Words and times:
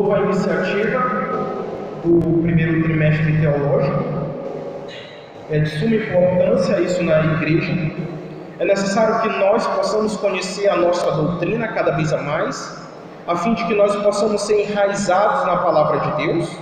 nova 0.00 0.20
iniciativa 0.20 1.00
do 2.04 2.42
primeiro 2.42 2.84
trimestre 2.84 3.40
teológico. 3.40 4.04
É 5.50 5.58
de 5.58 5.70
suma 5.70 5.96
importância 5.96 6.80
isso 6.80 7.02
na 7.02 7.18
igreja. 7.34 7.72
É 8.60 8.64
necessário 8.64 9.20
que 9.22 9.28
nós 9.40 9.66
possamos 9.66 10.16
conhecer 10.16 10.68
a 10.68 10.76
nossa 10.76 11.10
doutrina 11.10 11.66
cada 11.68 11.92
vez 11.92 12.12
a 12.12 12.22
mais, 12.22 12.88
a 13.26 13.36
fim 13.36 13.54
de 13.54 13.64
que 13.64 13.74
nós 13.74 13.94
possamos 13.96 14.42
ser 14.42 14.70
enraizados 14.70 15.46
na 15.46 15.56
palavra 15.56 15.98
de 15.98 16.26
Deus, 16.26 16.56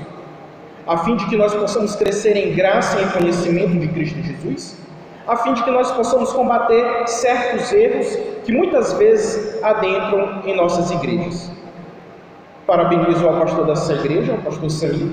a 0.87 0.96
fim 0.98 1.16
de 1.16 1.27
que 1.27 1.37
nós 1.37 1.55
possamos 1.55 1.95
crescer 1.95 2.37
em 2.37 2.55
graça 2.55 2.98
e 2.98 3.05
em 3.05 3.09
conhecimento 3.11 3.79
de 3.79 3.89
Cristo 3.89 4.23
Jesus, 4.23 4.79
a 5.27 5.37
fim 5.37 5.53
de 5.53 5.62
que 5.62 5.71
nós 5.71 5.91
possamos 5.91 6.32
combater 6.32 7.07
certos 7.07 7.73
erros 7.73 8.07
que 8.45 8.53
muitas 8.53 8.93
vezes 8.95 9.62
adentram 9.62 10.43
em 10.46 10.57
nossas 10.57 10.91
igrejas. 10.91 11.50
Parabenizo 12.66 13.26
ao 13.28 13.38
pastor 13.38 13.66
dessa 13.66 13.92
igreja, 13.92 14.34
o 14.34 14.42
pastor 14.42 14.70
Samir, 14.70 15.12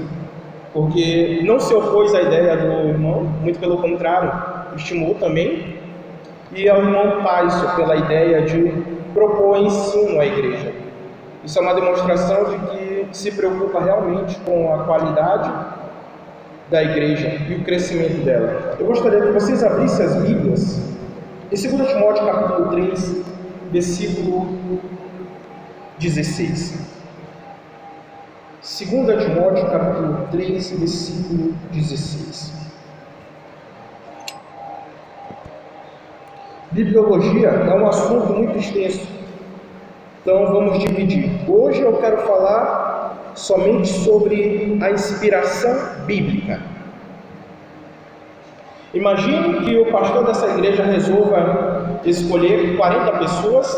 porque 0.73 1.41
não 1.43 1.59
se 1.59 1.73
opôs 1.73 2.13
à 2.15 2.21
ideia 2.21 2.57
do 2.57 2.89
irmão, 2.89 3.23
muito 3.41 3.59
pelo 3.59 3.77
contrário, 3.77 4.31
estimulou 4.75 5.15
também, 5.15 5.77
e 6.51 6.67
ao 6.67 6.79
irmão 6.79 7.23
Paiso 7.23 7.75
pela 7.75 7.95
ideia 7.95 8.41
de 8.41 8.73
propor 9.13 9.57
ensino 9.57 10.19
à 10.19 10.25
igreja. 10.25 10.73
Isso 11.43 11.59
é 11.59 11.61
uma 11.61 11.75
demonstração 11.75 12.45
de 12.45 12.57
que 12.57 13.07
se 13.11 13.31
preocupa 13.31 13.79
realmente 13.79 14.35
com 14.39 14.73
a 14.73 14.83
qualidade 14.85 15.51
da 16.71 16.83
igreja 16.83 17.37
e 17.49 17.55
o 17.55 17.63
crescimento 17.63 18.23
dela. 18.23 18.77
Eu 18.79 18.87
gostaria 18.87 19.21
que 19.21 19.31
vocês 19.31 19.63
abrissem 19.63 20.05
as 20.05 20.15
Bíblias 20.15 20.81
em 21.51 21.69
2 21.69 21.87
Timóteo 21.87 22.25
capítulo 22.25 22.69
3, 22.69 23.23
versículo 23.71 24.57
16. 25.99 26.92
2 28.63 28.79
Timóteo 28.79 29.69
capítulo 29.69 30.25
3, 30.31 30.79
versículo 30.79 31.53
16. 31.73 32.53
Bibliologia 36.71 37.49
é 37.49 37.73
um 37.73 37.85
assunto 37.85 38.31
muito 38.31 38.57
extenso, 38.57 39.05
então 40.21 40.45
vamos 40.53 40.79
dividir. 40.79 41.29
Hoje 41.45 41.81
eu 41.81 41.97
quero 41.97 42.19
falar 42.19 43.33
somente 43.35 43.89
sobre 43.89 44.79
a 44.81 44.91
inspiração 44.91 46.05
bíblica. 46.05 46.61
Imagine 48.93 49.65
que 49.65 49.75
o 49.75 49.91
pastor 49.91 50.25
dessa 50.25 50.47
igreja 50.47 50.85
resolva 50.85 51.99
escolher 52.05 52.77
40 52.77 53.11
pessoas, 53.19 53.77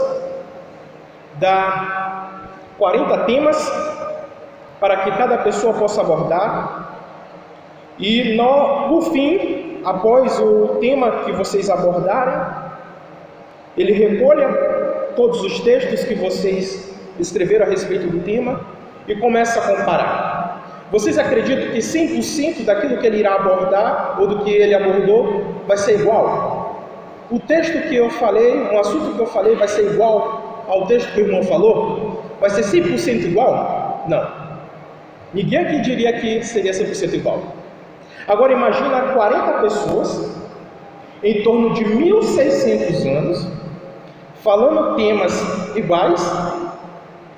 dar 1.40 2.52
40 2.78 3.18
temas 3.24 3.95
para 4.80 4.98
que 4.98 5.12
cada 5.12 5.38
pessoa 5.40 5.74
possa 5.74 6.02
abordar. 6.02 7.00
E 7.98 8.36
no, 8.36 8.90
no 8.90 9.02
fim, 9.04 9.82
após 9.84 10.40
o 10.40 10.78
tema 10.80 11.24
que 11.24 11.32
vocês 11.32 11.70
abordarem, 11.70 12.66
ele 13.78 13.94
recolha 13.94 14.50
todos 15.16 15.42
os 15.42 15.60
textos 15.62 16.04
que 16.04 16.16
vocês 16.16 16.94
escreveram 17.20 17.66
a 17.66 17.70
respeito 17.70 18.08
do 18.08 18.20
tema 18.24 18.60
e 19.08 19.16
começa 19.16 19.60
a 19.60 19.76
comparar. 19.76 20.86
Vocês 20.92 21.18
acreditam 21.18 21.72
que 21.72 21.80
100% 21.80 22.64
daquilo 22.64 22.98
que 22.98 23.08
ele 23.08 23.20
irá 23.20 23.36
abordar 23.36 24.18
ou 24.20 24.28
do 24.28 24.44
que 24.44 24.52
ele 24.52 24.76
abordou 24.76 25.44
vai 25.68 25.78
ser 25.78 26.00
igual? 26.00 26.66
O 27.32 27.40
texto 27.40 27.88
que 27.88 27.96
eu 27.96 28.10
falei, 28.10 28.62
um 28.72 28.80
assunto 28.80 29.16
que 29.16 29.20
eu 29.20 29.26
falei, 29.26 29.56
vai 29.56 29.68
ser 29.68 29.94
igual 29.94 30.64
ao 30.68 30.86
texto 30.86 31.12
que 31.14 31.22
o 31.22 31.26
irmão 31.26 31.44
falou? 31.44 32.24
Vai 32.40 32.50
ser 32.50 32.62
100% 32.62 33.26
igual? 33.26 34.06
Não. 34.08 34.45
Ninguém 35.36 35.60
aqui 35.60 35.82
diria 35.82 36.14
que 36.14 36.42
seria 36.46 36.72
100% 36.72 37.14
igual. 37.14 37.44
Agora 38.26 38.54
imagina 38.54 39.14
40 39.14 39.54
pessoas 39.60 40.34
em 41.22 41.44
torno 41.44 41.74
de 41.74 41.84
1600 41.84 43.06
anos 43.06 43.48
falando 44.42 44.96
temas 44.96 45.34
iguais 45.76 46.22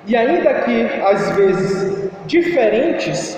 e 0.06 0.14
ainda 0.14 0.54
que 0.60 0.82
às 1.04 1.30
vezes 1.32 2.08
diferentes 2.26 3.36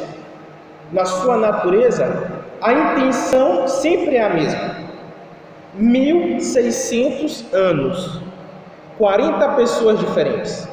na 0.92 1.06
sua 1.06 1.38
natureza, 1.38 2.42
a 2.60 2.72
intenção 2.72 3.66
sempre 3.66 4.16
é 4.16 4.22
a 4.22 4.28
mesma. 4.28 4.76
1600 5.72 7.54
anos, 7.54 8.20
40 8.98 9.48
pessoas 9.52 9.98
diferentes, 10.00 10.68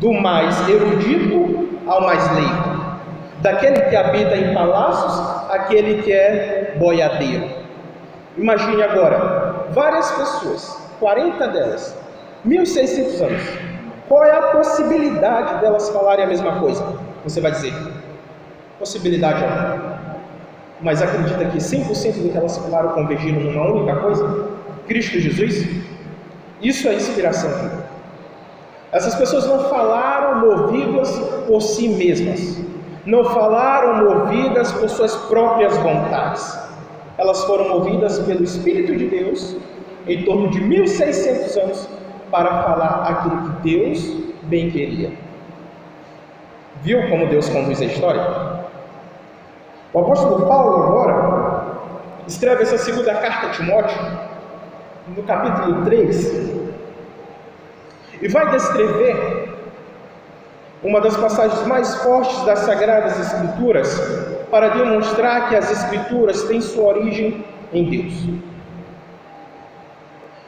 do 0.00 0.12
mais 0.12 0.68
erudito 0.68 1.68
ao 1.86 2.00
mais 2.00 2.28
leigo 2.34 2.61
daquele 3.42 3.80
que 3.82 3.96
habita 3.96 4.36
em 4.36 4.54
palácios 4.54 5.50
àquele 5.50 6.02
que 6.02 6.12
é 6.12 6.76
boiadeiro. 6.78 7.50
Imagine 8.38 8.82
agora, 8.82 9.66
várias 9.70 10.10
pessoas, 10.12 10.88
40 11.00 11.48
delas, 11.48 11.96
1600 12.44 13.20
anos. 13.20 13.42
Qual 14.08 14.24
é 14.24 14.32
a 14.32 14.42
possibilidade 14.42 15.60
delas 15.60 15.88
falarem 15.90 16.24
a 16.24 16.28
mesma 16.28 16.60
coisa? 16.60 16.84
Você 17.24 17.40
vai 17.40 17.50
dizer, 17.50 17.74
possibilidade 18.78 19.42
alguma. 19.44 19.92
Mas 20.80 21.02
acredita 21.02 21.44
que 21.44 21.58
100% 21.58 22.22
do 22.22 22.30
que 22.30 22.36
elas 22.36 22.56
falaram 22.58 22.90
convergiram 22.90 23.40
numa 23.40 23.70
única 23.70 23.96
coisa? 23.96 24.48
Cristo 24.86 25.18
Jesus? 25.20 25.66
Isso 26.60 26.88
é 26.88 26.94
inspiração. 26.94 27.50
Essas 28.92 29.14
pessoas 29.14 29.46
não 29.46 29.68
falaram 29.68 30.40
movidas 30.40 31.10
por 31.46 31.60
si 31.60 31.88
mesmas 31.88 32.71
não 33.04 33.24
falaram 33.24 34.04
movidas 34.04 34.70
por 34.72 34.88
suas 34.88 35.14
próprias 35.26 35.76
vontades. 35.78 36.58
Elas 37.18 37.44
foram 37.44 37.68
movidas 37.68 38.18
pelo 38.20 38.42
Espírito 38.42 38.96
de 38.96 39.08
Deus 39.08 39.56
em 40.06 40.24
torno 40.24 40.50
de 40.50 40.60
1600 40.60 41.56
anos 41.56 41.88
para 42.30 42.62
falar 42.62 43.06
aquilo 43.08 43.42
que 43.42 43.70
Deus 43.70 44.34
bem 44.44 44.70
queria. 44.70 45.12
Viu 46.82 47.08
como 47.08 47.26
Deus 47.28 47.48
conduz 47.48 47.80
a 47.80 47.84
história? 47.84 48.62
O 49.92 50.00
apóstolo 50.00 50.46
Paulo 50.46 50.84
agora 50.84 51.66
escreve 52.26 52.62
essa 52.62 52.78
segunda 52.78 53.14
carta 53.14 53.48
a 53.48 53.50
Timóteo, 53.50 53.98
no 55.14 55.22
capítulo 55.24 55.84
3, 55.84 56.62
e 58.22 58.28
vai 58.28 58.50
descrever 58.50 59.41
uma 60.84 61.00
das 61.00 61.16
passagens 61.16 61.64
mais 61.66 61.94
fortes 62.02 62.44
das 62.44 62.60
Sagradas 62.60 63.18
Escrituras 63.18 64.46
para 64.50 64.68
demonstrar 64.68 65.48
que 65.48 65.56
as 65.56 65.70
Escrituras 65.70 66.42
têm 66.44 66.60
sua 66.60 66.96
origem 66.96 67.44
em 67.72 67.84
Deus. 67.84 68.12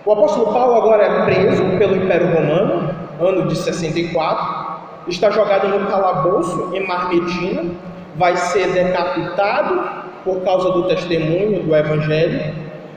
O 0.05 0.13
apóstolo 0.13 0.53
Paulo 0.53 0.75
agora 0.75 1.05
é 1.05 1.25
preso 1.25 1.65
pelo 1.79 1.97
Império 1.97 2.35
Romano, 2.35 2.95
ano 3.21 3.47
de 3.47 3.57
64, 3.57 4.75
está 5.07 5.31
jogado 5.31 5.69
no 5.69 5.87
calabouço 5.87 6.71
em 6.75 6.85
Marmetina, 6.85 7.71
vai 8.17 8.37
ser 8.37 8.73
decapitado 8.73 10.05
por 10.25 10.43
causa 10.43 10.73
do 10.73 10.89
testemunho 10.89 11.63
do 11.63 11.75
Evangelho, 11.75 12.55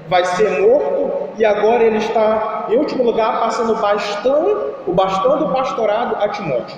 vai 0.10 0.26
ser 0.26 0.62
morto 0.62 1.30
e 1.38 1.46
agora 1.46 1.84
ele 1.84 1.98
está, 1.98 2.66
em 2.70 2.78
último 2.78 3.04
lugar, 3.04 3.40
passando 3.40 3.76
bastão, 3.76 4.74
o 4.88 4.92
bastão 4.92 5.38
do 5.38 5.50
pastorado 5.54 6.16
a 6.20 6.30
Timóteo 6.30 6.78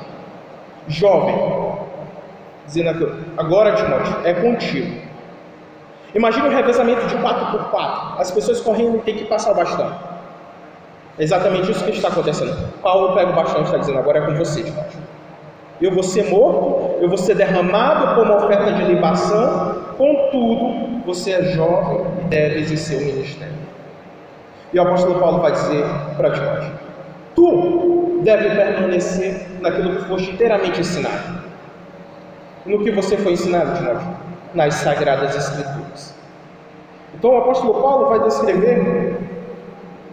jovem, 0.90 1.36
dizendo 2.66 2.90
aquilo, 2.90 3.16
agora 3.38 3.74
Timóteo, 3.74 4.16
é 4.26 4.34
contigo. 4.34 5.02
Imagine 6.14 6.48
um 6.48 6.52
revezamento 6.52 7.06
de 7.06 7.16
4 7.16 7.52
por 7.52 7.70
4 7.70 8.20
as 8.20 8.32
pessoas 8.32 8.60
correndo 8.60 8.98
e 8.98 9.02
tem 9.02 9.16
que 9.16 9.26
passar 9.26 9.52
o 9.52 9.56
bastão. 9.56 9.94
É 11.18 11.24
exatamente 11.24 11.72
isso 11.72 11.84
que 11.84 11.92
está 11.92 12.08
acontecendo. 12.08 12.74
Paulo 12.82 13.14
pega 13.14 13.32
o 13.32 13.36
bastão 13.36 13.62
e 13.62 13.66
está 13.66 13.78
dizendo, 13.78 14.00
agora 14.00 14.20
é 14.20 14.26
com 14.26 14.34
você, 14.36 14.64
Timóteo. 14.64 15.00
Eu 15.82 15.94
vou 15.94 16.04
ser 16.04 16.30
morto, 16.30 17.02
eu 17.02 17.08
vou 17.08 17.18
ser 17.18 17.36
derramado 17.36 18.16
como 18.16 18.36
oferta 18.36 18.74
de 18.74 18.84
libação, 18.84 19.76
contudo, 19.98 21.04
você 21.06 21.32
é 21.32 21.44
jovem 21.54 22.06
e 22.22 22.24
deve 22.26 22.60
exercer 22.60 23.02
o 23.02 23.06
ministério. 23.06 23.54
E 24.74 24.80
o 24.80 24.82
apóstolo 24.82 25.20
Paulo 25.20 25.40
vai 25.42 25.52
dizer 25.52 25.86
para 26.18 26.32
Timóteo: 26.32 26.72
Tu 27.40 28.20
deve 28.22 28.50
permanecer 28.50 29.48
naquilo 29.62 29.96
que 29.96 30.10
foste 30.10 30.32
inteiramente 30.32 30.82
ensinado. 30.82 31.40
No 32.66 32.84
que 32.84 32.92
você 32.92 33.16
foi 33.16 33.32
ensinado, 33.32 33.78
Timóteo? 33.78 34.10
Nas 34.54 34.74
Sagradas 34.74 35.38
Escrituras. 35.38 36.14
Então 37.16 37.32
o 37.32 37.38
apóstolo 37.38 37.82
Paulo 37.82 38.10
vai 38.10 38.20
descrever 38.24 39.20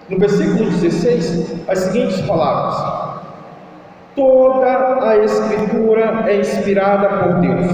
no 0.08 0.18
versículo 0.20 0.70
16 0.70 1.66
as 1.66 1.78
seguintes 1.80 2.20
palavras: 2.20 3.20
Toda 4.14 5.08
a 5.08 5.16
Escritura 5.16 6.30
é 6.30 6.36
inspirada 6.36 7.08
por 7.08 7.40
Deus 7.40 7.66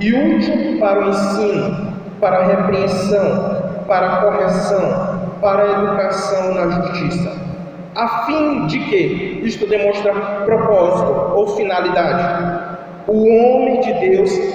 e 0.00 0.14
útil 0.14 0.80
para 0.80 1.04
o 1.04 1.10
ensino, 1.10 1.92
para 2.18 2.38
a 2.38 2.46
repreensão, 2.46 3.82
para 3.86 4.06
a 4.06 4.16
correção, 4.22 5.20
para 5.38 5.64
a 5.64 5.82
educação 5.82 6.54
na 6.54 6.70
justiça 6.70 7.49
a 7.94 8.24
fim 8.26 8.66
de 8.66 8.78
que 8.78 9.40
isto 9.42 9.66
demonstra 9.66 10.12
propósito 10.44 11.32
ou 11.34 11.56
finalidade, 11.56 12.70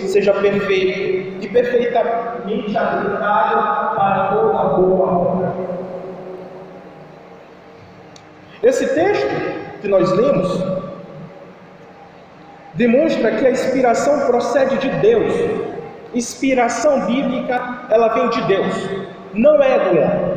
seja 0.07 0.33
perfeito 0.33 1.43
e 1.43 1.47
perfeitamente 1.49 2.77
habilitado 2.77 3.95
para 3.95 4.27
toda 4.33 4.63
boa 4.75 5.11
obra. 5.11 5.53
Esse 8.63 8.87
texto 8.87 9.81
que 9.81 9.87
nós 9.87 10.11
lemos 10.13 10.63
demonstra 12.73 13.31
que 13.31 13.45
a 13.45 13.51
inspiração 13.51 14.25
procede 14.27 14.77
de 14.77 14.89
Deus. 15.01 15.33
Inspiração 16.13 17.05
bíblica, 17.05 17.85
ela 17.89 18.07
vem 18.09 18.29
de 18.29 18.41
Deus, 18.43 18.89
não 19.33 19.61
é 19.61 19.77
do 19.79 19.99
homem. 19.99 20.34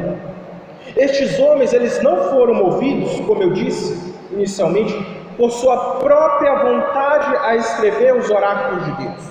Estes 0.98 1.38
homens, 1.38 1.72
eles 1.72 2.02
não 2.02 2.28
foram 2.28 2.54
movidos, 2.54 3.20
como 3.20 3.40
eu 3.40 3.52
disse 3.52 3.96
inicialmente, 4.32 4.92
por 5.36 5.52
sua 5.52 5.94
própria 6.00 6.56
vontade 6.56 7.36
a 7.36 7.54
escrever 7.54 8.16
os 8.16 8.28
oráculos 8.28 8.84
de 8.84 9.04
Deus. 9.04 9.24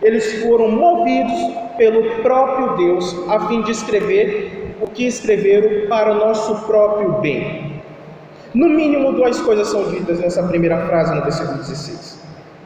Eles 0.00 0.40
foram 0.44 0.70
movidos 0.70 1.56
pelo 1.76 2.22
próprio 2.22 2.76
Deus 2.76 3.16
a 3.28 3.48
fim 3.48 3.62
de 3.62 3.72
escrever 3.72 4.76
o 4.80 4.86
que 4.86 5.04
escreveram 5.04 5.88
para 5.88 6.12
o 6.12 6.14
nosso 6.14 6.54
próprio 6.66 7.14
bem. 7.14 7.82
No 8.54 8.68
mínimo, 8.68 9.12
duas 9.12 9.40
coisas 9.40 9.66
são 9.68 9.90
ditas 9.90 10.20
nessa 10.20 10.44
primeira 10.44 10.86
frase 10.86 11.12
no 11.16 11.22
versículo 11.22 11.58
16. 11.58 12.22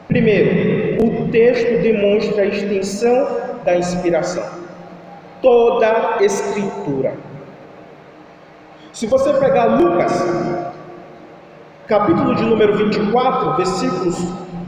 Primeiro, 0.07 1.03
o 1.03 1.31
texto 1.31 1.81
demonstra 1.81 2.43
a 2.43 2.45
extensão 2.45 3.27
da 3.65 3.75
inspiração. 3.75 4.45
Toda 5.41 6.17
escritura. 6.21 7.13
Se 8.97 9.05
você 9.05 9.31
pegar 9.33 9.79
Lucas, 9.79 10.11
capítulo 11.85 12.33
de 12.33 12.41
número 12.45 12.75
24, 12.77 13.55
versículos 13.55 14.17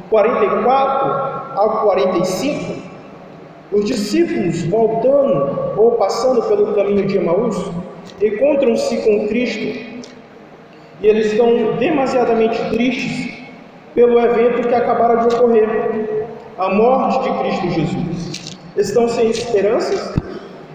44 0.07 1.57
ao 1.59 1.81
45, 1.81 2.79
os 3.71 3.85
discípulos 3.85 4.61
voltando 4.65 5.73
ou 5.75 5.93
passando 5.93 6.43
pelo 6.43 6.75
caminho 6.75 7.07
de 7.07 7.17
Emaús 7.17 7.71
encontram-se 8.21 8.97
com 8.97 9.27
Cristo 9.29 9.63
e 11.01 11.07
eles 11.07 11.31
estão 11.31 11.77
demasiadamente 11.77 12.69
tristes 12.69 13.33
pelo 13.95 14.19
evento 14.19 14.67
que 14.67 14.75
acabara 14.75 15.27
de 15.27 15.35
ocorrer, 15.35 16.27
a 16.55 16.69
morte 16.69 17.23
de 17.23 17.39
Cristo 17.39 17.69
Jesus. 17.71 18.57
Estão 18.77 19.09
sem 19.09 19.31
esperanças 19.31 20.13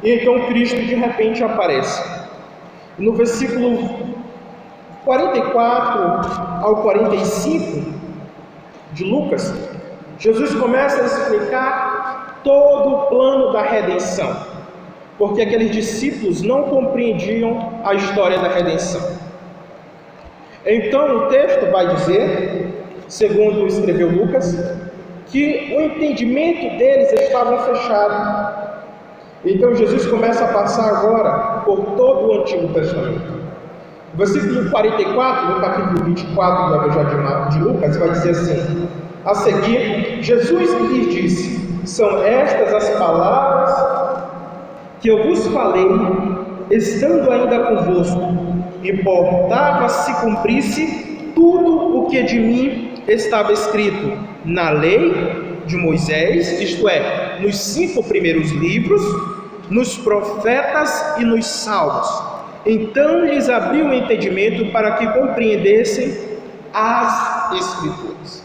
e 0.03 0.11
então 0.11 0.45
Cristo 0.47 0.81
de 0.81 0.97
repente 0.97 1.45
aparece. 1.45 2.24
No 2.99 3.13
versículo 3.13 3.89
44 5.05 6.65
ao 6.65 6.77
45 6.83 7.93
de 8.93 9.05
Lucas, 9.05 9.53
Jesus 10.19 10.55
começa 10.55 11.03
a 11.03 11.07
explicar 11.07 12.41
todo 12.45 12.95
o 12.95 13.07
plano 13.07 13.53
da 13.53 13.63
redenção, 13.63 14.37
porque 15.19 15.43
aqueles 15.43 15.73
discípulos 15.73 16.43
não 16.43 16.65
compreendiam 16.65 17.81
a 17.85 17.95
história 17.95 18.39
da 18.39 18.49
redenção. 18.49 19.03
Então 20.65 21.17
o 21.17 21.29
texto 21.29 21.71
vai 21.73 21.95
dizer, 21.97 22.85
segundo 23.09 23.67
escreveu 23.67 24.09
Lucas, 24.09 24.55
que 25.27 25.75
o 25.77 25.81
entendimento 25.81 26.79
deles 26.79 27.13
estava 27.13 27.59
fechado. 27.65 28.64
Então 29.45 29.75
Jesus 29.75 30.07
começa 30.07 30.45
a 30.45 30.49
passar 30.49 30.89
agora 30.89 31.61
por 31.67 31.77
todo 31.97 32.29
o 32.29 32.41
Antigo 32.41 32.73
Testamento. 32.73 33.45
Versículo 34.15 34.71
44, 34.71 35.55
no 35.55 35.61
capítulo 35.61 36.05
24 36.07 36.69
do 36.69 36.75
Evangelho 36.87 37.49
de 37.51 37.59
Lucas, 37.59 37.97
vai 37.99 38.11
dizer 38.11 38.31
assim: 38.31 38.89
A 39.27 39.35
seguir, 39.35 40.23
Jesus 40.23 40.73
lhes 40.81 41.15
disse: 41.15 41.87
São 41.87 42.23
estas 42.25 42.73
as 42.73 42.89
palavras 42.99 43.75
que 45.01 45.09
eu 45.09 45.23
vos 45.25 45.47
falei, 45.49 45.89
estando 46.71 47.31
ainda 47.31 47.59
convosco. 47.65 48.55
Importava 48.83 49.89
se 49.91 50.15
cumprisse 50.21 51.33
tudo 51.35 51.99
o 51.99 52.07
que 52.07 52.23
de 52.23 52.39
mim 52.39 52.93
estava 53.09 53.53
escrito 53.53 54.13
na 54.45 54.71
lei 54.71 55.44
de 55.67 55.77
Moisés, 55.77 56.61
isto 56.61 56.89
é, 56.89 57.39
nos 57.41 57.59
cinco 57.59 58.03
primeiros 58.05 58.51
livros, 58.53 59.03
nos 59.71 59.97
profetas 59.99 61.19
e 61.19 61.25
nos 61.25 61.47
salmos 61.47 62.35
então 62.67 63.27
lhes 63.27 63.49
abriu 63.51 63.87
o 63.87 63.93
entendimento 63.93 64.73
para 64.73 64.93
que 64.93 65.07
compreendessem 65.09 66.17
as 66.73 67.53
Escrituras. 67.53 68.43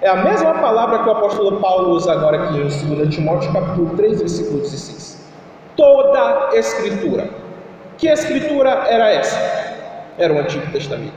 É 0.00 0.08
a 0.08 0.16
mesma 0.16 0.54
palavra 0.54 1.00
que 1.00 1.08
o 1.08 1.12
apóstolo 1.12 1.60
Paulo 1.60 1.90
usa 1.90 2.12
agora 2.12 2.44
aqui 2.44 2.56
em 2.56 2.96
2 2.96 3.14
Timóteo 3.14 3.52
capítulo 3.52 3.94
3, 3.96 4.20
versículo 4.20 4.60
16. 4.60 5.30
Toda 5.76 6.56
Escritura. 6.56 7.28
Que 7.98 8.08
Escritura 8.08 8.70
era 8.88 9.10
essa? 9.10 9.36
Era 10.16 10.32
o 10.32 10.38
Antigo 10.38 10.66
Testamento. 10.72 11.12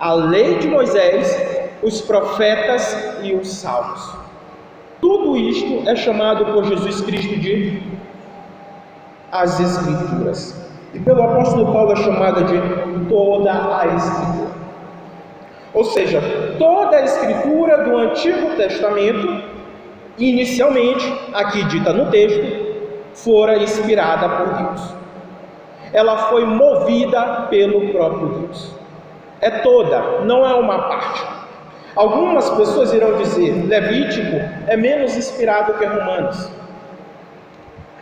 A 0.00 0.14
lei 0.14 0.58
de 0.58 0.68
Moisés, 0.68 1.38
os 1.84 2.00
profetas 2.00 2.96
e 3.22 3.34
os 3.34 3.48
salmos. 3.48 4.10
Tudo 5.00 5.36
isto 5.36 5.88
é 5.88 5.94
chamado 5.94 6.46
por 6.46 6.64
Jesus 6.64 7.02
Cristo 7.02 7.38
de 7.38 7.82
as 9.30 9.60
Escrituras 9.60 10.64
e 10.94 11.00
pelo 11.00 11.22
apóstolo 11.22 11.72
Paulo 11.72 11.92
é 11.92 11.96
chamada 11.96 12.44
de 12.44 12.58
toda 13.08 13.78
a 13.78 13.86
Escritura. 13.86 14.54
Ou 15.74 15.84
seja, 15.84 16.22
toda 16.58 16.96
a 16.96 17.02
Escritura 17.02 17.84
do 17.84 17.96
Antigo 17.98 18.56
Testamento, 18.56 19.42
inicialmente, 20.16 21.12
aqui 21.34 21.64
dita 21.64 21.92
no 21.92 22.10
texto, 22.10 22.64
fora 23.12 23.58
inspirada 23.58 24.28
por 24.28 24.54
Deus. 24.54 24.94
Ela 25.92 26.16
foi 26.28 26.46
movida 26.46 27.46
pelo 27.50 27.88
próprio 27.88 28.28
Deus. 28.28 28.72
É 29.40 29.50
toda, 29.50 30.20
não 30.24 30.46
é 30.46 30.54
uma 30.54 30.78
parte. 30.78 31.33
Algumas 31.96 32.50
pessoas 32.50 32.92
irão 32.92 33.16
dizer: 33.18 33.66
Levítico 33.66 34.36
é 34.66 34.76
menos 34.76 35.16
inspirado 35.16 35.74
que 35.74 35.84
Romanos. 35.84 36.50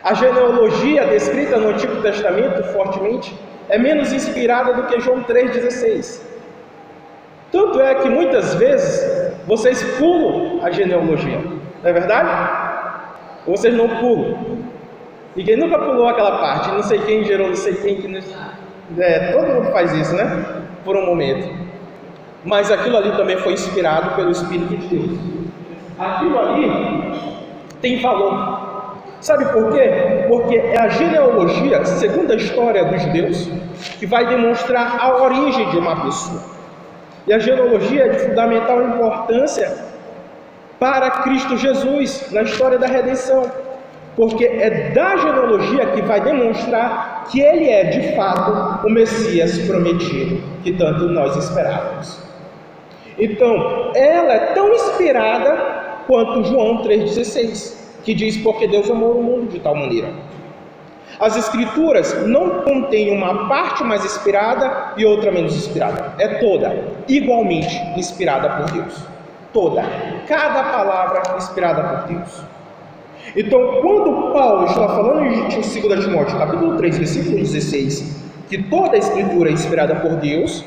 A 0.03 0.13
genealogia 0.13 1.05
descrita 1.05 1.57
no 1.57 1.69
Antigo 1.69 2.01
Testamento, 2.01 2.63
fortemente, 2.73 3.33
é 3.69 3.77
menos 3.77 4.11
inspirada 4.11 4.73
do 4.73 4.83
que 4.83 4.99
João 4.99 5.23
3,16. 5.23 6.21
Tanto 7.51 7.79
é 7.79 7.95
que 7.95 8.09
muitas 8.09 8.55
vezes 8.55 9.31
vocês 9.47 9.81
pulam 9.97 10.59
a 10.63 10.71
genealogia, 10.71 11.39
não 11.39 11.89
é 11.89 11.93
verdade? 11.93 12.83
Vocês 13.45 13.73
não 13.73 13.87
pulam. 13.87 14.63
Ninguém 15.35 15.57
nunca 15.57 15.79
pulou 15.79 16.07
aquela 16.07 16.39
parte, 16.39 16.69
não 16.69 16.83
sei 16.83 16.99
quem 16.99 17.23
gerou, 17.23 17.47
não 17.47 17.55
sei 17.55 17.75
quem. 17.75 18.01
Que... 18.01 18.23
É, 18.99 19.31
todo 19.31 19.47
mundo 19.47 19.71
faz 19.71 19.93
isso, 19.93 20.15
né? 20.15 20.63
Por 20.83 20.97
um 20.97 21.05
momento. 21.05 21.62
Mas 22.43 22.71
aquilo 22.71 22.97
ali 22.97 23.11
também 23.13 23.37
foi 23.37 23.53
inspirado 23.53 24.15
pelo 24.15 24.31
Espírito 24.31 24.75
de 24.75 24.87
Deus. 24.87 25.19
Aquilo 25.97 26.39
ali 26.39 27.13
tem 27.81 28.01
valor. 28.01 28.63
Sabe 29.21 29.45
por 29.45 29.71
quê? 29.71 30.25
Porque 30.27 30.55
é 30.55 30.77
a 30.81 30.89
genealogia, 30.89 31.85
segundo 31.85 32.31
a 32.31 32.35
história 32.35 32.83
dos 32.83 33.01
judeus, 33.01 33.49
que 33.97 34.05
vai 34.05 34.27
demonstrar 34.27 34.97
a 34.99 35.23
origem 35.23 35.69
de 35.69 35.77
uma 35.77 35.95
pessoa. 36.03 36.41
E 37.25 37.33
a 37.33 37.39
genealogia 37.39 38.03
é 38.03 38.09
de 38.09 38.19
fundamental 38.19 38.83
importância 38.83 39.93
para 40.77 41.09
Cristo 41.09 41.55
Jesus 41.55 42.29
na 42.33 42.41
história 42.41 42.77
da 42.77 42.87
redenção, 42.87 43.49
porque 44.17 44.45
é 44.45 44.91
da 44.91 45.15
genealogia 45.15 45.85
que 45.87 46.01
vai 46.01 46.19
demonstrar 46.19 47.23
que 47.31 47.39
ele 47.39 47.69
é 47.69 47.85
de 47.85 48.15
fato 48.17 48.85
o 48.85 48.89
Messias 48.89 49.57
prometido 49.59 50.43
que 50.63 50.73
tanto 50.73 51.07
nós 51.07 51.37
esperávamos. 51.37 52.22
Então, 53.17 53.91
ela 53.95 54.33
é 54.33 54.39
tão 54.53 54.73
inspirada 54.73 56.03
quanto 56.07 56.43
João 56.45 56.83
3,16 56.83 57.83
que 58.03 58.13
diz 58.13 58.37
porque 58.37 58.67
Deus 58.67 58.89
amou 58.89 59.19
o 59.19 59.23
mundo 59.23 59.51
de 59.51 59.59
tal 59.59 59.75
maneira. 59.75 60.09
As 61.19 61.37
escrituras 61.37 62.27
não 62.27 62.61
contêm 62.61 63.15
uma 63.15 63.47
parte 63.47 63.83
mais 63.83 64.03
inspirada 64.03 64.93
e 64.97 65.05
outra 65.05 65.31
menos 65.31 65.55
inspirada. 65.55 66.13
É 66.19 66.27
toda 66.39 66.75
igualmente 67.07 67.75
inspirada 67.97 68.49
por 68.49 68.71
Deus. 68.71 69.07
Toda. 69.53 69.83
Cada 70.27 70.63
palavra 70.63 71.21
inspirada 71.37 71.83
por 71.83 72.07
Deus. 72.13 72.43
Então, 73.35 73.79
quando 73.81 74.33
Paulo 74.33 74.65
está 74.65 74.87
falando 74.87 75.23
em 75.23 75.43
2 75.43 76.03
Timóteo, 76.03 76.37
capítulo 76.37 76.77
3, 76.77 76.97
versículo 76.97 77.37
16, 77.37 78.23
que 78.49 78.61
toda 78.63 78.95
a 78.95 78.99
escritura 78.99 79.49
é 79.49 79.53
inspirada 79.53 79.95
por 79.95 80.15
Deus, 80.15 80.65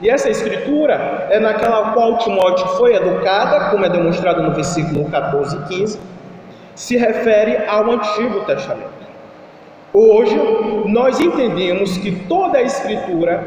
e 0.00 0.10
essa 0.10 0.28
escritura 0.28 1.28
é 1.30 1.40
naquela 1.40 1.92
qual 1.92 2.18
Timóteo 2.18 2.66
foi 2.76 2.94
educada, 2.94 3.70
como 3.70 3.84
é 3.84 3.88
demonstrado 3.88 4.42
no 4.42 4.52
versículo 4.52 5.10
14 5.10 5.56
e 5.56 5.62
15, 5.68 6.00
se 6.74 6.96
refere 6.96 7.66
ao 7.66 7.90
Antigo 7.90 8.44
Testamento. 8.44 9.06
Hoje, 9.94 10.38
nós 10.86 11.18
entendemos 11.18 11.96
que 11.96 12.12
toda 12.26 12.58
a 12.58 12.62
Escritura 12.62 13.46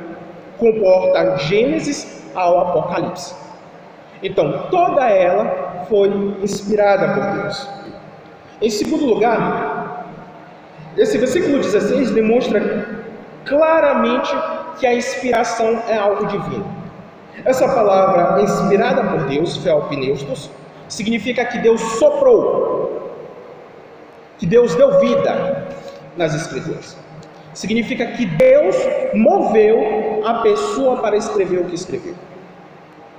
comporta 0.57 1.37
Gênesis 1.37 2.27
ao 2.33 2.59
Apocalipse. 2.59 3.35
Então, 4.23 4.63
toda 4.71 5.07
ela 5.07 5.85
foi 5.87 6.07
inspirada 6.41 7.13
por 7.13 7.41
Deus. 7.43 7.69
Em 8.59 8.69
segundo 8.71 9.05
lugar, 9.05 10.07
esse 10.97 11.19
versículo 11.19 11.59
16 11.59 12.11
demonstra 12.11 12.87
claramente 13.45 14.35
que 14.79 14.87
a 14.87 14.93
inspiração 14.93 15.81
é 15.87 15.97
algo 15.97 16.25
divino. 16.25 16.65
Essa 17.45 17.67
palavra 17.67 18.41
inspirada 18.41 19.03
por 19.03 19.25
Deus, 19.25 19.57
Felpneustos, 19.57 20.49
significa 20.87 21.45
que 21.45 21.59
Deus 21.59 21.81
soprou, 21.99 23.13
que 24.37 24.45
Deus 24.45 24.75
deu 24.75 24.99
vida 24.99 25.67
nas 26.17 26.33
Escrituras. 26.33 26.97
Significa 27.53 28.05
que 28.07 28.25
Deus 28.25 28.75
moveu 29.13 30.21
a 30.25 30.35
pessoa 30.35 30.97
para 30.97 31.17
escrever 31.17 31.59
o 31.59 31.65
que 31.65 31.75
escreveu. 31.75 32.15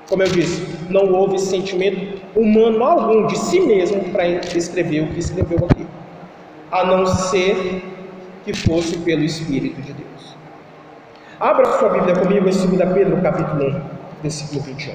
Como 0.09 0.23
eu 0.23 0.29
disse, 0.29 0.67
não 0.89 1.13
houve 1.13 1.39
sentimento 1.39 2.21
humano 2.35 2.83
algum 2.83 3.27
de 3.27 3.39
si 3.39 3.61
mesmo 3.61 4.05
para 4.11 4.27
escrever 4.27 5.03
o 5.03 5.09
que 5.09 5.21
escreveu 5.21 5.59
aqui, 5.71 5.87
a 6.71 6.85
não 6.85 7.07
ser 7.07 7.83
que 8.45 8.53
fosse 8.53 8.99
pelo 8.99 9.23
Espírito 9.23 9.81
de 9.83 9.93
Deus. 9.93 10.10
Abra 11.41 11.79
sua 11.79 11.89
Bíblia 11.89 12.15
comigo 12.17 12.47
em 12.47 12.53
2 12.53 12.93
Pedro, 12.93 13.23
capítulo 13.23 13.69
1, 13.71 13.81
versículo 14.21 14.61
21. 14.61 14.95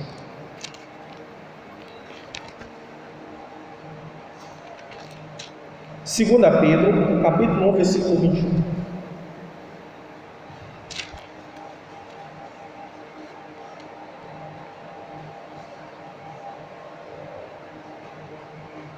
Segunda 6.03 6.51
Pedro, 6.59 7.23
capítulo 7.23 7.69
1, 7.69 7.71
versículo 7.73 8.15
21. 8.17 8.63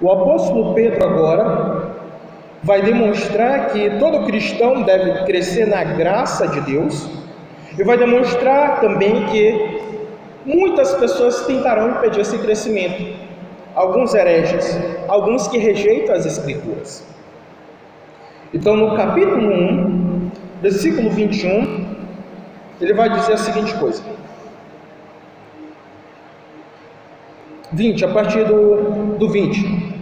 O 0.01 0.11
apóstolo 0.11 0.73
Pedro 0.73 1.05
agora 1.05 1.93
vai 2.61 2.81
demonstrar 2.81 3.69
que 3.69 3.89
todo 3.91 4.25
cristão 4.25 4.83
deve 4.83 5.23
crescer 5.23 5.65
na 5.65 5.85
graça 5.85 6.45
de 6.49 6.59
Deus 6.59 7.25
e 7.77 7.84
vai 7.84 7.98
demonstrar 7.98 8.81
também 8.81 9.25
que 9.27 9.81
muitas 10.46 10.96
pessoas 10.96 11.46
tentarão 11.46 11.91
impedir 11.91 12.22
esse 12.22 12.38
crescimento. 12.39 13.15
Alguns 13.75 14.15
hereges, 14.15 14.75
alguns 15.07 15.48
que 15.48 15.57
rejeitam 15.60 16.15
as 16.15 16.25
Escrituras. 16.25 17.05
Então, 18.51 18.75
no 18.75 18.96
capítulo 18.96 19.53
1, 19.53 20.31
versículo 20.62 21.12
21, 21.12 21.86
ele 22.81 22.93
vai 22.93 23.10
dizer 23.10 23.34
a 23.34 23.38
seguinte 23.38 23.75
coisa: 23.75 24.01
20, 27.72 28.05
a 28.05 28.07
partir 28.07 28.43
do, 28.46 29.17
do 29.17 29.29
20. 29.29 29.98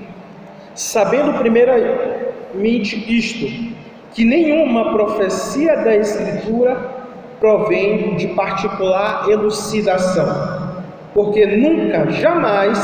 Sabendo 0.74 1.38
primeiramente 1.40 2.96
isto, 3.14 3.76
que 4.14 4.24
nenhuma 4.24 4.94
profecia 4.94 5.76
da 5.78 5.96
Escritura 5.96 6.95
provém 7.46 8.16
de 8.16 8.30
particular 8.30 9.30
elucidação, 9.30 10.26
porque 11.14 11.46
nunca, 11.46 12.10
jamais, 12.10 12.76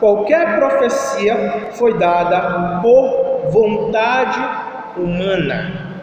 qualquer 0.00 0.58
profecia 0.58 1.68
foi 1.74 1.96
dada 1.96 2.80
por 2.82 3.50
vontade 3.52 4.40
humana. 4.96 5.94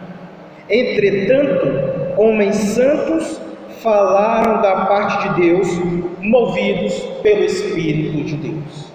Entretanto, 0.70 1.68
homens 2.16 2.56
santos 2.56 3.42
falaram 3.82 4.62
da 4.62 4.86
parte 4.86 5.28
de 5.28 5.42
Deus, 5.42 5.68
movidos 6.22 6.94
pelo 7.22 7.44
Espírito 7.44 8.24
de 8.24 8.36
Deus. 8.36 8.90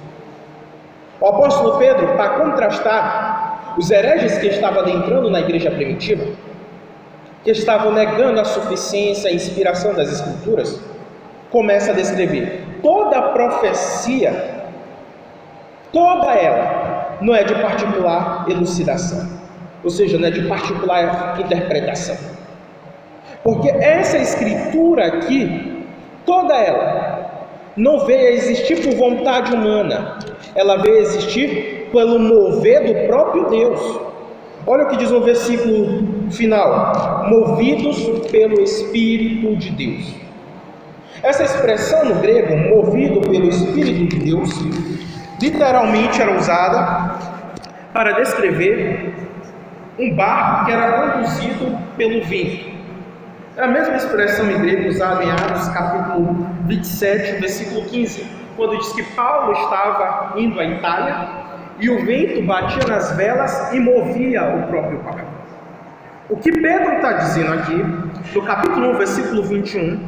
O 1.22 1.28
apóstolo 1.28 1.78
Pedro, 1.78 2.08
para 2.16 2.30
contrastar 2.30 3.76
os 3.78 3.92
hereges 3.92 4.40
que 4.40 4.48
estavam 4.48 4.82
adentrando 4.82 5.30
na 5.30 5.40
igreja 5.40 5.70
primitiva, 5.70 6.26
que 7.44 7.52
estavam 7.52 7.92
negando 7.92 8.40
a 8.40 8.46
suficiência 8.46 9.30
e 9.30 9.36
inspiração 9.36 9.94
das 9.94 10.12
Escrituras, 10.12 10.80
começa 11.52 11.92
a 11.92 11.94
descrever. 11.94 12.64
Toda 12.82 13.18
a 13.18 13.22
profecia, 13.30 14.66
toda 15.92 16.34
ela, 16.34 17.18
não 17.22 17.36
é 17.36 17.44
de 17.44 17.56
particular 17.56 18.46
elucidação, 18.50 19.30
ou 19.84 19.90
seja, 19.90 20.18
não 20.18 20.28
é 20.28 20.32
de 20.32 20.48
particular 20.48 21.40
interpretação. 21.40 22.18
Porque 23.44 23.70
essa 23.70 24.18
escritura 24.18 25.06
aqui, 25.06 25.86
toda 26.26 26.56
ela, 26.56 27.50
não 27.76 28.06
veio 28.06 28.28
a 28.28 28.32
existir 28.32 28.82
por 28.82 28.96
vontade 28.96 29.54
humana, 29.54 30.20
ela 30.56 30.78
veio 30.78 30.98
a 30.98 31.02
existir 31.02 31.90
pelo 31.92 32.20
mover 32.20 32.86
do 32.86 33.08
próprio 33.08 33.50
Deus. 33.50 34.13
Olha 34.66 34.86
o 34.86 34.88
que 34.88 34.98
diz 34.98 35.12
no 35.12 35.22
versículo 35.22 36.30
final: 36.32 37.26
movidos 37.30 38.02
pelo 38.30 38.62
Espírito 38.62 39.56
de 39.58 39.72
Deus. 39.72 40.16
Essa 41.22 41.44
expressão 41.44 42.06
no 42.06 42.16
grego, 42.16 42.76
movido 42.76 43.22
pelo 43.22 43.50
Espírito 43.50 44.16
de 44.16 44.26
Deus, 44.26 44.50
literalmente 45.42 46.22
era 46.22 46.38
usada 46.38 47.16
para 47.94 48.14
descrever 48.14 49.14
um 50.00 50.16
barco 50.16 50.66
que 50.66 50.72
era 50.72 51.12
conduzido 51.12 51.78
pelo 51.98 52.24
vento. 52.26 52.74
É 53.56 53.64
a 53.64 53.68
mesma 53.68 53.96
expressão 53.96 54.50
em 54.50 54.60
grego 54.60 54.90
usada 54.90 55.24
em 55.24 55.30
Atos 55.30 55.68
capítulo 55.70 56.48
27, 56.66 57.40
versículo 57.40 57.86
15, 57.86 58.26
quando 58.56 58.78
diz 58.78 58.92
que 58.94 59.04
Paulo 59.16 59.54
estava 59.54 60.34
indo 60.40 60.60
à 60.60 60.66
Itália 60.66 61.43
e 61.80 61.90
o 61.90 62.06
vento 62.06 62.42
batia 62.44 62.86
nas 62.88 63.16
velas 63.16 63.74
e 63.74 63.80
movia 63.80 64.44
o 64.56 64.68
próprio 64.68 65.00
barco. 65.00 65.34
O 66.30 66.38
que 66.38 66.52
Pedro 66.52 66.94
está 66.94 67.14
dizendo 67.14 67.54
aqui, 67.54 67.86
no 68.34 68.42
capítulo 68.44 68.92
1, 68.92 68.98
versículo 68.98 69.44
21, 69.44 70.00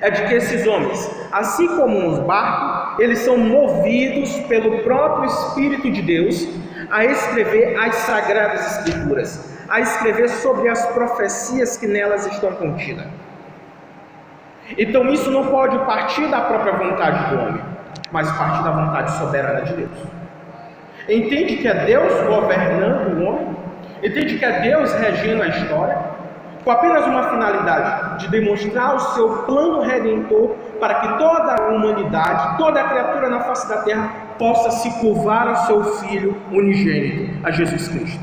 é 0.00 0.10
de 0.10 0.22
que 0.26 0.34
esses 0.34 0.66
homens, 0.66 1.10
assim 1.32 1.68
como 1.76 2.08
os 2.08 2.18
barcos, 2.20 2.98
eles 2.98 3.18
são 3.20 3.36
movidos 3.38 4.36
pelo 4.48 4.82
próprio 4.82 5.26
Espírito 5.26 5.90
de 5.90 6.02
Deus 6.02 6.48
a 6.90 7.04
escrever 7.04 7.76
as 7.78 7.94
sagradas 7.96 8.78
Escrituras, 8.78 9.56
a 9.68 9.80
escrever 9.80 10.28
sobre 10.28 10.68
as 10.68 10.86
profecias 10.86 11.76
que 11.76 11.86
nelas 11.86 12.26
estão 12.26 12.52
contidas. 12.52 13.06
Então 14.76 15.08
isso 15.08 15.30
não 15.30 15.46
pode 15.46 15.78
partir 15.80 16.26
da 16.28 16.40
própria 16.40 16.72
vontade 16.72 17.30
do 17.30 17.40
homem, 17.40 17.62
mas 18.10 18.30
partir 18.32 18.64
da 18.64 18.70
vontade 18.70 19.16
soberana 19.18 19.62
de 19.62 19.74
Deus. 19.74 20.25
Entende 21.08 21.56
que 21.56 21.68
é 21.68 21.84
Deus 21.84 22.12
governando 22.26 23.16
o 23.16 23.24
homem? 23.24 23.56
Entende 24.02 24.38
que 24.38 24.44
é 24.44 24.60
Deus 24.60 24.92
regendo 24.94 25.42
a 25.42 25.48
história? 25.48 25.98
Com 26.64 26.70
apenas 26.72 27.06
uma 27.06 27.30
finalidade 27.30 28.18
de 28.18 28.30
demonstrar 28.30 28.96
o 28.96 28.98
seu 28.98 29.28
plano 29.44 29.82
redentor 29.82 30.56
para 30.80 30.94
que 30.94 31.18
toda 31.18 31.54
a 31.54 31.68
humanidade, 31.68 32.58
toda 32.58 32.80
a 32.80 32.88
criatura 32.88 33.28
na 33.28 33.40
face 33.40 33.68
da 33.68 33.82
terra 33.82 34.12
possa 34.36 34.70
se 34.72 34.90
curvar 34.98 35.46
ao 35.46 35.56
seu 35.66 35.84
Filho 36.00 36.36
unigênito, 36.50 37.46
a 37.46 37.52
Jesus 37.52 37.86
Cristo. 37.86 38.20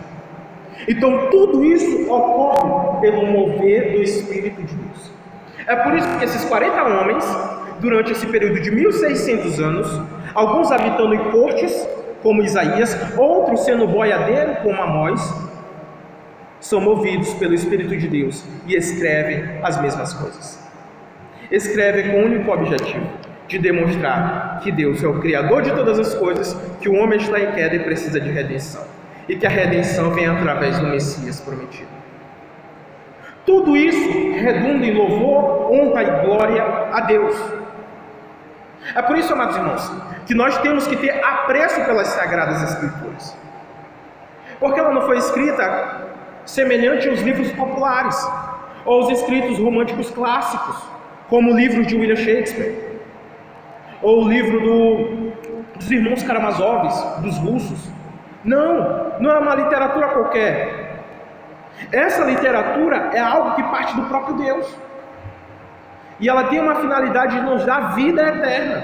Então 0.86 1.30
tudo 1.32 1.64
isso 1.64 2.12
ocorre 2.12 3.00
pelo 3.00 3.26
mover 3.28 3.94
do 3.94 4.04
Espírito 4.04 4.62
de 4.62 4.76
Deus. 4.76 5.12
É 5.66 5.76
por 5.78 5.96
isso 5.96 6.18
que 6.18 6.26
esses 6.26 6.44
40 6.44 6.84
homens, 6.84 7.26
durante 7.80 8.12
esse 8.12 8.28
período 8.28 8.60
de 8.60 8.70
1600 8.72 9.60
anos, 9.62 10.02
alguns 10.36 10.70
habitando 10.70 11.16
em 11.16 11.32
cortes, 11.32 11.88
como 12.24 12.42
Isaías, 12.42 12.98
outros 13.18 13.66
sendo 13.66 13.88
boiadeiro, 13.88 14.56
como 14.64 14.82
Amós, 14.82 15.22
são 16.60 16.80
movidos 16.80 17.34
pelo 17.34 17.54
Espírito 17.54 17.96
de 17.96 18.08
Deus 18.08 18.44
e 18.66 18.76
escrevem 18.76 19.60
as 19.62 19.80
mesmas 19.80 20.14
coisas. 20.14 20.60
Escrevem 21.52 22.12
com 22.12 22.18
o 22.22 22.26
único 22.26 22.52
objetivo 22.52 23.06
de 23.48 23.60
demonstrar 23.60 24.62
que 24.64 24.72
Deus 24.72 25.04
é 25.04 25.08
o 25.08 25.20
Criador 25.20 25.62
de 25.62 25.72
todas 25.72 26.00
as 26.00 26.16
coisas, 26.16 26.54
que 26.80 26.88
o 26.88 26.96
homem 26.96 27.20
está 27.20 27.40
em 27.40 27.52
queda 27.52 27.76
e 27.76 27.80
precisa 27.80 28.20
de 28.20 28.32
redenção 28.32 28.82
e 29.28 29.36
que 29.36 29.46
a 29.46 29.50
redenção 29.50 30.12
vem 30.12 30.26
através 30.26 30.80
do 30.80 30.88
Messias 30.88 31.40
prometido. 31.40 31.90
Tudo 33.46 33.76
isso 33.76 34.10
redunda 34.40 34.86
em 34.86 34.94
louvor, 34.94 35.72
honra 35.72 36.04
e 36.04 36.26
glória 36.26 36.64
a 36.64 37.02
Deus. 37.02 37.36
É 38.96 39.02
por 39.02 39.18
isso, 39.18 39.34
amados 39.34 39.56
irmãos, 39.56 39.92
que 40.26 40.34
nós 40.34 40.58
temos 40.60 40.88
que 40.88 40.96
ter 40.96 41.24
apreço 41.24 41.84
pelas 41.86 42.08
Sagradas 42.08 42.62
Escrituras. 42.64 43.38
Porque 44.60 44.80
ela 44.80 44.94
não 44.94 45.02
foi 45.02 45.18
escrita 45.18 46.08
semelhante 46.46 47.08
aos 47.10 47.22
livros 47.22 47.52
populares, 47.52 48.18
ou 48.86 49.02
aos 49.02 49.10
escritos 49.10 49.58
românticos 49.60 50.10
clássicos, 50.12 50.76
como 51.30 51.52
o 51.52 51.56
livro 51.56 51.86
de 51.86 51.96
William 51.96 52.16
Shakespeare, 52.16 53.00
ou 54.02 54.26
o 54.26 54.28
livro 54.28 54.60
do, 54.60 55.32
dos 55.78 55.90
irmãos 55.90 56.22
Karamazovs, 56.24 57.22
dos 57.22 57.38
russos, 57.38 57.90
não, 58.44 59.14
não 59.20 59.32
é 59.32 59.40
uma 59.40 59.56
literatura 59.56 60.10
qualquer. 60.10 61.02
Essa 61.92 62.24
literatura 62.24 63.12
é 63.14 63.20
algo 63.20 63.56
que 63.56 63.64
parte 63.64 63.96
do 63.96 64.04
próprio 64.04 64.36
Deus. 64.36 64.78
E 66.20 66.30
ela 66.30 66.46
tem 66.46 66.60
uma 66.60 66.76
finalidade 66.76 67.36
de 67.36 67.42
nos 67.42 67.66
dar 67.66 67.96
vida 67.96 68.22
eterna. 68.22 68.84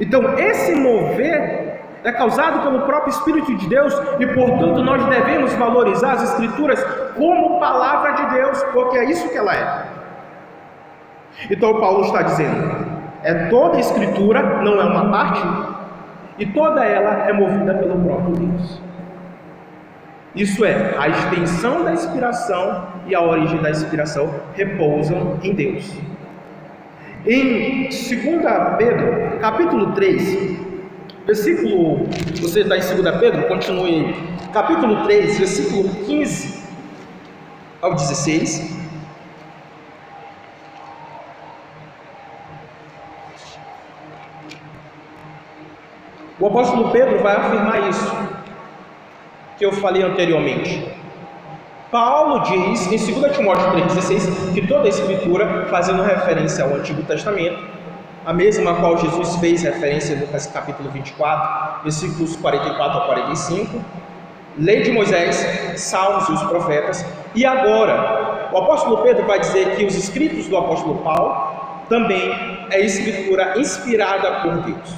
Então, 0.00 0.38
esse 0.38 0.74
mover 0.74 1.80
é 2.04 2.12
causado 2.12 2.62
pelo 2.62 2.82
próprio 2.86 3.10
Espírito 3.10 3.56
de 3.56 3.68
Deus 3.68 3.94
e, 4.18 4.26
portanto, 4.26 4.82
nós 4.82 5.04
devemos 5.06 5.52
valorizar 5.54 6.12
as 6.12 6.24
Escrituras 6.24 6.82
como 7.16 7.60
palavra 7.60 8.12
de 8.12 8.26
Deus, 8.34 8.62
porque 8.72 8.98
é 8.98 9.04
isso 9.04 9.28
que 9.28 9.36
ela 9.36 9.54
é. 9.54 9.84
Então, 11.50 11.78
Paulo 11.80 12.04
está 12.04 12.22
dizendo: 12.22 12.86
é 13.22 13.46
toda 13.46 13.76
a 13.76 13.80
Escritura, 13.80 14.42
não 14.62 14.80
é 14.80 14.84
uma 14.84 15.10
parte, 15.10 15.42
e 16.38 16.46
toda 16.46 16.84
ela 16.84 17.28
é 17.28 17.32
movida 17.32 17.74
pelo 17.74 17.98
próprio 18.04 18.34
Deus. 18.34 18.81
Isso 20.34 20.64
é, 20.64 20.94
a 20.98 21.08
extensão 21.08 21.84
da 21.84 21.92
inspiração 21.92 22.88
e 23.06 23.14
a 23.14 23.20
origem 23.20 23.60
da 23.60 23.70
inspiração 23.70 24.34
repousam 24.54 25.38
em 25.42 25.52
Deus. 25.52 25.92
Em 27.26 27.82
2 27.82 28.22
Pedro, 28.78 29.38
capítulo 29.40 29.92
3, 29.92 30.58
versículo, 31.26 32.06
você 32.40 32.60
está 32.60 32.78
em 32.78 32.80
2 32.80 33.16
Pedro, 33.18 33.46
continue, 33.46 34.14
capítulo 34.54 35.04
3, 35.04 35.38
versículo 35.38 35.88
15 36.06 36.62
ao 37.82 37.94
16. 37.94 38.80
O 46.40 46.46
apóstolo 46.46 46.90
Pedro 46.90 47.22
vai 47.22 47.36
afirmar 47.36 47.88
isso 47.90 48.41
que 49.62 49.66
eu 49.66 49.72
falei 49.74 50.02
anteriormente. 50.02 50.84
Paulo 51.88 52.40
diz 52.40 52.84
em 52.90 53.12
2 53.20 53.36
Timóteo 53.36 53.64
3,16 53.70 54.54
que 54.54 54.66
toda 54.66 54.86
a 54.86 54.88
escritura, 54.88 55.68
fazendo 55.70 56.02
referência 56.02 56.64
ao 56.64 56.74
Antigo 56.74 57.00
Testamento, 57.04 57.62
a 58.26 58.32
mesma 58.32 58.72
a 58.72 58.74
qual 58.74 58.98
Jesus 58.98 59.36
fez 59.36 59.62
referência 59.62 60.14
em 60.14 60.18
Lucas 60.18 60.48
capítulo 60.48 60.90
24, 60.90 61.84
versículos 61.84 62.34
44 62.34 63.02
a 63.02 63.06
45, 63.06 63.80
lei 64.58 64.82
de 64.82 64.90
Moisés, 64.90 65.46
salmos 65.76 66.28
e 66.28 66.32
os 66.32 66.42
profetas, 66.42 67.06
e 67.32 67.46
agora 67.46 68.48
o 68.52 68.58
apóstolo 68.58 68.98
Pedro 69.04 69.24
vai 69.28 69.38
dizer 69.38 69.76
que 69.76 69.84
os 69.84 69.94
escritos 69.94 70.48
do 70.48 70.56
apóstolo 70.56 70.96
Paulo 71.04 71.84
também 71.88 72.66
é 72.68 72.80
escritura 72.80 73.56
inspirada 73.56 74.40
por 74.40 74.56
Deus. 74.62 74.92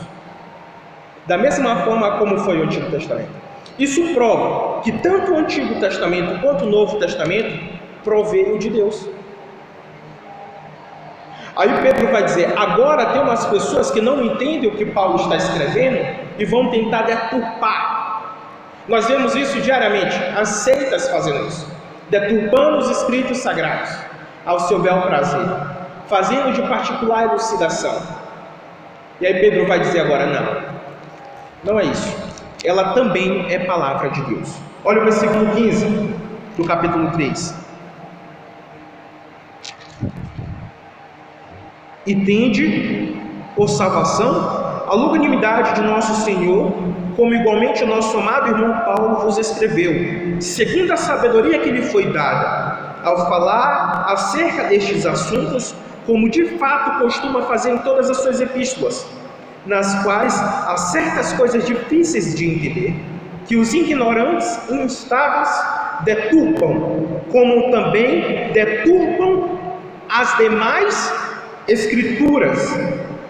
Da 1.27 1.37
mesma 1.37 1.85
forma 1.85 2.13
como 2.13 2.39
foi 2.39 2.59
o 2.61 2.65
Antigo 2.65 2.91
Testamento. 2.91 3.44
Isso 3.79 4.15
prova 4.15 4.83
que 4.83 4.93
tanto 4.93 5.33
o 5.33 5.39
Antigo 5.39 5.81
Testamento 5.81 6.41
quanto 6.41 6.65
o 6.65 6.71
Novo 6.71 6.99
Testamento 6.99 7.75
proveio 8.05 8.59
de 8.59 8.71
Deus. 8.71 9.09
Aí 11.57 11.69
Pedro 11.83 12.09
vai 12.13 12.23
dizer: 12.23 12.53
agora 12.57 13.07
tem 13.07 13.23
umas 13.23 13.45
pessoas 13.47 13.91
que 13.91 14.01
não 14.01 14.23
entendem 14.25 14.71
o 14.71 14.77
que 14.77 14.87
Paulo 14.87 15.17
está 15.17 15.37
escrevendo 15.37 16.07
e 16.39 16.45
vão 16.45 16.71
tentar 16.71 17.03
deturpar. 17.03 18.35
Nós 18.87 19.07
vemos 19.07 19.35
isso 19.35 19.61
diariamente, 19.61 20.17
as 20.37 20.49
seitas 20.49 21.09
fazendo 21.09 21.47
isso, 21.49 21.67
deturpando 22.11 22.79
os 22.79 22.91
escritos 22.91 23.39
sagrados 23.39 23.91
ao 24.45 24.61
seu 24.61 24.79
bel 24.79 25.01
prazer, 25.03 25.49
fazendo 26.07 26.53
de 26.53 26.63
particular 26.63 27.25
elucidação. 27.25 28.03
E 29.21 29.27
aí 29.27 29.41
Pedro 29.41 29.67
vai 29.67 29.81
dizer 29.81 30.01
agora: 30.01 30.27
não, 30.27 31.73
não 31.73 31.81
é 31.81 31.85
isso 31.85 32.24
ela 32.65 32.95
também 32.95 33.53
é 33.53 33.59
palavra 33.59 34.09
de 34.09 34.23
Deus. 34.23 34.57
Olha 34.85 35.03
o 35.03 35.05
versículo 35.05 35.55
15 35.55 35.87
do 36.57 36.65
capítulo 36.65 37.11
3. 37.11 37.55
E 42.07 42.15
tende 42.25 43.17
por 43.55 43.69
salvação 43.69 44.85
a 44.87 44.95
longanimidade 44.95 45.75
de 45.75 45.83
nosso 45.83 46.23
Senhor, 46.23 46.73
como 47.17 47.35
igualmente 47.35 47.85
o 47.85 47.87
nosso 47.87 48.17
amado 48.19 48.51
irmão 48.51 48.81
Paulo 48.85 49.17
vos 49.21 49.39
escreveu, 49.39 50.41
segundo 50.41 50.93
a 50.93 50.97
sabedoria 50.97 51.61
que 51.61 51.71
lhe 51.71 51.83
foi 51.83 52.13
dada, 52.13 52.97
ao 53.05 53.29
falar 53.29 54.07
acerca 54.09 54.65
destes 54.65 55.07
assuntos, 55.07 55.75
como 56.07 56.29
de 56.29 56.59
fato 56.59 56.99
costuma 56.99 57.43
fazer 57.43 57.73
em 57.73 57.79
todas 57.79 58.11
as 58.11 58.19
suas 58.19 58.41
epístolas 58.41 59.07
nas 59.67 60.03
quais 60.03 60.35
há 60.41 60.77
certas 60.77 61.33
coisas 61.33 61.65
difíceis 61.65 62.35
de 62.35 62.47
entender, 62.47 62.95
que 63.47 63.57
os 63.57 63.73
ignorantes 63.75 64.59
e 64.71 64.75
instáveis 64.75 65.51
deturpam, 66.05 67.23
como 67.31 67.71
também 67.71 68.53
deturpam 68.53 69.59
as 70.09 70.37
demais 70.37 71.13
escrituras 71.69 72.59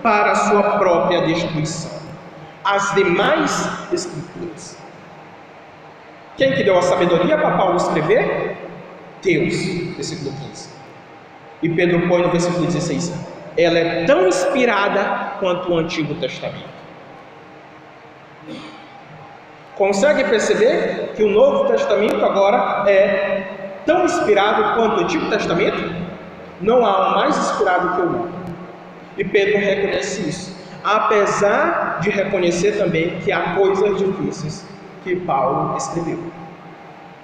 para 0.02 0.34
sua 0.34 0.78
própria 0.78 1.26
destruição. 1.26 1.90
As 2.64 2.94
demais 2.94 3.68
escrituras. 3.92 4.78
Quem 6.36 6.52
que 6.52 6.64
deu 6.64 6.78
a 6.78 6.82
sabedoria 6.82 7.38
para 7.38 7.56
Paulo 7.56 7.76
escrever? 7.76 8.56
Deus, 9.22 9.54
versículo 9.94 10.32
15. 10.50 10.68
E 11.62 11.68
Pedro 11.68 12.08
põe 12.08 12.22
no 12.22 12.30
versículo 12.30 12.66
16: 12.66 13.12
ela 13.56 13.78
é 13.78 14.04
tão 14.04 14.26
inspirada 14.26 15.34
quanto 15.38 15.72
o 15.72 15.78
Antigo 15.78 16.14
Testamento. 16.14 16.74
Consegue 19.76 20.24
perceber 20.24 21.12
que 21.16 21.22
o 21.22 21.30
Novo 21.30 21.68
Testamento 21.68 22.24
agora 22.24 22.88
é 22.88 23.42
tão 23.84 24.04
inspirado 24.04 24.74
quanto 24.74 25.00
o 25.00 25.04
Antigo 25.04 25.28
Testamento? 25.30 25.94
Não 26.60 26.84
há 26.84 27.08
um 27.08 27.14
mais 27.16 27.36
inspirado 27.36 27.94
que 27.96 28.00
o 28.02 28.18
outro. 28.20 28.44
E 29.16 29.24
Pedro 29.24 29.58
reconhece 29.58 30.28
isso, 30.28 30.56
apesar 30.82 31.98
de 32.00 32.10
reconhecer 32.10 32.72
também 32.78 33.18
que 33.20 33.30
há 33.30 33.54
coisas 33.54 33.98
difíceis 33.98 34.66
que 35.02 35.16
Paulo 35.16 35.76
escreveu. 35.76 36.18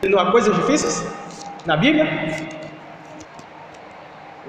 Não 0.09 0.19
há 0.19 0.31
coisas 0.31 0.55
difíceis 0.55 1.07
na 1.66 1.77
Bíblia? 1.77 2.07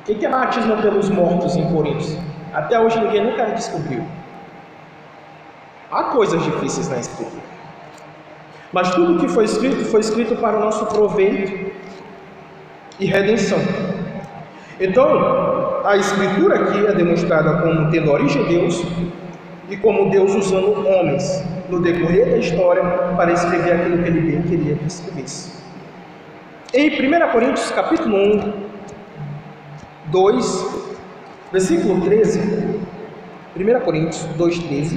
O 0.01 0.15
que 0.15 0.25
é 0.25 0.29
batismo 0.29 0.81
pelos 0.81 1.09
mortos 1.09 1.55
em 1.55 1.71
Coríntios? 1.71 2.17
Até 2.51 2.79
hoje 2.79 2.99
ninguém 2.99 3.23
nunca 3.23 3.45
descobriu. 3.45 4.03
Há 5.91 6.05
coisas 6.05 6.43
difíceis 6.43 6.89
na 6.89 6.97
Escritura. 6.97 7.43
Mas 8.73 8.95
tudo 8.95 9.19
que 9.19 9.27
foi 9.27 9.43
escrito 9.45 9.85
foi 9.85 9.99
escrito 9.99 10.35
para 10.37 10.57
o 10.57 10.59
nosso 10.59 10.85
proveito 10.87 11.71
e 12.99 13.05
redenção. 13.05 13.59
Então, 14.79 15.81
a 15.85 15.95
Escritura 15.97 16.55
aqui 16.55 16.85
é 16.87 16.93
demonstrada 16.93 17.61
como 17.61 17.91
tendo 17.91 18.11
origem 18.11 18.43
de 18.45 18.57
Deus 18.57 18.83
e 19.69 19.77
como 19.77 20.09
Deus 20.09 20.33
usando 20.33 20.87
homens 20.87 21.43
no 21.69 21.79
decorrer 21.79 22.31
da 22.31 22.37
história 22.37 22.83
para 23.15 23.31
escrever 23.31 23.73
aquilo 23.73 24.01
que 24.01 24.09
ele 24.09 24.21
bem 24.21 24.41
queria 24.41 24.75
que 24.75 24.87
escrevesse. 24.87 25.51
Em 26.73 26.89
1 26.89 27.31
Coríntios 27.31 27.69
capítulo 27.71 28.17
1, 28.17 28.70
2, 30.11 30.67
versículo 31.51 32.01
13, 32.01 32.39
1 33.55 33.79
Coríntios 33.85 34.23
2, 34.35 34.59
13. 34.59 34.95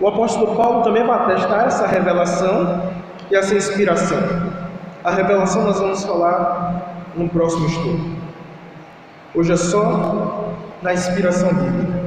O 0.00 0.08
apóstolo 0.08 0.56
Paulo 0.56 0.82
também 0.82 1.04
vai 1.04 1.18
atestar 1.18 1.66
essa 1.66 1.86
revelação 1.86 2.90
e 3.30 3.36
essa 3.36 3.54
inspiração. 3.54 4.18
A 5.04 5.10
revelação 5.10 5.64
nós 5.64 5.78
vamos 5.78 6.04
falar 6.04 7.04
no 7.14 7.28
próximo 7.28 7.66
estudo. 7.66 8.16
Hoje 9.34 9.52
é 9.52 9.56
só 9.56 10.54
na 10.82 10.94
inspiração 10.94 11.50
bíblica. 11.52 11.98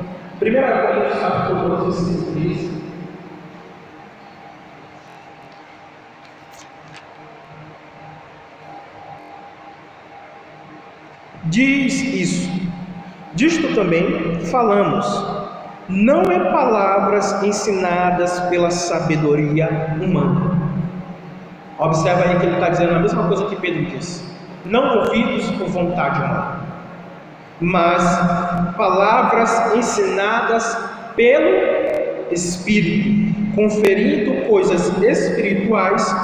1 0.42 0.88
Coríntios 0.88 1.20
capítulo 1.20 1.78
12, 1.78 2.06
versículo 2.06 2.42
13. 2.42 2.81
Diz 11.52 12.02
isso. 12.02 12.50
Disto 13.36 13.76
também 13.76 14.40
falamos. 14.46 15.06
Não 15.88 16.22
é 16.24 16.52
palavras 16.52 17.44
ensinadas 17.44 18.40
pela 18.50 18.72
sabedoria 18.72 19.98
humana. 20.02 20.58
Observa 21.78 22.24
aí 22.24 22.40
que 22.40 22.46
ele 22.46 22.54
está 22.54 22.70
dizendo 22.70 22.96
a 22.96 23.00
mesma 23.00 23.28
coisa 23.28 23.46
que 23.46 23.56
Pedro 23.58 23.86
disse. 23.86 24.24
Não 24.66 25.00
ouvidos 25.00 25.52
por 25.52 25.68
vontade 25.68 26.20
humana, 26.20 26.60
mas 27.60 28.04
palavras 28.78 29.76
ensinadas 29.76 30.78
pelo 31.16 32.32
Espírito, 32.32 33.54
conferindo 33.56 34.48
coisas 34.48 34.96
espirituais 35.02 36.16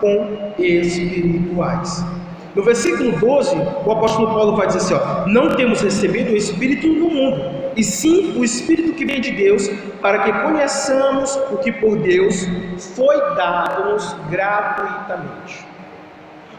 com 0.00 0.52
espirituais. 0.58 2.04
No 2.54 2.62
versículo 2.62 3.12
12, 3.18 3.56
o 3.84 3.92
apóstolo 3.92 4.28
Paulo 4.28 4.56
vai 4.56 4.66
dizer 4.68 4.78
assim: 4.78 4.94
ó, 4.94 5.26
Não 5.26 5.56
temos 5.56 5.80
recebido 5.80 6.32
o 6.32 6.36
Espírito 6.36 6.86
do 6.86 7.10
mundo, 7.10 7.72
e 7.76 7.82
sim 7.82 8.38
o 8.38 8.44
Espírito 8.44 8.92
que 8.92 9.04
vem 9.04 9.20
de 9.20 9.32
Deus, 9.32 9.68
para 10.00 10.20
que 10.20 10.32
conheçamos 10.32 11.34
o 11.50 11.58
que 11.58 11.72
por 11.72 11.96
Deus 11.96 12.46
foi 12.94 13.16
dado-nos 13.34 14.14
gratuitamente. 14.30 15.66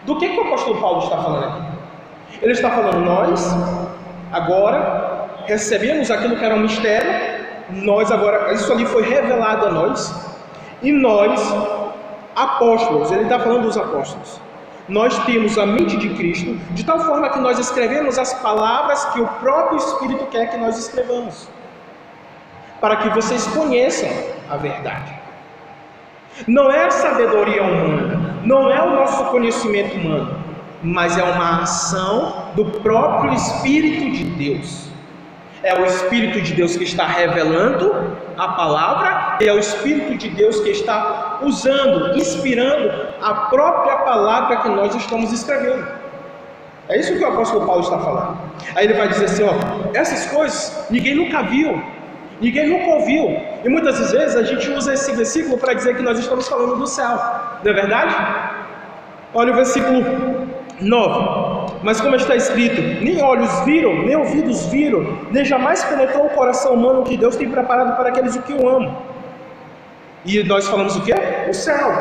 Do 0.06 0.18
que, 0.18 0.30
que 0.30 0.38
o 0.38 0.42
apóstolo 0.42 0.80
Paulo 0.82 1.04
está 1.04 1.18
falando 1.18 1.46
aqui? 1.46 1.76
Ele 2.42 2.52
está 2.52 2.70
falando, 2.70 3.00
nós, 3.00 3.48
agora, 4.32 5.30
recebemos 5.46 6.12
aquilo 6.12 6.36
que 6.36 6.44
era 6.44 6.56
um 6.56 6.60
mistério, 6.60 7.46
nós 7.70 8.12
agora, 8.12 8.54
isso 8.54 8.72
ali 8.72 8.86
foi 8.86 9.04
revelado 9.04 9.68
a 9.68 9.72
nós, 9.72 10.14
e 10.84 10.92
nós, 10.92 11.42
apóstolos, 12.36 13.12
ele 13.12 13.24
está 13.24 13.40
falando 13.40 13.64
dos 13.64 13.78
apóstolos, 13.78 14.42
nós 14.88 15.18
temos 15.26 15.58
a 15.58 15.66
mente 15.66 15.98
de 15.98 16.10
Cristo, 16.10 16.56
de 16.72 16.86
tal 16.86 17.00
forma 17.00 17.30
que 17.30 17.40
nós 17.40 17.58
escrevemos 17.58 18.20
as 18.20 18.34
palavras 18.36 19.04
que 19.06 19.22
o 19.22 19.28
próprio 19.28 19.78
Espírito 19.78 20.26
quer 20.28 20.52
que 20.52 20.58
nós 20.58 20.78
escrevamos, 20.78 21.48
para 22.80 22.98
que 22.98 23.10
vocês 23.10 23.48
conheçam 23.48 24.10
a 24.50 24.58
verdade. 24.58 25.14
Não 26.48 26.70
é 26.70 26.86
a 26.86 26.92
sabedoria 26.92 27.64
humana, 27.64 28.36
não 28.44 28.70
é 28.70 28.82
o 28.84 28.92
nosso 28.92 29.26
conhecimento 29.26 29.96
humano, 29.96 30.38
mas 30.84 31.18
é 31.18 31.24
uma 31.24 31.64
ação 31.64 32.50
do 32.56 32.66
próprio 32.82 33.34
Espírito 33.34 34.12
de 34.12 34.24
Deus. 34.26 34.86
É 35.64 35.74
o 35.74 35.86
Espírito 35.86 36.42
de 36.42 36.54
Deus 36.54 36.78
que 36.78 36.84
está 36.84 37.08
revelando 37.08 38.16
a 38.38 38.50
palavra, 38.50 39.38
e 39.42 39.48
é 39.48 39.54
o 39.54 39.58
Espírito 39.58 40.16
de 40.16 40.30
Deus 40.30 40.60
que 40.60 40.70
está 40.70 41.25
usando, 41.42 42.18
inspirando 42.18 42.92
a 43.22 43.34
própria 43.50 43.98
palavra 43.98 44.58
que 44.58 44.70
nós 44.70 44.94
estamos 44.96 45.32
escrevendo. 45.32 45.86
É 46.88 47.00
isso 47.00 47.16
que 47.18 47.24
o 47.24 47.28
apóstolo 47.28 47.66
Paulo 47.66 47.82
está 47.82 47.98
falando. 47.98 48.38
Aí 48.76 48.86
ele 48.86 48.94
vai 48.94 49.08
dizer 49.08 49.26
assim: 49.26 49.44
ó, 49.44 49.54
essas 49.94 50.28
coisas 50.28 50.86
ninguém 50.90 51.16
nunca 51.16 51.42
viu, 51.44 51.82
ninguém 52.40 52.70
nunca 52.70 52.92
ouviu. 52.92 53.42
E 53.64 53.70
muitas 53.70 54.12
vezes 54.12 54.36
a 54.36 54.44
gente 54.44 54.70
usa 54.70 54.94
esse 54.94 55.12
versículo 55.16 55.58
para 55.58 55.74
dizer 55.74 55.96
que 55.96 56.04
nós 56.04 56.20
estamos 56.20 56.48
falando 56.48 56.76
do 56.76 56.86
céu, 56.86 57.20
não 57.64 57.72
é 57.72 57.74
verdade? 57.74 58.16
Olha 59.34 59.52
o 59.52 59.56
versículo 59.56 60.04
9. 60.80 61.66
Mas 61.84 62.00
como 62.02 62.16
está 62.16 62.36
escrito, 62.36 62.82
nem 63.04 63.22
olhos 63.22 63.52
viram, 63.62 63.94
nem 64.04 64.16
ouvidos 64.16 64.66
viram, 64.68 65.06
nem 65.32 65.44
jamais 65.44 65.84
penetrou 65.84 66.26
o 66.26 66.30
coração 66.30 66.74
humano 66.74 67.04
que 67.04 67.18
Deus 67.18 67.36
tem 67.36 67.50
preparado 67.50 67.96
para 67.96 68.10
aqueles 68.10 68.38
que 68.38 68.54
o 68.54 68.68
amam. 68.68 68.96
E 70.26 70.44
nós 70.44 70.68
falamos 70.68 70.96
o 70.96 71.02
que? 71.02 71.14
O 71.50 71.54
céu. 71.54 71.92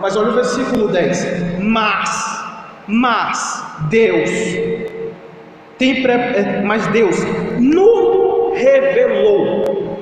Mas 0.00 0.16
olha 0.16 0.30
o 0.30 0.34
versículo 0.34 0.88
10. 0.88 1.60
Mas, 1.60 2.44
mas 2.86 3.64
Deus 3.90 4.30
tem. 5.78 6.06
É, 6.06 6.62
mas 6.62 6.86
Deus 6.88 7.16
no 7.58 8.52
revelou 8.54 9.98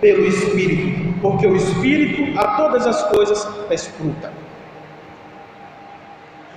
pelo 0.00 0.26
Espírito, 0.26 1.20
porque 1.20 1.46
o 1.46 1.54
Espírito 1.54 2.38
a 2.40 2.56
todas 2.56 2.86
as 2.86 3.02
coisas 3.10 3.46
escuta. 3.70 4.32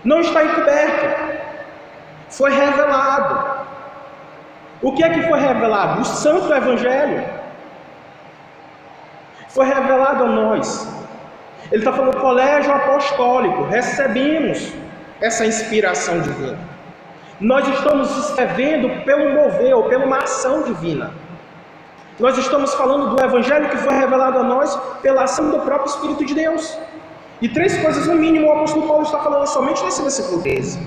Não 0.03 0.21
está 0.21 0.43
encoberto. 0.43 1.43
Foi 2.29 2.51
revelado. 2.51 3.65
O 4.81 4.93
que 4.93 5.03
é 5.03 5.09
que 5.09 5.23
foi 5.23 5.39
revelado? 5.39 6.01
O 6.01 6.05
Santo 6.05 6.53
Evangelho. 6.53 7.42
Foi 9.53 9.65
revelado 9.65 10.23
a 10.23 10.27
nós. 10.27 10.87
Ele 11.71 11.81
está 11.81 11.93
falando 11.93 12.19
colégio 12.19 12.73
apostólico. 12.73 13.63
Recebemos 13.65 14.73
essa 15.21 15.45
inspiração 15.45 16.19
divina. 16.21 16.57
Nós 17.39 17.67
estamos 17.67 18.09
escrevendo 18.17 19.03
pelo 19.05 19.31
mover 19.31 19.75
ou 19.75 19.83
pela 19.83 20.05
uma 20.05 20.17
ação 20.17 20.63
divina. 20.63 21.11
Nós 22.19 22.35
estamos 22.37 22.73
falando 22.73 23.15
do 23.15 23.23
Evangelho 23.23 23.69
que 23.69 23.77
foi 23.77 23.93
revelado 23.93 24.39
a 24.39 24.43
nós 24.43 24.75
pela 25.03 25.23
ação 25.23 25.51
do 25.51 25.59
próprio 25.59 25.87
Espírito 25.87 26.25
de 26.25 26.33
Deus. 26.33 26.75
E 27.39 27.47
três 27.47 27.77
coisas, 27.77 28.07
no 28.07 28.15
mínimo, 28.15 28.47
o 28.47 28.51
apóstolo 28.53 28.87
Paulo 28.87 29.03
está 29.03 29.19
falando 29.19 29.45
somente 29.45 29.83
nesse 29.83 30.01
versículo 30.01 30.41
13. 30.41 30.79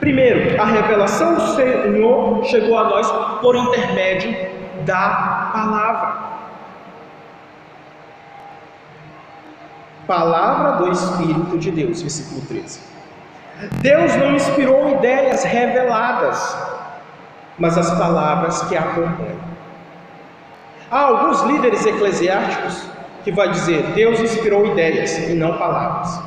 Primeiro, 0.00 0.60
a 0.60 0.64
revelação 0.64 1.34
do 1.34 1.46
Senhor 1.56 2.44
chegou 2.44 2.78
a 2.78 2.84
nós 2.84 3.10
por 3.40 3.54
intermédio 3.54 4.34
da 4.86 5.50
palavra. 5.52 6.23
Palavra 10.06 10.72
do 10.72 10.90
Espírito 10.90 11.58
de 11.58 11.70
Deus, 11.70 12.02
versículo 12.02 12.42
13. 12.42 12.80
Deus 13.80 14.16
não 14.16 14.34
inspirou 14.34 14.90
ideias 14.90 15.44
reveladas, 15.44 16.56
mas 17.58 17.78
as 17.78 17.90
palavras 17.98 18.62
que 18.62 18.76
acompanham. 18.76 19.54
Há 20.90 21.00
alguns 21.00 21.42
líderes 21.42 21.86
eclesiásticos 21.86 22.86
que 23.22 23.32
vai 23.32 23.48
dizer: 23.50 23.82
Deus 23.94 24.20
inspirou 24.20 24.66
ideias 24.66 25.16
e 25.16 25.34
não 25.34 25.56
palavras. 25.56 26.20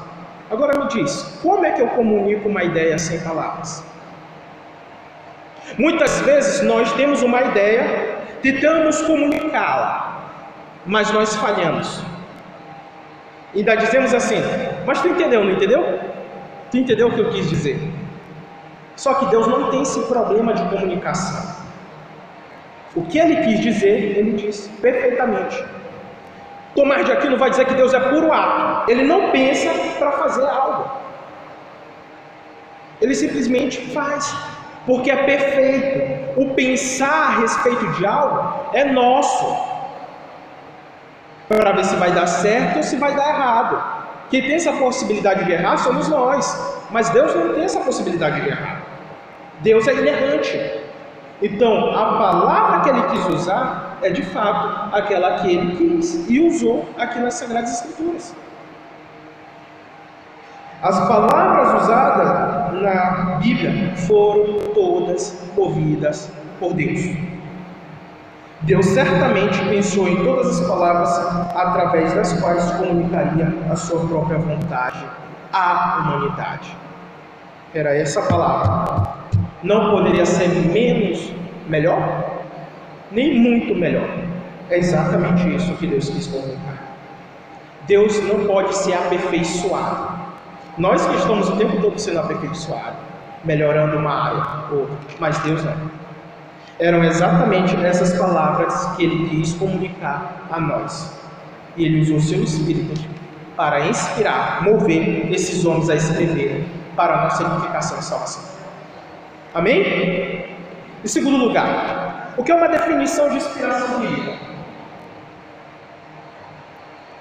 Agora 0.49 0.79
me 0.79 0.87
diz, 0.87 1.39
como 1.43 1.65
é 1.65 1.71
que 1.71 1.81
eu 1.81 1.87
comunico 1.89 2.47
uma 2.47 2.63
ideia 2.63 2.97
sem 2.97 3.19
palavras? 3.19 3.83
Muitas 5.77 6.21
vezes 6.21 6.61
nós 6.63 6.91
temos 6.93 7.21
uma 7.21 7.41
ideia, 7.41 8.19
tentamos 8.41 9.01
comunicá-la, 9.01 10.21
mas 10.85 11.11
nós 11.11 11.35
falhamos. 11.35 12.01
E 13.53 13.59
ainda 13.59 13.75
dizemos 13.75 14.13
assim: 14.13 14.41
Mas 14.85 15.01
tu 15.01 15.07
entendeu, 15.07 15.43
não 15.43 15.51
entendeu? 15.51 15.99
Tu 16.71 16.77
entendeu 16.77 17.07
o 17.07 17.13
que 17.13 17.19
eu 17.19 17.29
quis 17.29 17.49
dizer? 17.49 17.79
Só 18.95 19.13
que 19.13 19.25
Deus 19.27 19.47
não 19.47 19.69
tem 19.69 19.83
esse 19.83 20.01
problema 20.01 20.53
de 20.53 20.63
comunicação. 20.63 21.55
O 22.95 23.03
que 23.05 23.19
ele 23.19 23.37
quis 23.43 23.59
dizer, 23.59 24.17
ele 24.17 24.33
disse 24.33 24.69
perfeitamente. 24.69 25.63
Tomás 26.75 27.05
de 27.05 27.11
Aquino 27.11 27.37
vai 27.37 27.49
dizer 27.49 27.65
que 27.65 27.75
Deus 27.75 27.93
é 27.93 27.99
puro 27.99 28.31
ato. 28.31 28.91
Ele 28.91 29.03
não 29.03 29.31
pensa 29.31 29.69
para 29.99 30.11
fazer 30.13 30.45
algo. 30.45 30.91
Ele 32.99 33.13
simplesmente 33.13 33.79
faz, 33.91 34.35
porque 34.85 35.11
é 35.11 35.15
perfeito. 35.15 36.39
O 36.39 36.53
pensar 36.53 37.27
a 37.27 37.39
respeito 37.39 37.85
de 37.93 38.05
algo 38.05 38.71
é 38.73 38.83
nosso. 38.83 39.76
Para 41.47 41.71
ver 41.71 41.85
se 41.85 41.95
vai 41.95 42.11
dar 42.11 42.27
certo 42.27 42.77
ou 42.77 42.83
se 42.83 42.97
vai 42.97 43.15
dar 43.15 43.29
errado. 43.29 43.83
Quem 44.29 44.41
tem 44.41 44.55
essa 44.55 44.73
possibilidade 44.73 45.45
de 45.45 45.51
errar 45.51 45.77
somos 45.77 46.09
nós. 46.09 46.45
Mas 46.91 47.09
Deus 47.09 47.33
não 47.35 47.53
tem 47.53 47.63
essa 47.63 47.79
possibilidade 47.79 48.41
de 48.41 48.49
errar. 48.49 48.81
Deus 49.61 49.87
é 49.87 49.93
inerrante. 49.93 50.81
Então, 51.41 51.91
a 51.91 52.17
palavra 52.17 52.81
que 52.81 52.89
ele 52.89 53.01
quis 53.03 53.25
usar 53.27 53.97
é 54.01 54.09
de 54.09 54.23
fato 54.23 54.95
aquela 54.95 55.39
que 55.39 55.51
ele 55.51 55.75
quis 55.75 56.29
e 56.29 56.39
usou 56.39 56.87
aqui 56.97 57.19
nas 57.19 57.35
Sagradas 57.35 57.71
Escrituras. 57.73 58.35
As 60.81 61.07
palavras 61.07 61.83
usadas 61.83 62.81
na 62.81 63.37
Bíblia 63.39 63.95
foram 64.07 64.59
todas 64.73 65.51
ouvidas 65.55 66.31
por 66.59 66.73
Deus. 66.73 67.01
Deus 68.61 68.85
certamente 68.87 69.59
pensou 69.69 70.07
em 70.07 70.23
todas 70.23 70.59
as 70.59 70.67
palavras 70.67 71.09
através 71.55 72.13
das 72.13 72.33
quais 72.41 72.71
comunicaria 72.71 73.53
a 73.71 73.75
sua 73.75 74.05
própria 74.07 74.39
vontade 74.39 75.05
à 75.53 75.99
humanidade. 76.01 76.75
Era 77.73 77.95
essa 77.95 78.21
palavra 78.23 79.17
não 79.63 79.91
poderia 79.91 80.25
ser 80.25 80.47
menos 80.49 81.31
melhor, 81.67 82.43
nem 83.11 83.39
muito 83.39 83.75
melhor. 83.75 84.07
É 84.69 84.77
exatamente 84.77 85.55
isso 85.55 85.73
que 85.75 85.87
Deus 85.87 86.09
quis 86.09 86.27
comunicar. 86.27 86.77
Deus 87.87 88.21
não 88.23 88.45
pode 88.45 88.75
ser 88.75 88.93
aperfeiçoado. 88.93 90.17
Nós 90.77 91.05
que 91.07 91.15
estamos 91.15 91.49
o 91.49 91.55
tempo 91.55 91.81
todo 91.81 91.97
sendo 91.97 92.19
aperfeiçoados, 92.19 92.99
melhorando 93.43 93.97
uma 93.97 94.11
área 94.11 94.45
ou 94.71 94.79
outra, 94.81 94.97
mas 95.19 95.37
Deus 95.39 95.63
não. 95.63 95.73
Eram 96.79 97.03
exatamente 97.03 97.75
essas 97.83 98.13
palavras 98.17 98.85
que 98.95 99.03
ele 99.03 99.29
quis 99.29 99.53
comunicar 99.53 100.47
a 100.51 100.59
nós. 100.59 101.17
E 101.75 101.85
ele 101.85 102.01
usou 102.01 102.19
seu 102.19 102.43
espírito 102.43 102.93
para 103.55 103.87
inspirar, 103.87 104.63
mover 104.63 105.31
esses 105.31 105.65
homens 105.65 105.89
a 105.89 105.95
escreverem 105.95 106.65
para 106.95 107.15
a 107.15 107.23
nossa 107.23 107.43
edificação 107.43 107.97
e 107.97 108.03
salvação. 108.03 108.43
Amém? 109.53 110.45
Em 111.03 111.07
segundo 111.07 111.37
lugar, 111.37 112.33
o 112.37 112.43
que 112.43 112.51
é 112.51 112.55
uma 112.55 112.67
definição 112.67 113.29
de 113.29 113.37
inspiração 113.37 113.99
bíblica? 113.99 114.33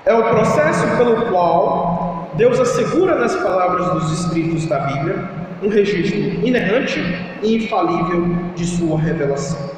É 0.05 0.15
o 0.15 0.23
processo 0.23 0.87
pelo 0.99 1.31
qual 1.31 2.31
Deus 2.35 2.61
assegura 2.61 3.19
nas 3.19 3.35
palavras 3.37 3.89
dos 3.93 4.21
escritos 4.21 4.67
da 4.67 4.81
Bíblia 4.81 5.46
um 5.63 5.69
registro 5.69 6.19
inerrante 6.47 7.01
e 7.43 7.57
infalível 7.57 8.27
de 8.55 8.65
sua 8.65 8.99
revelação, 8.99 9.71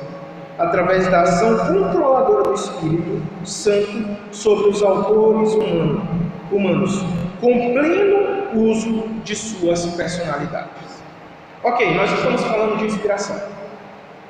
através 0.59 1.07
da 1.09 1.23
ação 1.23 1.57
controladora 1.59 2.45
do 2.45 2.55
Espírito 2.55 3.23
Santo 3.45 4.17
sobre 4.33 4.71
os 4.71 4.83
autores 4.83 5.53
humanos, 6.51 7.05
com 7.41 7.73
pleno 7.73 8.29
uso 8.55 9.05
de 9.25 9.37
suas 9.37 9.87
personalidades. 9.87 11.03
Ok, 11.63 11.95
nós 11.95 12.13
estamos 12.13 12.43
falando 12.43 12.79
de 12.79 12.87
inspiração. 12.87 13.41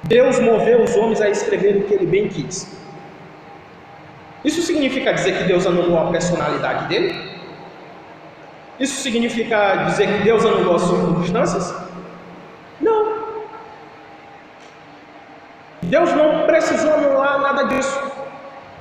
Deus 0.04 0.38
moveu 0.40 0.82
os 0.82 0.96
homens 0.96 1.20
a 1.20 1.28
escrever 1.28 1.76
o 1.76 1.84
que 1.84 1.94
ele 1.94 2.06
bem 2.06 2.28
quis. 2.28 2.76
Isso 4.44 4.62
significa 4.62 5.12
dizer 5.12 5.36
que 5.36 5.44
Deus 5.44 5.66
anulou 5.66 5.98
a 5.98 6.10
personalidade 6.10 6.88
dele? 6.88 7.37
Isso 8.78 9.02
significa 9.02 9.84
dizer 9.86 10.06
que 10.06 10.22
Deus 10.22 10.44
anulou 10.44 10.76
as 10.76 10.82
circunstâncias? 10.82 11.74
Não. 12.80 13.18
Deus 15.82 16.12
não 16.12 16.46
precisou 16.46 16.94
anular 16.94 17.40
nada 17.40 17.64
disso. 17.64 18.00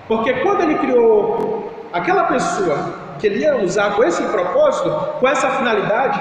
Porque 0.07 0.33
quando 0.35 0.61
ele 0.61 0.75
criou 0.75 1.71
aquela 1.91 2.25
pessoa 2.25 2.93
que 3.19 3.27
ele 3.27 3.39
ia 3.39 3.57
usar 3.57 3.95
com 3.95 4.03
esse 4.03 4.21
propósito, 4.23 4.89
com 5.19 5.27
essa 5.27 5.49
finalidade, 5.49 6.19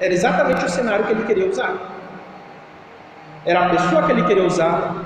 era 0.00 0.12
exatamente 0.12 0.64
o 0.64 0.68
cenário 0.68 1.04
que 1.04 1.12
ele 1.12 1.24
queria 1.24 1.48
usar. 1.48 1.74
Era 3.44 3.66
a 3.66 3.68
pessoa 3.70 4.02
que 4.04 4.12
ele 4.12 4.24
queria 4.24 4.44
usar, 4.44 5.04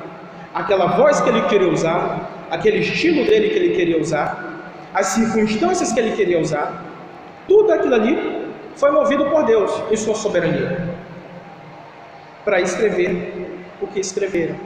aquela 0.54 0.86
voz 0.96 1.20
que 1.20 1.28
ele 1.28 1.42
queria 1.42 1.68
usar, 1.68 2.30
aquele 2.50 2.78
estilo 2.78 3.24
dele 3.24 3.48
que 3.48 3.56
ele 3.56 3.74
queria 3.74 4.00
usar, 4.00 4.44
as 4.92 5.06
circunstâncias 5.06 5.92
que 5.92 5.98
ele 5.98 6.12
queria 6.12 6.40
usar, 6.40 6.80
tudo 7.46 7.72
aquilo 7.72 7.94
ali 7.94 8.54
foi 8.76 8.90
movido 8.90 9.26
por 9.26 9.44
Deus 9.44 9.70
em 9.90 9.96
sua 9.96 10.14
soberania 10.14 10.94
para 12.44 12.60
escrever 12.60 13.64
o 13.80 13.86
que 13.86 14.00
escreveram. 14.00 14.56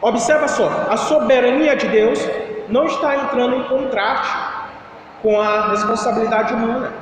Observa 0.00 0.46
só, 0.46 0.68
a 0.88 0.96
soberania 0.96 1.74
de 1.74 1.88
Deus 1.88 2.20
não 2.68 2.86
está 2.86 3.16
entrando 3.16 3.56
em 3.56 3.62
contraste 3.64 4.36
com 5.22 5.40
a 5.40 5.70
responsabilidade 5.70 6.54
humana. 6.54 6.92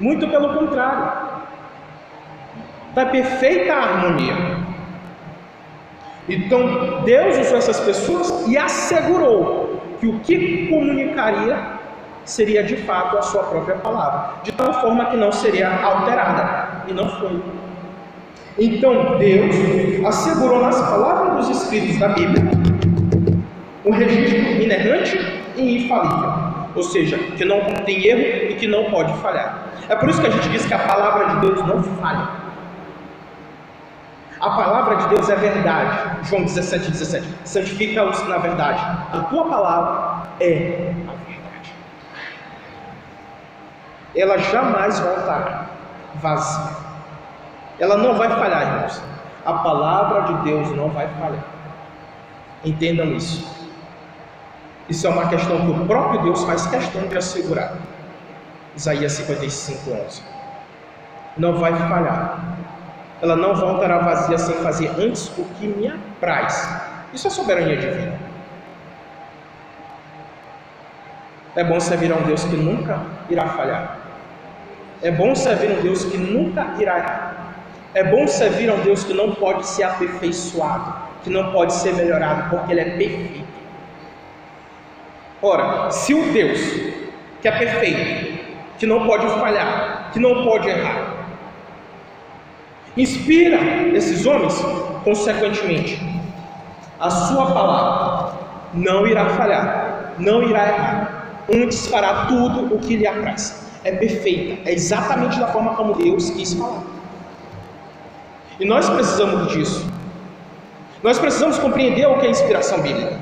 Muito 0.00 0.26
pelo 0.28 0.54
contrário. 0.54 1.12
Está 2.88 3.06
perfeita 3.06 3.72
harmonia. 3.72 4.34
Então, 6.28 7.02
Deus 7.04 7.38
usou 7.38 7.58
essas 7.58 7.80
pessoas 7.80 8.46
e 8.48 8.56
assegurou 8.56 9.61
que 10.02 10.08
o 10.08 10.18
que 10.18 10.66
comunicaria 10.66 11.56
seria 12.24 12.64
de 12.64 12.74
fato 12.78 13.16
a 13.18 13.22
sua 13.22 13.44
própria 13.44 13.76
palavra, 13.76 14.42
de 14.42 14.50
tal 14.50 14.74
forma 14.80 15.04
que 15.04 15.16
não 15.16 15.30
seria 15.30 15.68
alterada, 15.80 16.82
e 16.88 16.92
não 16.92 17.08
foi. 17.08 17.40
Então 18.58 19.16
Deus 19.16 19.54
assegurou 20.04 20.60
nas 20.60 20.76
palavras 20.80 21.46
dos 21.46 21.62
escritos 21.62 22.00
da 22.00 22.08
Bíblia 22.08 22.42
um 23.84 23.92
registro 23.92 24.60
inerrante 24.60 25.20
e 25.54 25.84
infalível, 25.84 26.32
ou 26.74 26.82
seja, 26.82 27.16
que 27.36 27.44
não 27.44 27.60
tem 27.84 28.04
erro 28.04 28.50
e 28.50 28.56
que 28.56 28.66
não 28.66 28.90
pode 28.90 29.12
falhar. 29.18 29.68
É 29.88 29.94
por 29.94 30.08
isso 30.08 30.20
que 30.20 30.26
a 30.26 30.30
gente 30.30 30.48
diz 30.48 30.66
que 30.66 30.74
a 30.74 30.80
palavra 30.80 31.26
de 31.26 31.46
Deus 31.46 31.64
não 31.64 31.80
falha. 31.80 32.41
A 34.42 34.50
palavra 34.50 34.96
de 34.96 35.08
Deus 35.08 35.28
é 35.28 35.36
verdade. 35.36 36.26
João 36.28 36.42
17, 36.42 36.90
17. 36.90 37.26
Santifica-os 37.44 38.26
na 38.26 38.38
verdade. 38.38 38.80
A 39.12 39.20
tua 39.30 39.48
palavra 39.48 40.28
é 40.40 40.92
a 41.06 41.30
verdade. 41.30 41.74
Ela 44.16 44.38
jamais 44.38 44.98
voltará 44.98 45.66
vazia. 46.16 46.76
Ela 47.78 47.96
não 47.96 48.14
vai 48.14 48.28
falhar, 48.28 48.62
irmãos. 48.62 49.00
A 49.46 49.52
palavra 49.54 50.22
de 50.22 50.34
Deus 50.42 50.70
não 50.76 50.88
vai 50.88 51.06
falhar. 51.20 51.44
Entendam 52.64 53.12
isso. 53.12 53.48
Isso 54.88 55.06
é 55.06 55.10
uma 55.10 55.28
questão 55.28 55.56
que 55.60 55.70
o 55.70 55.86
próprio 55.86 56.22
Deus 56.22 56.42
faz 56.42 56.66
questão 56.66 57.02
de 57.06 57.16
assegurar. 57.16 57.74
Isaías 58.74 59.12
55, 59.12 59.90
11. 60.04 60.22
Não 61.38 61.54
vai 61.58 61.72
falhar. 61.74 62.40
Ela 63.22 63.36
não 63.36 63.54
voltará 63.54 63.98
vazia 63.98 64.36
sem 64.36 64.56
fazer 64.56 64.90
antes 64.98 65.28
o 65.38 65.44
que 65.44 65.68
me 65.68 65.86
apraz. 65.86 66.68
Isso 67.14 67.28
é 67.28 67.30
soberania 67.30 67.76
divina. 67.76 68.18
É 71.54 71.62
bom 71.62 71.78
servir 71.78 72.12
a 72.12 72.16
um 72.16 72.22
Deus 72.22 72.42
que 72.44 72.56
nunca 72.56 73.00
irá 73.30 73.46
falhar. 73.46 73.98
É 75.00 75.10
bom 75.10 75.34
servir 75.36 75.70
a 75.70 75.74
um 75.74 75.82
Deus 75.82 76.04
que 76.04 76.18
nunca 76.18 76.74
irá 76.80 76.98
errar. 76.98 77.54
É 77.94 78.02
bom 78.02 78.26
servir 78.26 78.68
a 78.70 78.74
um 78.74 78.80
Deus 78.80 79.04
que 79.04 79.12
não 79.12 79.34
pode 79.34 79.66
ser 79.66 79.84
aperfeiçoado, 79.84 80.94
que 81.22 81.30
não 81.30 81.52
pode 81.52 81.74
ser 81.74 81.94
melhorado, 81.94 82.50
porque 82.50 82.72
Ele 82.72 82.80
é 82.80 82.96
perfeito. 82.96 83.44
Ora, 85.42 85.90
se 85.90 86.14
o 86.14 86.32
Deus 86.32 86.58
que 87.40 87.48
é 87.48 87.52
perfeito, 87.52 88.40
que 88.78 88.86
não 88.86 89.04
pode 89.06 89.26
falhar, 89.38 90.10
que 90.12 90.20
não 90.20 90.44
pode 90.44 90.68
errar, 90.68 91.01
inspira 92.96 93.58
esses 93.94 94.26
homens, 94.26 94.54
consequentemente, 95.04 96.00
a 97.00 97.10
sua 97.10 97.46
palavra 97.52 98.38
não 98.74 99.06
irá 99.06 99.28
falhar, 99.30 100.14
não 100.18 100.42
irá 100.42 100.68
errar, 100.68 101.24
antes 101.52 101.86
fará 101.86 102.26
tudo 102.26 102.74
o 102.74 102.78
que 102.78 102.96
lhe 102.96 103.06
apraz. 103.06 103.70
É 103.84 103.92
perfeita, 103.92 104.68
é 104.68 104.72
exatamente 104.72 105.40
da 105.40 105.48
forma 105.48 105.74
como 105.74 105.94
Deus 105.94 106.30
quis 106.30 106.54
falar. 106.54 106.82
E 108.60 108.64
nós 108.64 108.88
precisamos 108.88 109.52
disso. 109.52 109.86
Nós 111.02 111.18
precisamos 111.18 111.58
compreender 111.58 112.06
o 112.06 112.20
que 112.20 112.26
é 112.26 112.30
inspiração 112.30 112.80
bíblica. 112.80 113.18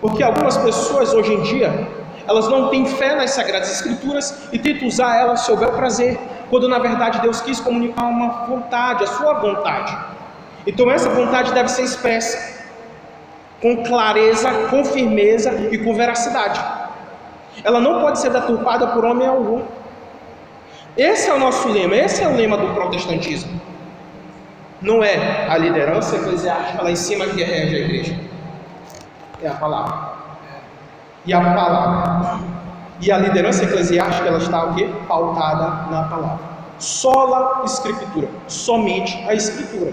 Porque 0.00 0.22
algumas 0.22 0.56
pessoas 0.56 1.14
hoje 1.14 1.32
em 1.32 1.42
dia, 1.42 1.86
elas 2.26 2.48
não 2.48 2.68
têm 2.68 2.84
fé 2.86 3.14
nas 3.14 3.30
sagradas 3.30 3.70
escrituras 3.70 4.48
e 4.52 4.58
tentam 4.58 4.88
usar 4.88 5.16
elas 5.16 5.40
ao 5.40 5.46
seu 5.46 5.56
bel 5.56 5.70
prazer, 5.70 6.18
quando 6.52 6.68
na 6.68 6.78
verdade 6.78 7.22
Deus 7.22 7.40
quis 7.40 7.58
comunicar 7.58 8.04
uma 8.04 8.44
vontade, 8.44 9.04
a 9.04 9.06
sua 9.06 9.32
vontade. 9.40 9.96
Então 10.66 10.90
essa 10.90 11.08
vontade 11.08 11.50
deve 11.50 11.70
ser 11.70 11.80
expressa 11.80 12.60
com 13.62 13.82
clareza, 13.82 14.52
com 14.68 14.84
firmeza 14.84 15.70
e 15.70 15.78
com 15.78 15.94
veracidade. 15.94 16.62
Ela 17.64 17.80
não 17.80 18.02
pode 18.02 18.18
ser 18.18 18.28
deturpada 18.28 18.88
por 18.88 19.02
homem 19.02 19.26
algum. 19.26 19.62
Esse 20.94 21.30
é 21.30 21.32
o 21.32 21.38
nosso 21.38 21.68
lema, 21.68 21.96
esse 21.96 22.22
é 22.22 22.28
o 22.28 22.36
lema 22.36 22.58
do 22.58 22.74
protestantismo. 22.74 23.58
Não 24.82 25.02
é 25.02 25.46
a 25.48 25.56
liderança 25.56 26.16
eclesiástica 26.16 26.82
lá 26.82 26.90
em 26.90 26.96
cima 26.96 27.24
que 27.28 27.42
rege 27.42 27.76
a 27.76 27.78
igreja. 27.78 28.20
É 29.42 29.48
a 29.48 29.54
palavra. 29.54 30.12
E 31.24 31.32
a 31.32 31.40
palavra. 31.40 32.61
E 33.02 33.10
a 33.10 33.18
liderança 33.18 33.64
eclesiástica 33.64 34.28
ela 34.28 34.38
está 34.38 34.64
o 34.64 34.74
quê? 34.76 34.88
Pautada 35.08 35.90
na 35.90 36.04
palavra. 36.04 36.38
Sola 36.78 37.62
escritura. 37.64 38.28
Somente 38.46 39.24
a 39.28 39.34
escritura. 39.34 39.92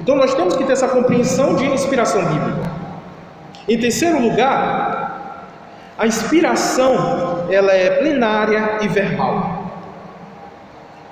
Então 0.00 0.16
nós 0.16 0.34
temos 0.34 0.56
que 0.56 0.64
ter 0.64 0.72
essa 0.72 0.88
compreensão 0.88 1.54
de 1.56 1.66
inspiração 1.66 2.24
bíblica. 2.24 2.70
Em 3.68 3.78
terceiro 3.78 4.18
lugar, 4.22 5.50
a 5.98 6.06
inspiração 6.06 7.46
ela 7.50 7.72
é 7.72 7.90
plenária 7.98 8.78
e 8.80 8.88
verbal. 8.88 9.72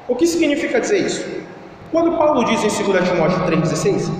O 0.08 0.16
que 0.16 0.26
significa 0.26 0.80
dizer 0.80 0.98
isso? 0.98 1.42
Quando 1.90 2.16
Paulo 2.16 2.44
diz 2.46 2.64
em 2.64 2.82
2 2.82 3.08
Timóteo 3.08 3.38
3,16, 3.44 4.10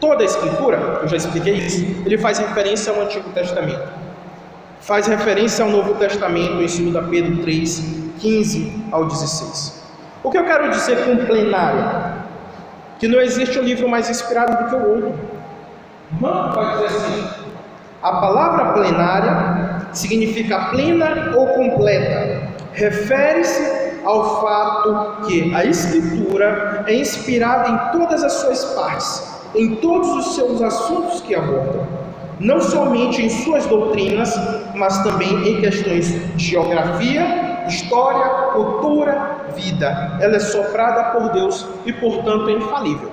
toda 0.00 0.22
a 0.22 0.24
escritura, 0.24 1.00
eu 1.02 1.08
já 1.08 1.16
expliquei 1.16 1.54
isso, 1.54 1.84
ele 2.06 2.16
faz 2.16 2.38
referência 2.38 2.92
ao 2.92 3.00
Antigo 3.00 3.28
Testamento. 3.30 4.05
Faz 4.86 5.08
referência 5.08 5.64
ao 5.64 5.70
Novo 5.72 5.94
Testamento 5.94 6.62
em 6.62 6.92
2 6.92 7.08
Pedro 7.10 7.42
3, 7.42 8.12
15 8.20 8.84
ao 8.92 9.04
16. 9.04 9.82
O 10.22 10.30
que 10.30 10.38
eu 10.38 10.44
quero 10.44 10.70
dizer 10.70 11.04
com 11.04 11.26
plenária? 11.26 12.18
Que 13.00 13.08
não 13.08 13.20
existe 13.20 13.58
um 13.58 13.62
livro 13.62 13.88
mais 13.88 14.08
inspirado 14.08 14.62
do 14.62 14.70
que 14.70 14.76
o 14.76 14.88
outro. 14.94 15.14
Mano 16.20 16.54
pode 16.54 16.70
dizer 16.74 16.86
assim: 16.86 17.28
a 18.00 18.12
palavra 18.12 18.74
plenária 18.74 19.88
significa 19.92 20.66
plena 20.66 21.32
ou 21.34 21.48
completa, 21.48 22.42
refere-se 22.72 23.98
ao 24.04 24.40
fato 24.40 25.26
que 25.26 25.52
a 25.52 25.64
Escritura 25.64 26.84
é 26.86 26.94
inspirada 26.94 27.70
em 27.70 27.98
todas 27.98 28.22
as 28.22 28.34
suas 28.34 28.64
partes, 28.66 29.36
em 29.52 29.74
todos 29.74 30.10
os 30.10 30.36
seus 30.36 30.62
assuntos 30.62 31.20
que 31.22 31.34
aborda, 31.34 32.05
não 32.38 32.60
somente 32.60 33.22
em 33.22 33.30
suas 33.30 33.66
doutrinas, 33.66 34.34
mas 34.74 35.02
também 35.02 35.48
em 35.48 35.60
questões 35.60 36.08
de 36.36 36.44
geografia, 36.44 37.64
história, 37.66 38.26
cultura, 38.52 39.46
vida. 39.54 40.18
Ela 40.20 40.36
é 40.36 40.40
soprada 40.40 41.04
por 41.12 41.30
Deus 41.32 41.66
e, 41.84 41.92
portanto, 41.92 42.48
é 42.48 42.52
infalível. 42.52 43.10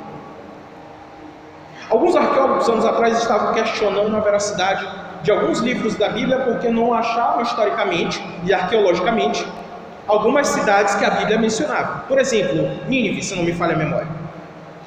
Alguns 1.89 2.15
arqueólogos 2.15 2.67
anos 2.69 2.85
atrás 2.85 3.17
estavam 3.17 3.53
questionando 3.53 4.15
a 4.15 4.19
veracidade 4.19 4.87
de 5.21 5.31
alguns 5.31 5.59
livros 5.59 5.95
da 5.95 6.09
Bíblia 6.09 6.39
porque 6.39 6.69
não 6.69 6.93
achavam 6.93 7.41
historicamente 7.43 8.21
e 8.43 8.53
arqueologicamente 8.53 9.45
algumas 10.07 10.47
cidades 10.47 10.95
que 10.95 11.05
a 11.05 11.09
Bíblia 11.11 11.37
mencionava. 11.39 12.03
Por 12.07 12.17
exemplo, 12.19 12.69
Nínive, 12.87 13.23
se 13.23 13.35
não 13.35 13.43
me 13.43 13.53
falha 13.53 13.73
a 13.73 13.77
memória. 13.77 14.22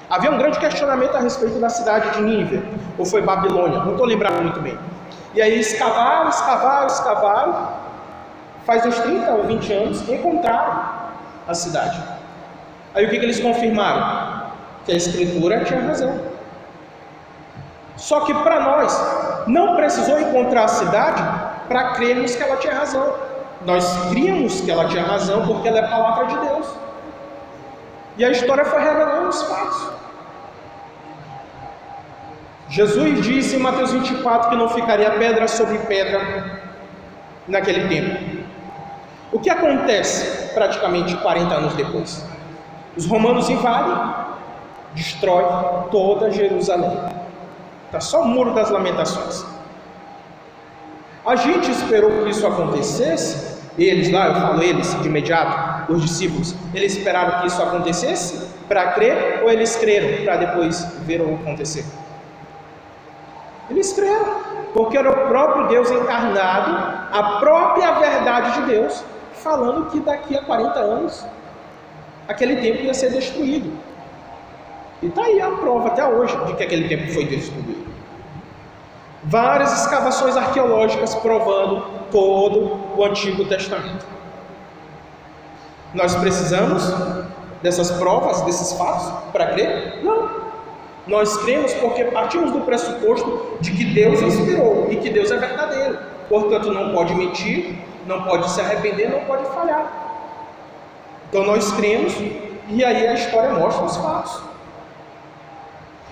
Havia 0.09 0.31
um 0.31 0.39
grande 0.39 0.59
questionamento 0.59 1.17
a 1.17 1.21
respeito 1.21 1.59
da 1.59 1.69
cidade 1.69 2.11
de 2.13 2.23
Nínive, 2.23 2.63
ou 2.97 3.05
foi 3.05 3.23
Babilônia, 3.23 3.81
não 3.81 3.93
estou 3.93 4.07
lembrando 4.07 4.43
muito 4.43 4.61
bem. 4.61 4.79
E 5.35 5.43
aí 5.43 5.59
escavaram, 5.59 6.29
escavaram, 6.29 6.87
escavaram, 6.87 7.69
faz 8.65 8.87
uns 8.87 8.99
30 9.01 9.31
ou 9.33 9.45
20 9.45 9.73
anos, 9.73 10.09
encontraram 10.09 10.85
a 11.47 11.55
cidade. 11.55 12.01
Aí 12.95 13.05
o 13.05 13.11
que, 13.11 13.19
que 13.19 13.25
eles 13.25 13.41
confirmaram? 13.41 14.47
Que 14.85 14.93
a 14.93 14.97
escritura 14.97 15.65
tinha 15.65 15.81
razão. 15.81 16.21
Só 17.97 18.21
que 18.21 18.33
para 18.33 18.61
nós, 18.61 19.45
não 19.47 19.77
precisou 19.77 20.21
encontrar 20.21 20.65
a 20.65 20.69
cidade 20.69 21.23
para 21.69 21.93
crermos 21.93 22.35
que 22.37 22.43
ela 22.43 22.57
tinha 22.57 22.75
razão. 22.75 23.15
Nós 23.65 24.09
críamos 24.11 24.61
que 24.61 24.71
ela 24.71 24.87
tinha 24.87 25.03
razão 25.03 25.47
porque 25.47 25.67
ela 25.67 25.79
é 25.79 25.89
palavra 25.89 26.27
de 26.27 26.39
Deus. 26.39 26.67
E 28.17 28.25
a 28.25 28.31
história 28.31 28.65
foi 28.65 28.81
revelando 28.81 29.29
os 29.29 29.43
fatos. 29.43 29.89
Jesus 32.69 33.21
disse 33.23 33.57
em 33.57 33.61
Mateus 33.61 33.93
24 33.93 34.51
que 34.51 34.57
não 34.57 34.69
ficaria 34.69 35.11
pedra 35.13 35.47
sobre 35.47 35.79
pedra 35.81 36.61
naquele 37.47 37.89
tempo. 37.89 38.47
O 39.33 39.39
que 39.39 39.51
acontece 39.51 40.55
praticamente 40.55 41.15
40 41.17 41.55
anos 41.55 41.75
depois? 41.75 42.27
Os 42.97 43.07
romanos 43.07 43.51
invadem, 43.51 44.15
destrói 44.95 45.45
toda 45.91 46.31
Jerusalém. 46.31 46.99
Está 47.87 48.01
só 48.01 48.23
o 48.23 48.29
muro 48.29 48.55
das 48.55 48.71
lamentações. 48.71 49.45
A 51.25 51.37
gente 51.37 51.71
esperou 51.71 52.23
que 52.23 52.31
isso 52.31 52.47
acontecesse, 52.47 53.61
eles 53.79 54.11
lá, 54.11 54.29
eu 54.29 54.35
falo 54.37 54.63
eles 54.63 54.99
de 55.03 55.09
imediato, 55.09 55.76
os 55.89 56.03
discípulos, 56.03 56.55
eles 56.75 56.97
esperaram 56.97 57.41
que 57.41 57.47
isso 57.47 57.63
acontecesse 57.63 58.49
para 58.69 58.93
crer 58.93 59.43
ou 59.43 59.51
eles 59.51 59.77
creram 59.77 60.25
para 60.25 60.37
depois 60.37 60.85
ver 61.03 61.21
o 61.21 61.35
acontecer? 61.35 61.85
Eles 63.69 63.93
creram, 63.93 64.41
porque 64.73 64.97
era 64.97 65.11
o 65.11 65.29
próprio 65.29 65.69
Deus 65.69 65.91
encarnado, 65.91 66.71
a 67.13 67.39
própria 67.41 67.93
verdade 67.93 68.61
de 68.61 68.67
Deus, 68.67 69.05
falando 69.35 69.91
que 69.91 70.01
daqui 70.01 70.37
a 70.37 70.43
40 70.43 70.79
anos 70.79 71.27
aquele 72.29 72.57
templo 72.57 72.85
ia 72.85 72.95
ser 72.95 73.11
destruído. 73.11 73.73
E 75.03 75.07
está 75.07 75.23
aí 75.25 75.41
a 75.41 75.51
prova 75.51 75.89
até 75.89 76.07
hoje 76.07 76.37
de 76.47 76.55
que 76.55 76.63
aquele 76.63 76.89
templo 76.89 77.13
foi 77.13 77.27
destruído. 77.27 77.87
Várias 79.25 79.81
escavações 79.81 80.37
arqueológicas 80.37 81.15
provando 81.17 81.85
todo 82.11 82.79
o 82.97 83.05
Antigo 83.05 83.45
Testamento. 83.45 84.16
Nós 85.97 86.15
precisamos 86.15 86.85
dessas 87.63 87.91
provas, 87.93 88.43
desses 88.43 88.73
fatos, 88.75 89.11
para 89.33 89.47
crer? 89.47 90.05
Não. 90.05 90.29
Nós 91.07 91.37
cremos 91.39 91.73
porque 91.75 92.05
partimos 92.05 92.53
do 92.53 92.61
pressuposto 92.61 93.57
de 93.61 93.73
que 93.73 93.85
Deus 93.85 94.21
inspirou 94.21 94.89
e 94.91 94.97
que 94.97 95.09
Deus 95.09 95.31
é 95.31 95.39
verdadeiro. 95.39 95.99
Portanto, 96.29 96.71
não 96.71 96.93
pode 96.93 97.15
mentir, 97.15 97.79
não 98.07 98.25
pode 98.25 98.51
se 98.51 98.61
arrepender, 98.61 99.09
não 99.11 99.21
pode 99.21 99.45
falhar. 99.47 99.91
Então 101.29 101.45
nós 101.45 101.73
cremos 101.73 102.15
e 102.69 102.85
aí 102.85 103.07
a 103.07 103.15
história 103.15 103.55
mostra 103.55 103.85
os 103.85 103.97
fatos. 103.97 104.43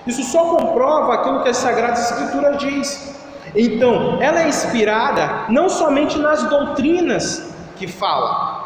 Isso 0.06 0.22
só 0.24 0.56
comprova 0.56 1.14
aquilo 1.14 1.42
que 1.42 1.48
as 1.50 1.56
Sagradas 1.58 2.10
Escrituras 2.10 2.58
diz. 2.58 3.14
Então, 3.54 4.20
ela 4.22 4.42
é 4.42 4.48
inspirada 4.48 5.44
não 5.48 5.68
somente 5.68 6.18
nas 6.18 6.42
doutrinas 6.44 7.54
que 7.76 7.86
fala, 7.86 8.63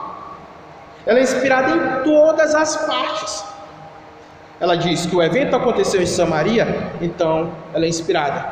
ela 1.08 1.20
é 1.20 1.22
inspirada 1.22 1.70
em 1.70 2.04
todas 2.04 2.54
as 2.54 2.76
partes. 2.84 3.42
Ela 4.60 4.76
diz 4.76 5.06
que 5.06 5.16
o 5.16 5.22
evento 5.22 5.56
aconteceu 5.56 6.02
em 6.02 6.06
Samaria, 6.06 6.92
então 7.00 7.50
ela 7.72 7.86
é 7.86 7.88
inspirada. 7.88 8.50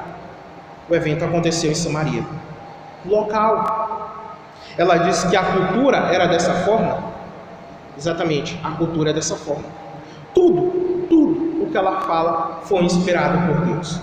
O 0.89 0.95
evento 0.95 1.23
aconteceu 1.23 1.71
em 1.71 1.75
Samaria. 1.75 2.25
Local. 3.05 4.33
Ela 4.79 4.97
diz 4.97 5.25
que 5.25 5.37
a 5.37 5.43
cultura 5.43 5.99
era 6.11 6.27
dessa 6.27 6.55
forma. 6.65 7.13
Exatamente, 7.95 8.59
a 8.65 8.71
cultura 8.71 9.11
é 9.11 9.13
dessa 9.13 9.37
forma. 9.37 9.65
Tudo, 10.35 11.07
tudo 11.11 11.63
o 11.63 11.71
que 11.71 11.77
ela 11.77 12.01
fala 12.01 12.61
foi 12.63 12.85
inspirado 12.85 13.53
por 13.53 13.67
Deus. 13.67 14.01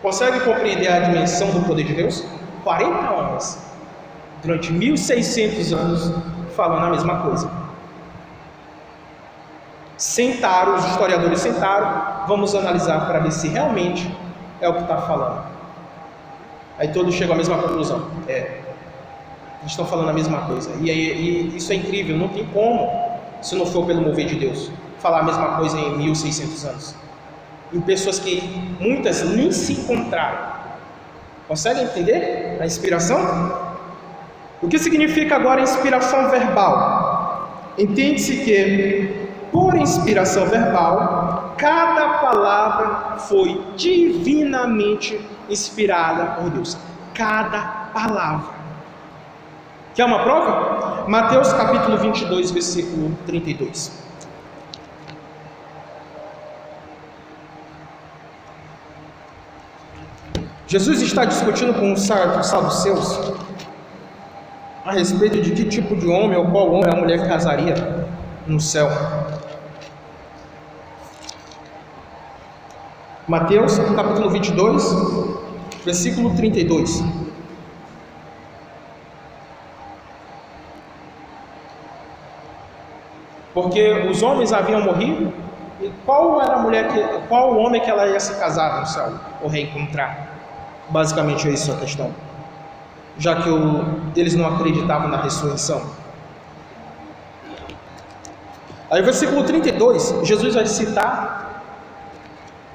Consegue 0.00 0.40
compreender 0.40 0.90
a 0.90 1.00
dimensão 1.00 1.50
do 1.50 1.60
poder 1.66 1.84
de 1.84 1.92
Deus? 1.92 2.24
40 2.64 3.10
homens, 3.10 3.62
durante 4.42 4.72
1600 4.72 5.72
anos, 5.74 6.31
falando 6.56 6.84
a 6.84 6.90
mesma 6.90 7.20
coisa. 7.20 7.50
Sentaram, 9.96 10.74
os 10.74 10.84
historiadores 10.84 11.40
sentaram, 11.40 12.26
vamos 12.26 12.54
analisar 12.54 13.06
para 13.06 13.20
ver 13.20 13.30
se 13.30 13.48
realmente 13.48 14.12
é 14.60 14.68
o 14.68 14.74
que 14.74 14.82
está 14.82 14.96
falando. 14.98 15.44
Aí 16.78 16.88
todos 16.88 17.14
chegam 17.14 17.34
à 17.34 17.36
mesma 17.36 17.58
conclusão. 17.58 18.08
É, 18.26 18.62
eles 19.60 19.72
estão 19.72 19.86
falando 19.86 20.08
a 20.08 20.12
mesma 20.12 20.40
coisa. 20.42 20.70
E, 20.80 20.90
e, 20.90 21.56
isso 21.56 21.72
é 21.72 21.76
incrível, 21.76 22.16
não 22.16 22.28
tem 22.28 22.44
como, 22.46 22.90
se 23.40 23.54
não 23.54 23.64
for 23.64 23.86
pelo 23.86 24.02
mover 24.02 24.26
de 24.26 24.34
Deus, 24.34 24.70
falar 24.98 25.20
a 25.20 25.22
mesma 25.22 25.56
coisa 25.56 25.78
em 25.78 25.98
1600 25.98 26.64
anos. 26.64 26.94
Em 27.72 27.80
pessoas 27.80 28.18
que 28.18 28.40
muitas 28.80 29.22
nem 29.22 29.52
se 29.52 29.74
encontraram. 29.74 30.52
Conseguem 31.46 31.84
entender 31.84 32.58
a 32.60 32.66
inspiração? 32.66 33.61
O 34.62 34.68
que 34.68 34.78
significa 34.78 35.34
agora 35.34 35.60
inspiração 35.60 36.30
verbal? 36.30 37.72
Entende-se 37.76 38.44
que 38.44 39.28
por 39.50 39.74
inspiração 39.76 40.46
verbal, 40.46 41.54
cada 41.58 42.20
palavra 42.20 43.18
foi 43.18 43.60
divinamente 43.76 45.20
inspirada 45.50 46.40
por 46.40 46.48
Deus. 46.48 46.78
Cada 47.12 47.60
palavra. 47.92 48.54
Quer 49.94 50.04
uma 50.04 50.22
prova? 50.22 51.06
Mateus 51.08 51.52
capítulo 51.52 51.98
22, 51.98 52.52
versículo 52.52 53.18
32. 53.26 54.00
Jesus 60.68 61.02
está 61.02 61.24
discutindo 61.26 61.74
com 61.74 61.92
os 61.92 62.00
saduceus 62.00 63.41
a 64.84 64.92
respeito 64.92 65.40
de 65.40 65.52
que 65.52 65.64
tipo 65.64 65.94
de 65.96 66.08
homem 66.08 66.36
ou 66.36 66.46
qual 66.46 66.72
homem 66.72 66.90
a 66.92 66.96
mulher 66.96 67.26
casaria 67.28 67.74
no 68.46 68.60
céu. 68.60 68.88
Mateus 73.28 73.78
capítulo 73.78 74.30
22, 74.30 74.82
versículo 75.84 76.34
32. 76.34 77.02
Porque 83.54 84.08
os 84.10 84.22
homens 84.22 84.52
haviam 84.52 84.82
morrido, 84.82 85.32
e 85.80 85.92
qual 86.04 86.40
era 86.40 86.54
a 86.54 86.58
mulher 86.58 86.88
que, 86.88 87.00
qual 87.28 87.54
o 87.54 87.58
homem 87.58 87.80
que 87.80 87.90
ela 87.90 88.08
ia 88.08 88.18
se 88.18 88.34
casar 88.40 88.80
no 88.80 88.86
céu 88.86 89.12
ou 89.42 89.48
reencontrar? 89.48 90.28
Basicamente 90.88 91.48
é 91.48 91.52
isso 91.52 91.70
a 91.70 91.76
questão. 91.76 92.10
Já 93.18 93.36
que 93.42 93.48
o, 93.48 93.84
eles 94.16 94.34
não 94.34 94.46
acreditavam 94.46 95.08
na 95.08 95.22
ressurreição. 95.22 95.82
Aí, 98.90 99.02
versículo 99.02 99.44
32, 99.44 100.20
Jesus 100.22 100.54
vai 100.54 100.66
citar 100.66 101.42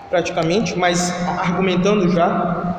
praticamente, 0.09 0.77
mas 0.77 1.13
argumentando 1.39 2.09
já, 2.09 2.75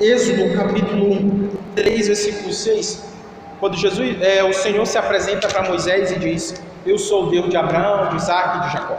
Êxodo 0.00 0.56
capítulo 0.56 1.50
3, 1.74 2.06
versículo 2.06 2.52
6, 2.52 3.12
quando 3.60 3.76
Jesus, 3.76 4.20
é, 4.20 4.42
o 4.42 4.52
Senhor 4.52 4.84
se 4.86 4.98
apresenta 4.98 5.48
para 5.48 5.62
Moisés 5.68 6.10
e 6.12 6.18
diz: 6.18 6.62
Eu 6.84 6.98
sou 6.98 7.26
o 7.26 7.30
Deus 7.30 7.48
de 7.48 7.56
Abraão, 7.56 8.08
de 8.08 8.16
Isaac 8.16 8.58
e 8.58 8.60
de 8.62 8.72
Jacó. 8.72 8.98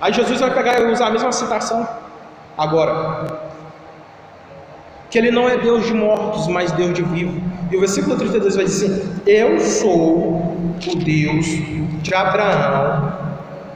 Aí 0.00 0.12
Jesus 0.12 0.40
vai 0.40 0.52
pegar 0.52 0.80
e 0.80 0.92
usar 0.92 1.06
a 1.06 1.10
mesma 1.10 1.32
citação 1.32 1.86
agora. 2.58 3.53
Que 5.14 5.18
ele 5.18 5.30
não 5.30 5.48
é 5.48 5.56
Deus 5.56 5.86
de 5.86 5.94
mortos, 5.94 6.48
mas 6.48 6.72
Deus 6.72 6.92
de 6.92 7.02
vivos. 7.04 7.40
E 7.70 7.76
o 7.76 7.78
versículo 7.78 8.16
32 8.16 8.56
vai 8.56 8.64
dizer: 8.64 9.00
Eu 9.24 9.60
sou 9.60 10.16
o 10.88 10.96
Deus 11.04 11.46
de 12.02 12.12
Abraão, 12.12 13.16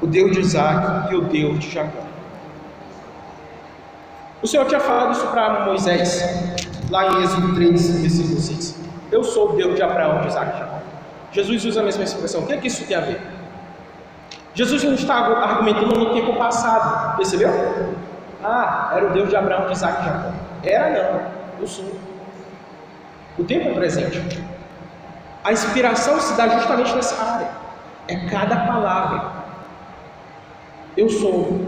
o 0.03 0.07
Deus 0.09 0.33
de 0.33 0.41
Isaac 0.41 1.13
e 1.13 1.17
o 1.17 1.21
Deus 1.21 1.61
de 1.61 1.71
Jacó. 1.71 2.03
O 4.43 4.49
Senhor 4.49 4.67
tinha 4.67 4.81
falado 4.81 5.13
isso 5.13 5.29
para 5.29 5.65
Moisés, 5.65 6.25
lá 6.91 7.07
em 7.07 7.23
Êxodo 7.23 7.55
3, 7.55 8.01
versículo 8.01 8.41
6. 8.41 8.77
Eu 9.13 9.23
sou 9.23 9.51
o 9.51 9.53
Deus 9.53 9.77
de 9.77 9.83
Abraão, 9.85 10.21
de 10.23 10.27
Isaac 10.27 10.57
e 10.57 10.59
Jacó. 10.59 10.79
Jesus 11.31 11.65
usa 11.65 11.83
a 11.83 11.85
mesma 11.85 12.03
expressão. 12.03 12.41
O 12.41 12.47
que 12.49 12.55
é 12.55 12.57
que 12.57 12.67
isso 12.67 12.85
tem 12.85 12.97
a 12.97 13.01
ver? 13.01 13.21
Jesus 14.55 14.83
não 14.83 14.95
está 14.95 15.15
argumentando 15.15 16.01
no 16.01 16.13
tempo 16.15 16.35
passado, 16.35 17.17
percebeu? 17.17 17.49
Ah, 18.43 18.91
era 18.97 19.07
o 19.07 19.11
Deus 19.11 19.29
de 19.29 19.37
Abraão, 19.37 19.69
de 19.69 19.75
Isaac 19.75 20.03
e 20.03 20.05
Jacó. 20.05 20.49
Era 20.65 20.91
não, 20.91 21.38
eu 21.61 21.67
sou. 21.67 21.93
O 23.39 23.45
tempo 23.45 23.69
é 23.69 23.75
presente. 23.75 24.43
A 25.45 25.53
inspiração 25.53 26.21
se 26.21 26.37
dá 26.37 26.49
justamente 26.49 26.95
nessa 26.95 27.23
área. 27.23 27.49
É 28.09 28.17
cada 28.29 28.57
palavra. 28.57 29.33
Eu 30.97 31.09
sou, 31.09 31.61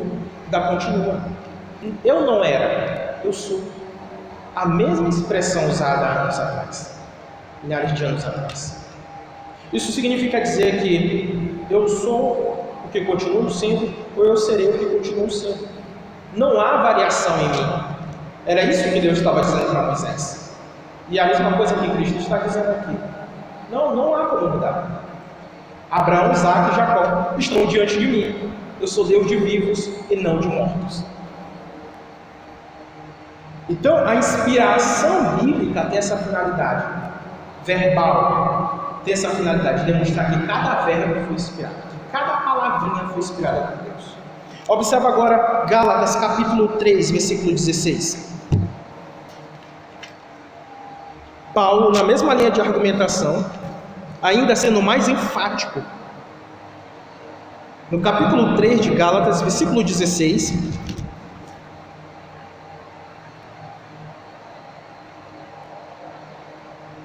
da 0.49 0.69
continua. 0.69 1.21
Eu 2.05 2.23
não 2.23 2.45
era, 2.45 3.21
eu 3.25 3.33
sou. 3.33 3.63
A 4.55 4.67
mesma 4.67 5.09
expressão 5.09 5.69
usada 5.69 6.05
há 6.05 6.23
anos 6.23 6.39
atrás, 6.39 7.01
milhares 7.63 7.95
de 7.95 8.05
anos 8.05 8.27
atrás. 8.27 8.85
Isso 9.73 9.93
significa 9.93 10.41
dizer 10.41 10.83
que 10.83 11.65
eu 11.71 11.87
sou 11.87 12.83
o 12.85 12.89
que 12.91 13.05
continuo 13.05 13.49
sendo, 13.49 13.95
ou 14.17 14.25
eu 14.25 14.37
serei 14.37 14.69
o 14.69 14.79
que 14.79 14.87
continuo 14.87 15.31
sendo. 15.31 15.69
Não 16.35 16.61
há 16.61 16.83
variação 16.83 17.39
em 17.39 17.49
mim. 17.49 18.00
Era 18.47 18.63
isso 18.65 18.85
que 18.91 19.01
Deus 19.01 19.19
estava 19.19 19.43
dizendo 19.43 19.71
para 19.71 19.83
Moisés. 19.83 20.57
E 21.09 21.19
a 21.19 21.27
mesma 21.27 21.53
coisa 21.53 21.75
que 21.75 21.91
Cristo 21.91 22.19
está 22.19 22.39
dizendo 22.39 22.71
aqui. 22.71 22.97
Não, 23.71 23.95
não 23.95 24.15
há 24.15 24.27
como 24.27 24.49
mudar. 24.49 25.03
Abraão, 25.91 26.33
Isaac 26.33 26.73
e 26.73 26.77
Jacó 26.77 27.35
estão 27.37 27.67
diante 27.67 27.99
de 27.99 28.07
mim. 28.07 28.53
Eu 28.81 28.87
sou 28.87 29.05
Deus 29.05 29.27
de 29.27 29.37
vivos 29.37 29.91
e 30.09 30.17
não 30.17 30.39
de 30.39 30.49
mortos. 30.49 31.05
Então, 33.69 34.07
a 34.07 34.17
inspiração 34.17 35.37
bíblica 35.37 35.85
tem 35.87 35.99
essa 35.99 36.17
finalidade 36.17 36.85
verbal, 37.65 39.01
tem 39.05 39.15
essa 39.15 39.31
finalidade 39.31 39.85
de 39.85 39.93
demonstrar 39.93 40.31
que 40.31 40.47
cada 40.47 40.85
verbo 40.87 41.27
foi 41.27 41.35
inspirado, 41.35 41.75
que 41.75 42.13
cada 42.13 42.37
palavrinha 42.39 43.09
foi 43.09 43.19
inspirada 43.19 43.61
por 43.61 43.85
Deus. 43.85 44.17
Observa 44.69 45.09
agora 45.09 45.65
Gálatas 45.69 46.17
capítulo 46.17 46.69
3, 46.79 47.11
versículo 47.11 47.53
16. 47.53 48.30
Paulo, 51.55 51.91
na 51.93 52.05
mesma 52.05 52.33
linha 52.35 52.51
de 52.51 52.61
argumentação, 52.61 53.45
ainda 54.23 54.55
sendo 54.55 54.81
mais 54.81 55.09
enfático, 55.09 55.83
no 57.91 58.01
capítulo 58.01 58.57
3 58.57 58.81
de 58.81 58.91
Gálatas, 58.91 59.43
versículo 59.43 59.83
16, 59.83 60.55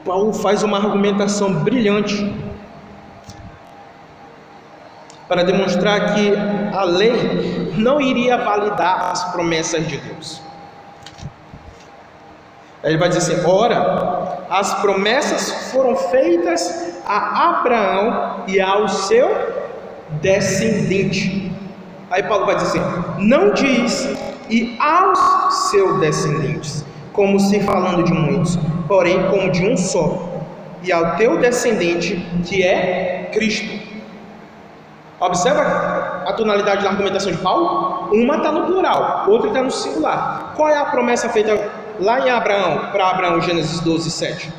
Paulo 0.06 0.32
faz 0.32 0.62
uma 0.62 0.78
argumentação 0.78 1.52
brilhante 1.64 2.32
para 5.28 5.44
demonstrar 5.44 6.14
que 6.14 6.32
a 6.72 6.84
lei 6.84 7.74
não 7.76 8.00
iria 8.00 8.38
validar 8.38 9.12
as 9.12 9.24
promessas 9.32 9.88
de 9.88 9.98
Deus. 9.98 10.45
Ele 12.86 12.98
vai 12.98 13.10
dizer 13.10 13.34
assim: 13.34 13.50
ora, 13.50 14.46
as 14.50 14.76
promessas 14.76 15.72
foram 15.72 15.96
feitas 15.96 16.94
a 17.06 17.50
Abraão 17.50 18.44
e 18.48 18.62
ao 18.62 18.88
seu 18.88 19.28
descendente. 20.22 21.52
Aí 22.12 22.22
Paulo 22.24 22.46
vai 22.46 22.56
dizer 22.56 22.80
assim: 22.80 23.04
não 23.18 23.54
diz 23.54 24.08
e 24.50 24.78
aos 24.80 25.70
seus 25.72 26.00
descendentes, 26.00 26.86
como 27.12 27.40
se 27.40 27.60
falando 27.62 28.04
de 28.04 28.14
muitos, 28.14 28.58
porém 28.88 29.28
como 29.32 29.52
de 29.52 29.68
um 29.68 29.76
só, 29.76 30.30
e 30.84 30.92
ao 30.92 31.16
teu 31.16 31.40
descendente, 31.40 32.18
que 32.46 32.62
é 32.62 33.32
Cristo. 33.34 33.84
Observa 35.20 36.24
a 36.28 36.34
tonalidade 36.34 36.84
da 36.84 36.92
argumentação 36.92 37.32
de 37.32 37.38
Paulo? 37.40 38.10
Uma 38.14 38.38
está 38.38 38.52
no 38.52 38.66
plural, 38.66 39.26
outra 39.28 39.48
está 39.48 39.64
no 39.64 39.72
singular. 39.72 40.54
Qual 40.56 40.70
é 40.70 40.78
a 40.78 40.86
promessa 40.86 41.30
feita 41.30 41.58
lá 42.00 42.20
em 42.20 42.30
Abraão, 42.30 42.92
para 42.92 43.10
Abraão, 43.10 43.42
Gênesis 43.42 43.80
12, 43.80 44.10
7? 44.12 44.54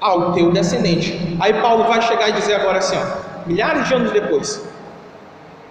Ao 0.00 0.32
teu 0.32 0.50
descendente. 0.50 1.36
Aí 1.40 1.54
Paulo 1.60 1.84
vai 1.84 2.02
chegar 2.02 2.28
e 2.28 2.32
dizer 2.32 2.54
agora 2.54 2.78
assim, 2.78 2.96
ó, 2.96 3.46
milhares 3.46 3.88
de 3.88 3.94
anos 3.94 4.12
depois. 4.12 4.62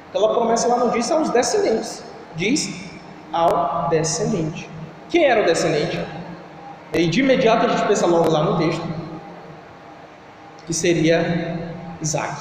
Aquela 0.09 0.33
promessa 0.33 0.67
lá 0.67 0.77
não 0.77 0.89
diz 0.89 1.09
aos 1.11 1.29
descendentes, 1.29 2.03
diz 2.35 2.91
ao 3.31 3.87
descendente. 3.89 4.69
Quem 5.09 5.25
era 5.25 5.41
o 5.41 5.45
descendente? 5.45 5.99
E 6.93 7.07
de 7.07 7.21
imediato 7.21 7.65
a 7.65 7.69
gente 7.69 7.87
pensa 7.87 8.05
logo 8.05 8.29
lá 8.29 8.43
no 8.43 8.57
texto, 8.57 8.83
que 10.65 10.73
seria 10.73 11.73
Isaac. 12.01 12.35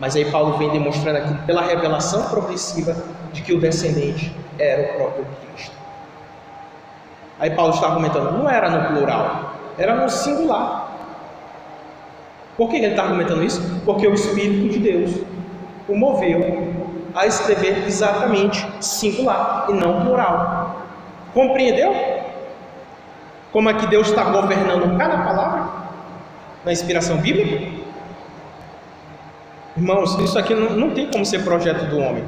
Mas 0.00 0.16
aí 0.16 0.30
Paulo 0.30 0.58
vem 0.58 0.70
demonstrando 0.70 1.18
aqui, 1.18 1.34
pela 1.46 1.62
revelação 1.62 2.28
progressiva, 2.28 2.96
de 3.32 3.42
que 3.42 3.52
o 3.52 3.60
descendente 3.60 4.34
era 4.58 4.82
o 4.82 4.96
próprio 4.96 5.26
Cristo. 5.54 5.77
Aí 7.40 7.50
Paulo 7.50 7.72
está 7.72 7.86
argumentando, 7.86 8.32
não 8.32 8.48
era 8.48 8.68
no 8.68 8.88
plural, 8.88 9.54
era 9.78 9.94
no 9.94 10.08
singular. 10.08 10.88
Por 12.56 12.68
que 12.68 12.76
ele 12.76 12.88
está 12.88 13.04
argumentando 13.04 13.44
isso? 13.44 13.62
Porque 13.84 14.06
o 14.06 14.14
Espírito 14.14 14.72
de 14.72 14.78
Deus 14.80 15.20
o 15.88 15.96
moveu 15.96 16.74
a 17.14 17.26
escrever 17.26 17.86
exatamente 17.86 18.66
singular 18.80 19.66
e 19.68 19.72
não 19.72 20.04
plural. 20.04 20.82
Compreendeu? 21.32 21.94
Como 23.52 23.70
é 23.70 23.74
que 23.74 23.86
Deus 23.86 24.08
está 24.08 24.24
governando 24.24 24.98
cada 24.98 25.18
palavra 25.18 25.68
na 26.64 26.72
inspiração 26.72 27.16
bíblica? 27.18 27.78
Irmãos, 29.76 30.18
isso 30.18 30.38
aqui 30.38 30.54
não, 30.54 30.70
não 30.70 30.90
tem 30.90 31.10
como 31.10 31.24
ser 31.24 31.44
projeto 31.44 31.84
do 31.86 31.98
homem. 31.98 32.24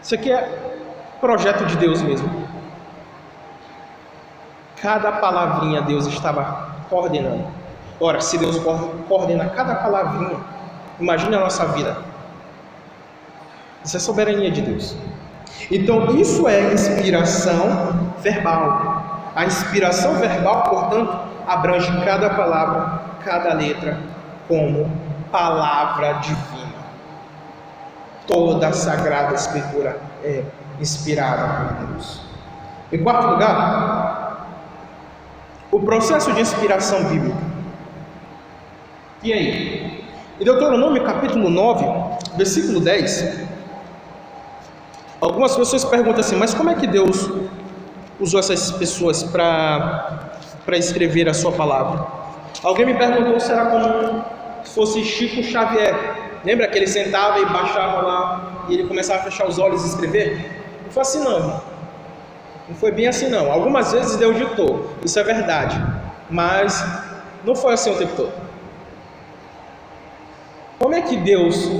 Isso 0.00 0.14
aqui 0.14 0.32
é 0.32 0.48
projeto 1.20 1.66
de 1.66 1.76
Deus 1.76 2.00
mesmo. 2.02 2.28
Cada 4.82 5.12
palavrinha 5.12 5.80
Deus 5.82 6.06
estava 6.06 6.70
coordenando. 6.90 7.46
Ora, 8.00 8.20
se 8.20 8.36
Deus 8.36 8.58
coordena 9.08 9.48
cada 9.50 9.76
palavrinha, 9.76 10.36
imagine 10.98 11.36
a 11.36 11.40
nossa 11.40 11.66
vida. 11.66 11.96
Isso 13.84 13.96
é 13.96 14.00
soberania 14.00 14.50
de 14.50 14.60
Deus. 14.60 14.96
Então, 15.70 16.06
isso 16.16 16.48
é 16.48 16.72
inspiração 16.72 18.10
verbal. 18.18 19.30
A 19.36 19.44
inspiração 19.44 20.14
verbal, 20.14 20.64
portanto, 20.64 21.16
abrange 21.46 21.90
cada 22.04 22.30
palavra, 22.30 23.02
cada 23.24 23.54
letra, 23.54 24.00
como 24.48 24.90
palavra 25.30 26.14
divina. 26.14 26.82
Toda 28.26 28.66
a 28.68 28.72
Sagrada 28.72 29.34
Escritura 29.34 30.00
é 30.24 30.42
inspirada 30.80 31.68
por 31.76 31.86
Deus. 31.86 32.20
Em 32.92 33.02
quarto 33.02 33.28
lugar, 33.28 34.21
o 35.72 35.80
processo 35.80 36.30
de 36.32 36.40
inspiração 36.42 37.02
bíblica. 37.04 37.38
E 39.22 39.32
aí? 39.32 40.04
Em 40.38 40.44
Deuteronômio 40.44 41.02
capítulo 41.02 41.48
9, 41.48 41.84
versículo 42.36 42.78
10, 42.78 43.40
algumas 45.18 45.56
pessoas 45.56 45.82
perguntam 45.84 46.20
assim, 46.20 46.36
mas 46.36 46.52
como 46.52 46.68
é 46.68 46.74
que 46.74 46.86
Deus 46.86 47.30
usou 48.20 48.38
essas 48.38 48.70
pessoas 48.72 49.22
para 49.22 50.28
escrever 50.72 51.26
a 51.28 51.34
sua 51.34 51.52
palavra? 51.52 52.06
Alguém 52.62 52.84
me 52.84 52.94
perguntou, 52.94 53.40
será 53.40 53.66
como 53.66 54.24
fosse 54.64 55.02
Chico 55.02 55.42
Xavier. 55.42 55.94
Lembra 56.44 56.68
que 56.68 56.76
ele 56.76 56.86
sentava 56.86 57.38
e 57.38 57.46
baixava 57.46 58.02
lá 58.02 58.64
e 58.68 58.74
ele 58.74 58.88
começava 58.88 59.20
a 59.20 59.22
fechar 59.24 59.48
os 59.48 59.58
olhos 59.58 59.84
e 59.84 59.88
escrever? 59.88 60.62
Não 60.84 60.90
foi 60.90 61.02
assim 61.02 61.24
não. 61.24 61.62
Não 62.68 62.74
foi 62.74 62.90
bem 62.90 63.06
assim 63.06 63.28
não. 63.28 63.50
Algumas 63.50 63.92
vezes 63.92 64.16
Deus 64.16 64.36
ditou, 64.36 64.81
isso 65.04 65.18
é 65.18 65.22
verdade, 65.22 65.80
mas 66.30 66.84
não 67.44 67.54
foi 67.54 67.74
assim 67.74 67.90
o 67.90 67.96
tempo 67.96 68.12
todo. 68.16 68.32
Como 70.78 70.94
é 70.94 71.02
que 71.02 71.16
Deus 71.16 71.70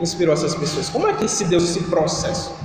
inspirou 0.00 0.34
essas 0.34 0.54
pessoas? 0.54 0.88
Como 0.88 1.06
é 1.06 1.12
que 1.12 1.28
se 1.28 1.44
deu 1.44 1.58
esse 1.58 1.84
processo? 1.84 2.56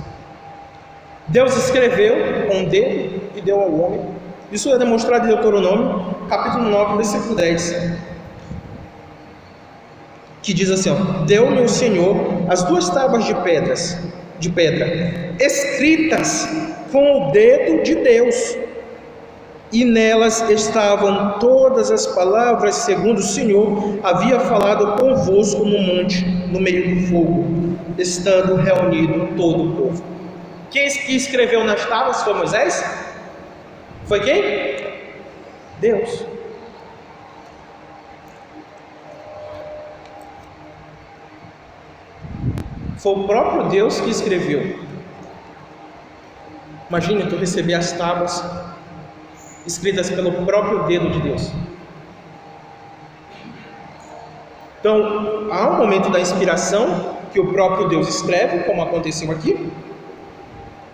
Deus 1.28 1.56
escreveu 1.56 2.48
com 2.48 2.64
o 2.64 2.68
dedo 2.68 3.30
e 3.34 3.40
deu 3.40 3.60
ao 3.60 3.72
homem. 3.72 4.00
Isso 4.50 4.68
é 4.70 4.78
demonstrado 4.78 5.24
em 5.24 5.28
Deuteronômio, 5.28 6.14
capítulo 6.28 6.68
9, 6.68 6.96
versículo 6.96 7.34
10 7.34 8.14
que 10.44 10.52
diz 10.52 10.70
assim: 10.70 10.90
Deu-me 11.26 11.62
o 11.62 11.68
Senhor 11.68 12.14
as 12.48 12.62
duas 12.62 12.88
tábuas 12.90 13.24
de 13.24 13.34
pedras, 13.36 13.98
de 14.38 14.50
pedra, 14.50 15.34
escritas 15.40 16.46
com 16.92 17.28
o 17.28 17.32
dedo 17.32 17.82
de 17.82 17.96
Deus, 17.96 18.56
e 19.74 19.84
nelas 19.84 20.40
estavam 20.48 21.36
todas 21.40 21.90
as 21.90 22.06
palavras 22.06 22.76
segundo 22.76 23.18
o 23.18 23.22
Senhor 23.22 23.98
havia 24.04 24.38
falado 24.38 24.96
convosco 25.00 25.64
no 25.64 25.76
monte, 25.80 26.24
no 26.24 26.60
meio 26.60 26.94
do 26.94 27.06
fogo, 27.08 27.76
estando 27.98 28.54
reunido 28.54 29.36
todo 29.36 29.64
o 29.64 29.76
povo. 29.76 30.04
Quem 30.70 30.86
escreveu 30.86 31.64
nas 31.64 31.84
tábuas 31.86 32.22
foi 32.22 32.34
Moisés? 32.34 32.84
Foi 34.04 34.20
quem? 34.20 34.76
Deus. 35.80 36.24
Foi 42.98 43.12
o 43.12 43.24
próprio 43.24 43.70
Deus 43.70 44.00
que 44.00 44.10
escreveu. 44.10 44.78
Imagine 46.88 47.26
tu 47.26 47.36
receber 47.36 47.74
as 47.74 47.90
tábuas 47.90 48.73
escritas 49.66 50.10
pelo 50.10 50.44
próprio 50.44 50.84
dedo 50.84 51.10
de 51.10 51.20
Deus. 51.20 51.50
Então, 54.80 55.48
há 55.50 55.70
um 55.70 55.78
momento 55.78 56.10
da 56.10 56.20
inspiração 56.20 57.16
que 57.32 57.40
o 57.40 57.52
próprio 57.52 57.88
Deus 57.88 58.08
escreve, 58.08 58.64
como 58.64 58.82
aconteceu 58.82 59.30
aqui, 59.30 59.70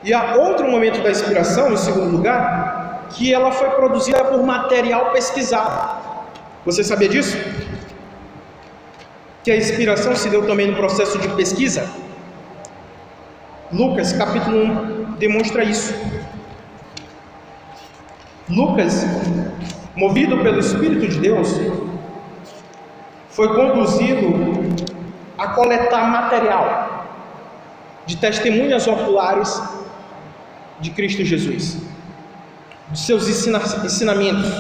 e 0.03 0.15
há 0.15 0.37
outro 0.37 0.71
momento 0.71 1.03
da 1.03 1.11
inspiração, 1.11 1.73
em 1.73 1.77
segundo 1.77 2.11
lugar, 2.11 3.09
que 3.11 3.35
ela 3.35 3.51
foi 3.51 3.71
produzida 3.71 4.25
por 4.25 4.43
material 4.43 5.11
pesquisado. 5.11 5.99
Você 6.65 6.85
sabia 6.85 7.09
disso? 7.09 7.37
que 9.43 9.51
a 9.51 9.57
inspiração 9.57 10.15
se 10.15 10.29
deu 10.29 10.47
também 10.47 10.71
no 10.71 10.77
processo 10.77 11.19
de 11.19 11.29
pesquisa? 11.29 11.89
Lucas 13.73 14.13
capítulo 14.13 14.59
1 14.59 15.13
demonstra 15.19 15.65
isso. 15.65 15.95
Lucas, 18.51 19.07
movido 19.95 20.39
pelo 20.39 20.59
Espírito 20.59 21.07
de 21.07 21.21
Deus, 21.21 21.49
foi 23.29 23.49
conduzido 23.55 24.27
a 25.39 25.49
coletar 25.49 26.11
material 26.11 27.07
de 28.07 28.17
testemunhas 28.17 28.89
oculares 28.89 29.63
de 30.81 30.91
Cristo 30.91 31.25
Jesus, 31.25 31.79
de 32.91 32.99
seus 32.99 33.29
ensinamentos, 33.29 34.53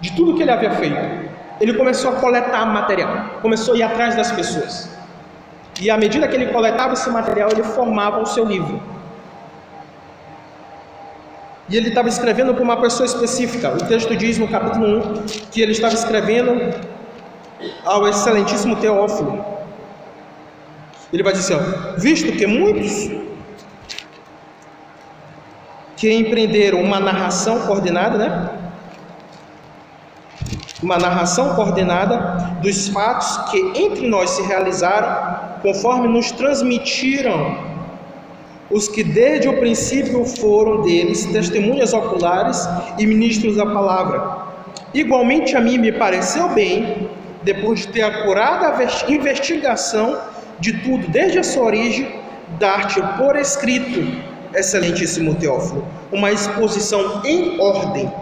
de 0.00 0.12
tudo 0.12 0.34
que 0.34 0.42
ele 0.42 0.50
havia 0.50 0.70
feito. 0.70 1.30
Ele 1.60 1.74
começou 1.74 2.12
a 2.12 2.14
coletar 2.14 2.64
material, 2.64 3.40
começou 3.42 3.74
a 3.74 3.76
ir 3.76 3.82
atrás 3.82 4.16
das 4.16 4.32
pessoas. 4.32 4.88
E 5.78 5.90
à 5.90 5.98
medida 5.98 6.26
que 6.26 6.34
ele 6.34 6.46
coletava 6.46 6.94
esse 6.94 7.10
material, 7.10 7.50
ele 7.52 7.62
formava 7.62 8.22
o 8.22 8.26
seu 8.26 8.46
livro. 8.46 8.80
E 11.70 11.76
ele 11.76 11.88
estava 11.88 12.08
escrevendo 12.08 12.52
para 12.52 12.64
uma 12.64 12.80
pessoa 12.80 13.06
específica. 13.06 13.72
O 13.72 13.78
texto 13.86 14.16
diz 14.16 14.36
no 14.38 14.48
capítulo 14.48 14.98
1 14.98 15.22
que 15.52 15.62
ele 15.62 15.70
estava 15.70 15.94
escrevendo 15.94 16.74
ao 17.84 18.08
excelentíssimo 18.08 18.74
Teófilo. 18.74 19.44
Ele 21.12 21.22
vai 21.22 21.32
dizer: 21.32 21.54
ó, 21.54 21.96
visto 21.96 22.32
que 22.32 22.44
muitos 22.44 23.10
que 25.96 26.12
empreenderam 26.12 26.80
uma 26.80 26.98
narração 26.98 27.60
coordenada, 27.60 28.18
né? 28.18 28.50
Uma 30.82 30.98
narração 30.98 31.54
coordenada 31.54 32.58
dos 32.62 32.88
fatos 32.88 33.36
que 33.50 33.58
entre 33.76 34.08
nós 34.08 34.30
se 34.30 34.42
realizaram, 34.42 35.60
conforme 35.62 36.08
nos 36.08 36.32
transmitiram 36.32 37.69
os 38.70 38.88
que 38.88 39.02
desde 39.02 39.48
o 39.48 39.56
princípio 39.58 40.24
foram 40.24 40.82
deles 40.82 41.26
testemunhas 41.26 41.92
oculares 41.92 42.68
e 42.98 43.06
ministros 43.06 43.56
da 43.56 43.66
palavra. 43.66 44.48
Igualmente 44.94 45.56
a 45.56 45.60
mim 45.60 45.78
me 45.78 45.92
pareceu 45.92 46.48
bem, 46.50 47.10
depois 47.42 47.80
de 47.80 47.88
ter 47.88 48.02
acurado 48.02 48.66
a 48.66 49.10
investigação 49.10 50.18
de 50.60 50.74
tudo 50.84 51.08
desde 51.08 51.38
a 51.38 51.42
sua 51.42 51.64
origem, 51.64 52.08
dar-te 52.58 53.00
por 53.18 53.36
escrito, 53.36 54.06
excelentíssimo 54.54 55.34
Teófilo, 55.34 55.84
uma 56.12 56.30
exposição 56.30 57.22
em 57.24 57.60
ordem, 57.60 58.12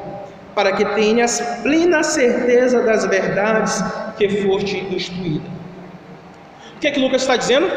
para 0.54 0.72
que 0.72 0.84
tenhas 0.94 1.40
plena 1.62 2.02
certeza 2.02 2.82
das 2.82 3.04
verdades 3.06 3.82
que 4.16 4.28
foste 4.42 4.76
instruída. 4.90 5.48
O 6.76 6.80
que 6.80 6.86
é 6.86 6.90
que 6.90 7.00
Lucas 7.00 7.22
está 7.22 7.36
dizendo? 7.36 7.68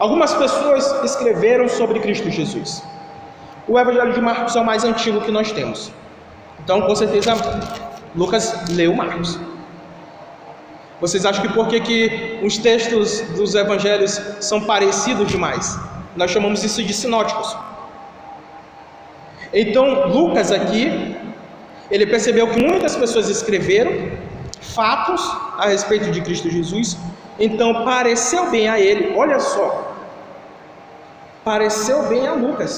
Algumas 0.00 0.32
pessoas 0.32 1.04
escreveram 1.04 1.68
sobre 1.68 2.00
Cristo 2.00 2.30
Jesus. 2.30 2.82
O 3.68 3.78
Evangelho 3.78 4.14
de 4.14 4.20
Marcos 4.22 4.56
é 4.56 4.60
o 4.60 4.64
mais 4.64 4.82
antigo 4.82 5.20
que 5.20 5.30
nós 5.30 5.52
temos. 5.52 5.92
Então, 6.64 6.80
com 6.80 6.96
certeza, 6.96 7.34
Lucas 8.16 8.66
leu 8.70 8.94
Marcos. 8.94 9.38
Vocês 11.02 11.26
acham 11.26 11.42
que 11.46 11.52
por 11.52 11.68
que, 11.68 11.80
que 11.80 12.40
os 12.42 12.56
textos 12.56 13.20
dos 13.36 13.54
evangelhos 13.54 14.18
são 14.40 14.62
parecidos 14.62 15.28
demais? 15.28 15.78
Nós 16.16 16.30
chamamos 16.30 16.64
isso 16.64 16.82
de 16.82 16.94
sinóticos. 16.94 17.54
Então, 19.52 20.08
Lucas 20.08 20.50
aqui, 20.50 21.14
ele 21.90 22.06
percebeu 22.06 22.48
que 22.48 22.62
muitas 22.62 22.96
pessoas 22.96 23.28
escreveram 23.28 23.92
fatos 24.62 25.20
a 25.58 25.66
respeito 25.66 26.10
de 26.10 26.22
Cristo 26.22 26.48
Jesus, 26.48 26.96
então 27.38 27.84
pareceu 27.84 28.50
bem 28.50 28.68
a 28.68 28.78
ele, 28.78 29.14
olha 29.16 29.40
só, 29.40 29.89
pareceu 31.50 32.04
bem 32.08 32.28
a 32.28 32.32
Lucas. 32.32 32.72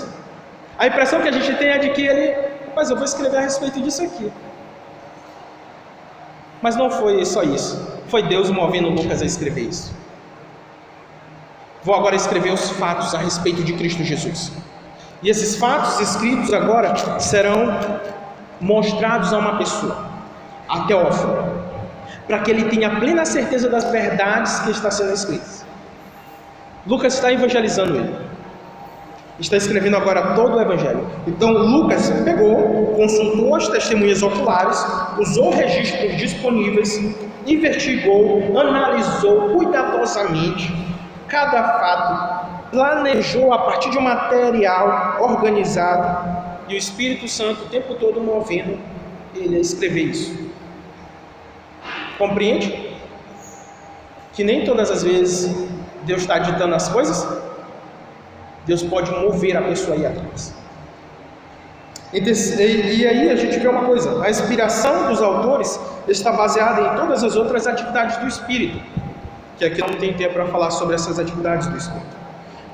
A 0.78 0.86
impressão 0.86 1.20
que 1.20 1.28
a 1.28 1.32
gente 1.32 1.54
tem 1.58 1.68
é 1.68 1.78
de 1.78 1.90
que 1.90 2.02
ele, 2.10 2.34
mas 2.74 2.88
eu 2.88 2.96
vou 2.96 3.04
escrever 3.04 3.36
a 3.36 3.42
respeito 3.42 3.78
disso 3.82 4.02
aqui. 4.02 4.32
Mas 6.62 6.74
não 6.74 6.90
foi 6.90 7.22
só 7.26 7.42
isso. 7.42 7.74
Foi 8.08 8.22
Deus 8.22 8.48
movendo 8.48 8.88
Lucas 8.88 9.20
a 9.20 9.26
escrever 9.26 9.64
isso. 9.72 9.94
Vou 11.84 11.94
agora 11.94 12.16
escrever 12.16 12.50
os 12.50 12.70
fatos 12.70 13.14
a 13.14 13.18
respeito 13.18 13.62
de 13.62 13.74
Cristo 13.74 14.02
Jesus. 14.02 14.50
E 15.22 15.28
esses 15.28 15.56
fatos 15.56 16.00
escritos 16.00 16.50
agora 16.54 16.94
serão 17.20 17.60
mostrados 18.58 19.34
a 19.34 19.38
uma 19.38 19.58
pessoa, 19.58 19.96
a 20.66 20.80
Teófilo, 20.84 21.36
para 22.26 22.38
que 22.38 22.50
ele 22.50 22.70
tenha 22.70 22.88
plena 22.98 23.26
certeza 23.26 23.68
das 23.68 23.84
verdades 23.90 24.60
que 24.60 24.70
está 24.70 24.90
sendo 24.90 25.12
escritas. 25.12 25.66
Lucas 26.86 27.14
está 27.14 27.30
evangelizando 27.30 27.96
ele 27.96 28.31
está 29.38 29.56
escrevendo 29.56 29.96
agora 29.96 30.34
todo 30.34 30.56
o 30.56 30.60
Evangelho. 30.60 31.06
Então 31.26 31.50
Lucas 31.50 32.10
pegou, 32.24 32.94
consultou 32.96 33.54
as 33.54 33.68
testemunhas 33.68 34.22
oculares, 34.22 34.84
usou 35.18 35.50
registros 35.50 36.16
disponíveis, 36.16 36.98
investigou, 37.46 38.58
analisou 38.58 39.50
cuidadosamente 39.50 40.72
cada 41.28 41.62
fato, 41.62 42.70
planejou 42.70 43.52
a 43.52 43.58
partir 43.60 43.90
de 43.90 43.98
um 43.98 44.02
material 44.02 45.18
organizado 45.20 46.42
e 46.68 46.74
o 46.74 46.76
Espírito 46.76 47.26
Santo 47.26 47.64
o 47.64 47.68
tempo 47.68 47.94
todo 47.94 48.20
movendo 48.20 48.78
ele 49.34 49.56
a 49.56 49.60
escrever 49.60 50.04
isso. 50.04 50.52
Compreende? 52.18 52.92
Que 54.34 54.44
nem 54.44 54.64
todas 54.64 54.90
as 54.90 55.02
vezes 55.02 55.68
Deus 56.04 56.22
está 56.22 56.38
ditando 56.38 56.74
as 56.74 56.88
coisas? 56.88 57.26
Deus 58.66 58.82
pode 58.82 59.10
mover 59.10 59.56
a 59.56 59.62
pessoa 59.62 59.96
aí 59.96 60.06
atrás. 60.06 60.54
E, 62.12 62.18
e, 62.18 63.06
aí 63.06 63.30
a 63.30 63.36
gente 63.36 63.58
vê 63.58 63.68
uma 63.68 63.84
coisa: 63.84 64.22
a 64.22 64.30
inspiração 64.30 65.08
dos 65.08 65.22
autores 65.22 65.80
está 66.06 66.32
baseada 66.32 66.80
em 66.82 66.96
todas 67.00 67.24
as 67.24 67.36
outras 67.36 67.66
atividades 67.66 68.18
do 68.18 68.28
Espírito, 68.28 68.80
que 69.56 69.64
aqui 69.64 69.80
não 69.80 69.94
tem 69.94 70.12
tempo 70.12 70.34
para 70.34 70.46
falar 70.46 70.70
sobre 70.70 70.94
essas 70.94 71.18
atividades 71.18 71.66
do 71.68 71.76
Espírito. 71.76 72.22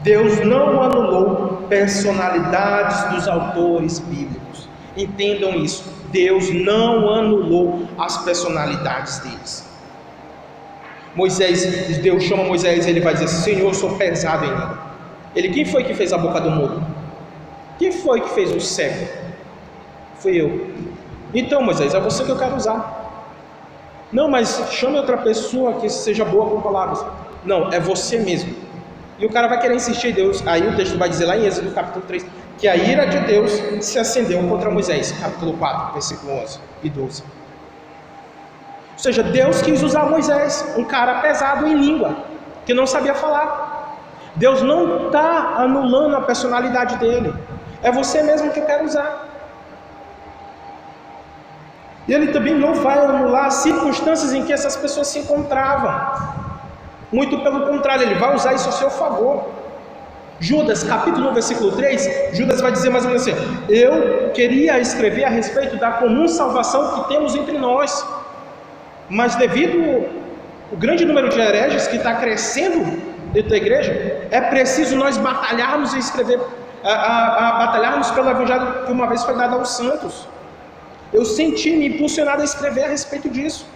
Deus 0.02 0.40
não 0.40 0.82
anulou 0.82 1.64
personalidades 1.68 3.04
dos 3.14 3.28
autores 3.28 3.98
bíblicos. 4.00 4.68
Entendam 4.96 5.54
isso. 5.54 5.84
Deus 6.10 6.50
não 6.50 7.12
anulou 7.12 7.86
as 7.98 8.18
personalidades 8.18 9.18
deles. 9.18 9.68
Moisés, 11.14 11.98
Deus 11.98 12.24
chama 12.24 12.44
Moisés, 12.44 12.86
ele 12.86 13.00
vai 13.00 13.14
dizer: 13.14 13.28
Senhor, 13.28 13.68
eu 13.68 13.74
sou 13.74 13.96
pesado 13.96 14.44
em 14.44 14.50
língua. 14.50 14.87
Ele, 15.34 15.50
quem 15.50 15.64
foi 15.64 15.84
que 15.84 15.94
fez 15.94 16.12
a 16.12 16.18
boca 16.18 16.40
do 16.40 16.50
mudo? 16.50 16.82
Quem 17.78 17.92
foi 17.92 18.20
que 18.20 18.30
fez 18.30 18.50
o 18.52 18.60
cego? 18.60 19.06
Fui 20.16 20.40
eu. 20.40 20.70
Então, 21.32 21.62
Moisés, 21.62 21.94
é 21.94 22.00
você 22.00 22.24
que 22.24 22.30
eu 22.30 22.38
quero 22.38 22.56
usar. 22.56 22.96
Não, 24.12 24.28
mas 24.28 24.62
chame 24.70 24.96
outra 24.96 25.18
pessoa 25.18 25.74
que 25.74 25.88
seja 25.88 26.24
boa 26.24 26.50
com 26.50 26.60
palavras. 26.60 27.04
Não, 27.44 27.72
é 27.72 27.78
você 27.78 28.18
mesmo. 28.18 28.54
E 29.18 29.26
o 29.26 29.30
cara 29.30 29.48
vai 29.48 29.60
querer 29.60 29.74
insistir 29.74 30.08
em 30.08 30.12
Deus. 30.12 30.42
Aí 30.46 30.66
o 30.66 30.76
texto 30.76 30.96
vai 30.96 31.08
dizer 31.08 31.26
lá 31.26 31.36
em 31.36 31.44
Êxodo 31.44 31.70
capítulo 31.72 32.04
3 32.06 32.24
que 32.58 32.66
a 32.66 32.76
ira 32.76 33.06
de 33.06 33.20
Deus 33.20 33.52
se 33.80 33.98
acendeu 33.98 34.42
contra 34.48 34.68
Moisés, 34.68 35.12
capítulo 35.12 35.52
4, 35.56 35.92
versículo 35.92 36.32
11 36.42 36.58
e 36.82 36.90
12. 36.90 37.22
Ou 38.92 38.98
seja, 38.98 39.22
Deus 39.22 39.62
quis 39.62 39.80
usar 39.82 40.06
Moisés, 40.06 40.74
um 40.76 40.84
cara 40.84 41.20
pesado 41.20 41.68
em 41.68 41.74
língua, 41.74 42.16
que 42.66 42.74
não 42.74 42.84
sabia 42.84 43.14
falar. 43.14 43.67
Deus 44.38 44.62
não 44.62 45.06
está 45.06 45.54
anulando 45.58 46.16
a 46.16 46.22
personalidade 46.22 46.96
dele. 46.96 47.34
É 47.82 47.90
você 47.90 48.22
mesmo 48.22 48.50
que 48.52 48.60
eu 48.60 48.66
quero 48.66 48.84
usar. 48.84 49.26
E 52.06 52.14
ele 52.14 52.28
também 52.28 52.54
não 52.54 52.74
vai 52.74 52.98
anular 52.98 53.46
as 53.46 53.54
circunstâncias 53.54 54.32
em 54.32 54.44
que 54.44 54.52
essas 54.52 54.76
pessoas 54.76 55.08
se 55.08 55.18
encontravam. 55.18 55.92
Muito 57.12 57.38
pelo 57.40 57.66
contrário, 57.66 58.04
ele 58.04 58.14
vai 58.14 58.34
usar 58.34 58.54
isso 58.54 58.68
a 58.68 58.72
seu 58.72 58.90
favor. 58.90 59.48
Judas, 60.40 60.84
capítulo 60.84 61.30
1, 61.30 61.34
versículo 61.34 61.72
3, 61.72 62.30
Judas 62.32 62.60
vai 62.60 62.70
dizer 62.70 62.90
mais 62.90 63.04
ou 63.04 63.10
menos 63.10 63.26
assim: 63.26 63.36
Eu 63.68 64.30
queria 64.30 64.78
escrever 64.78 65.24
a 65.24 65.28
respeito 65.28 65.76
da 65.76 65.90
comum 65.92 66.28
salvação 66.28 66.94
que 66.94 67.08
temos 67.08 67.34
entre 67.34 67.58
nós, 67.58 68.06
mas 69.08 69.34
devido 69.34 70.06
ao 70.70 70.78
grande 70.78 71.04
número 71.04 71.28
de 71.28 71.40
hereges 71.40 71.88
que 71.88 71.96
está 71.96 72.14
crescendo 72.14 73.17
dentro 73.32 73.50
da 73.50 73.56
igreja, 73.56 73.92
é 74.30 74.40
preciso 74.40 74.96
nós 74.96 75.16
batalharmos 75.16 75.94
e 75.94 75.98
escrever, 75.98 76.40
a, 76.82 76.92
a, 76.92 77.48
a 77.48 77.66
batalharmos 77.66 78.10
pelo 78.10 78.30
evangelho 78.30 78.86
que 78.86 78.92
uma 78.92 79.06
vez 79.06 79.24
foi 79.24 79.34
dado 79.34 79.56
aos 79.56 79.70
santos. 79.76 80.28
Eu 81.12 81.24
senti-me 81.24 81.88
impulsionado 81.88 82.42
a 82.42 82.44
escrever 82.44 82.84
a 82.84 82.88
respeito 82.88 83.28
disso. 83.28 83.66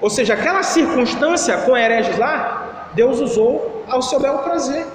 Ou 0.00 0.10
seja, 0.10 0.34
aquela 0.34 0.62
circunstância 0.62 1.56
com 1.58 1.76
hereges 1.76 2.18
lá, 2.18 2.90
Deus 2.94 3.20
usou 3.20 3.84
ao 3.88 4.02
seu 4.02 4.20
belo 4.20 4.38
prazer. 4.38 4.86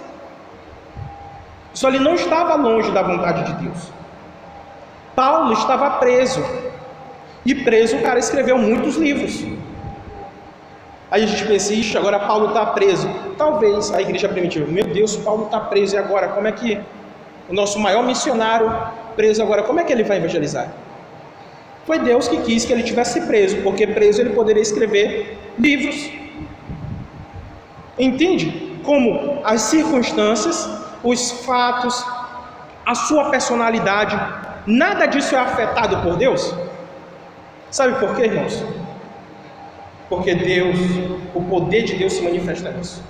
Só 1.74 1.88
ele 1.88 2.00
não 2.00 2.16
estava 2.16 2.56
longe 2.56 2.92
da 2.92 3.02
vontade 3.02 3.44
de 3.46 3.54
Deus. 3.64 3.92
Paulo 5.16 5.54
estava 5.54 5.90
preso. 5.92 6.44
E 7.44 7.56
preso 7.56 7.98
o 7.98 8.02
cara 8.04 8.20
escreveu 8.20 8.58
muitos 8.58 8.96
livros. 8.98 9.44
Aí 11.12 11.26
a 11.26 11.28
gente 11.28 11.46
pensa, 11.46 11.74
ixi, 11.74 11.98
agora 11.98 12.18
Paulo 12.20 12.48
está 12.48 12.66
preso. 12.68 13.08
Talvez 13.38 13.94
a 13.94 14.02
igreja 14.02 14.30
primitiva, 14.30 14.66
meu 14.66 14.86
Deus, 14.86 15.18
Paulo 15.18 15.46
está 15.46 15.60
preso 15.60 15.96
e 15.96 15.98
agora? 15.98 16.30
Como 16.30 16.48
é 16.48 16.54
que 16.54 16.80
o 17.50 17.54
nosso 17.54 17.78
maior 17.78 18.02
missionário 18.02 18.72
preso 19.16 19.44
agora, 19.44 19.64
como 19.64 19.82
é 19.82 19.84
que 19.84 19.92
ele 19.92 20.06
vai 20.06 20.18
evangelizar? 20.18 20.72
Foi 21.86 22.00
Deus 22.00 22.30
que 22.30 22.38
quis 22.38 22.64
que 22.64 22.72
ele 22.72 22.84
tivesse 22.84 23.20
preso, 23.22 23.58
porque 23.58 23.86
preso 23.86 24.22
ele 24.22 24.30
poderia 24.30 24.62
escrever 24.62 25.38
livros. 25.60 26.10
Entende? 28.00 28.80
Como 28.86 29.42
as 29.44 29.62
circunstâncias, 29.64 30.70
os 31.04 31.32
fatos, 31.46 32.06
a 32.86 32.96
sua 32.96 33.30
personalidade, 33.30 34.18
nada 34.66 35.06
disso 35.08 35.36
é 35.36 35.40
afetado 35.40 35.98
por 35.98 36.16
Deus? 36.16 36.56
Sabe 37.70 38.00
por 38.00 38.16
quê, 38.16 38.24
irmãos? 38.24 38.64
Porque 40.12 40.36
Deus, 40.36 40.78
o 41.34 41.42
poder 41.44 41.84
de 41.84 41.96
Deus 41.96 42.12
se 42.12 42.22
manifesta 42.22 42.70
nisso. 42.70 43.02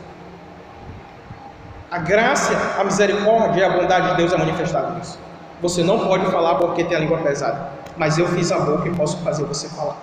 A 1.90 1.98
graça, 1.98 2.54
a 2.80 2.84
misericórdia 2.84 3.62
e 3.62 3.64
a 3.64 3.70
bondade 3.72 4.12
de 4.12 4.18
Deus 4.18 4.32
é 4.32 4.38
manifestada 4.38 4.92
nisso. 4.92 5.18
Você 5.64 5.84
não 5.84 5.98
pode 6.06 6.28
falar 6.28 6.56
porque 6.56 6.84
tem 6.84 6.96
a 6.96 7.00
língua 7.00 7.18
pesada, 7.18 7.72
mas 7.98 8.20
eu 8.20 8.28
fiz 8.28 8.52
a 8.52 8.60
boca 8.60 8.88
e 8.88 8.92
posso 8.92 9.18
fazer 9.24 9.44
você 9.46 9.68
falar. 9.70 9.98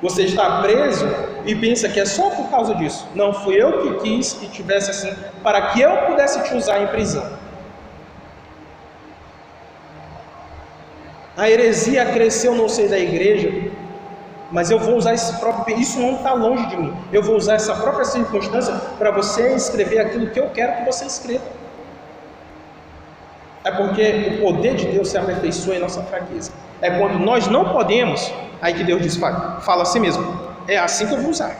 Você 0.00 0.22
está 0.22 0.62
preso 0.62 1.04
e 1.44 1.56
pensa 1.56 1.88
que 1.88 1.98
é 1.98 2.04
só 2.04 2.30
por 2.30 2.48
causa 2.48 2.76
disso. 2.76 3.04
Não, 3.16 3.34
fui 3.34 3.60
eu 3.60 3.82
que 3.82 3.94
quis 4.04 4.34
que 4.34 4.46
tivesse 4.46 4.92
assim, 4.92 5.12
para 5.42 5.60
que 5.72 5.80
eu 5.80 5.96
pudesse 6.06 6.40
te 6.44 6.54
usar 6.54 6.80
em 6.80 6.86
prisão. 6.86 7.28
A 11.36 11.50
heresia 11.50 12.06
cresceu 12.06 12.54
no 12.54 12.68
seio 12.68 12.88
da 12.88 12.98
igreja 13.00 13.76
mas 14.50 14.70
eu 14.70 14.78
vou 14.78 14.96
usar 14.96 15.14
esse 15.14 15.38
próprio. 15.38 15.78
Isso 15.78 16.00
não 16.00 16.16
está 16.16 16.32
longe 16.32 16.66
de 16.66 16.76
mim. 16.76 16.94
Eu 17.12 17.22
vou 17.22 17.36
usar 17.36 17.54
essa 17.54 17.74
própria 17.74 18.04
circunstância 18.04 18.74
para 18.98 19.10
você 19.10 19.54
escrever 19.54 20.00
aquilo 20.00 20.28
que 20.28 20.40
eu 20.40 20.48
quero 20.50 20.76
que 20.76 20.84
você 20.84 21.04
escreva. 21.04 21.44
É 23.64 23.70
porque 23.70 24.38
o 24.38 24.42
poder 24.42 24.76
de 24.76 24.86
Deus 24.86 25.10
se 25.10 25.18
aperfeiçoa 25.18 25.76
em 25.76 25.78
nossa 25.78 26.02
fraqueza. 26.02 26.52
É 26.80 26.90
quando 26.90 27.18
nós 27.18 27.46
não 27.48 27.72
podemos, 27.72 28.32
aí 28.62 28.72
que 28.72 28.84
Deus 28.84 29.02
diz: 29.02 29.16
fala, 29.16 29.60
fala 29.60 29.82
assim 29.82 30.00
mesmo. 30.00 30.24
É 30.66 30.78
assim 30.78 31.06
que 31.06 31.12
eu 31.12 31.18
vou 31.18 31.30
usar. 31.30 31.56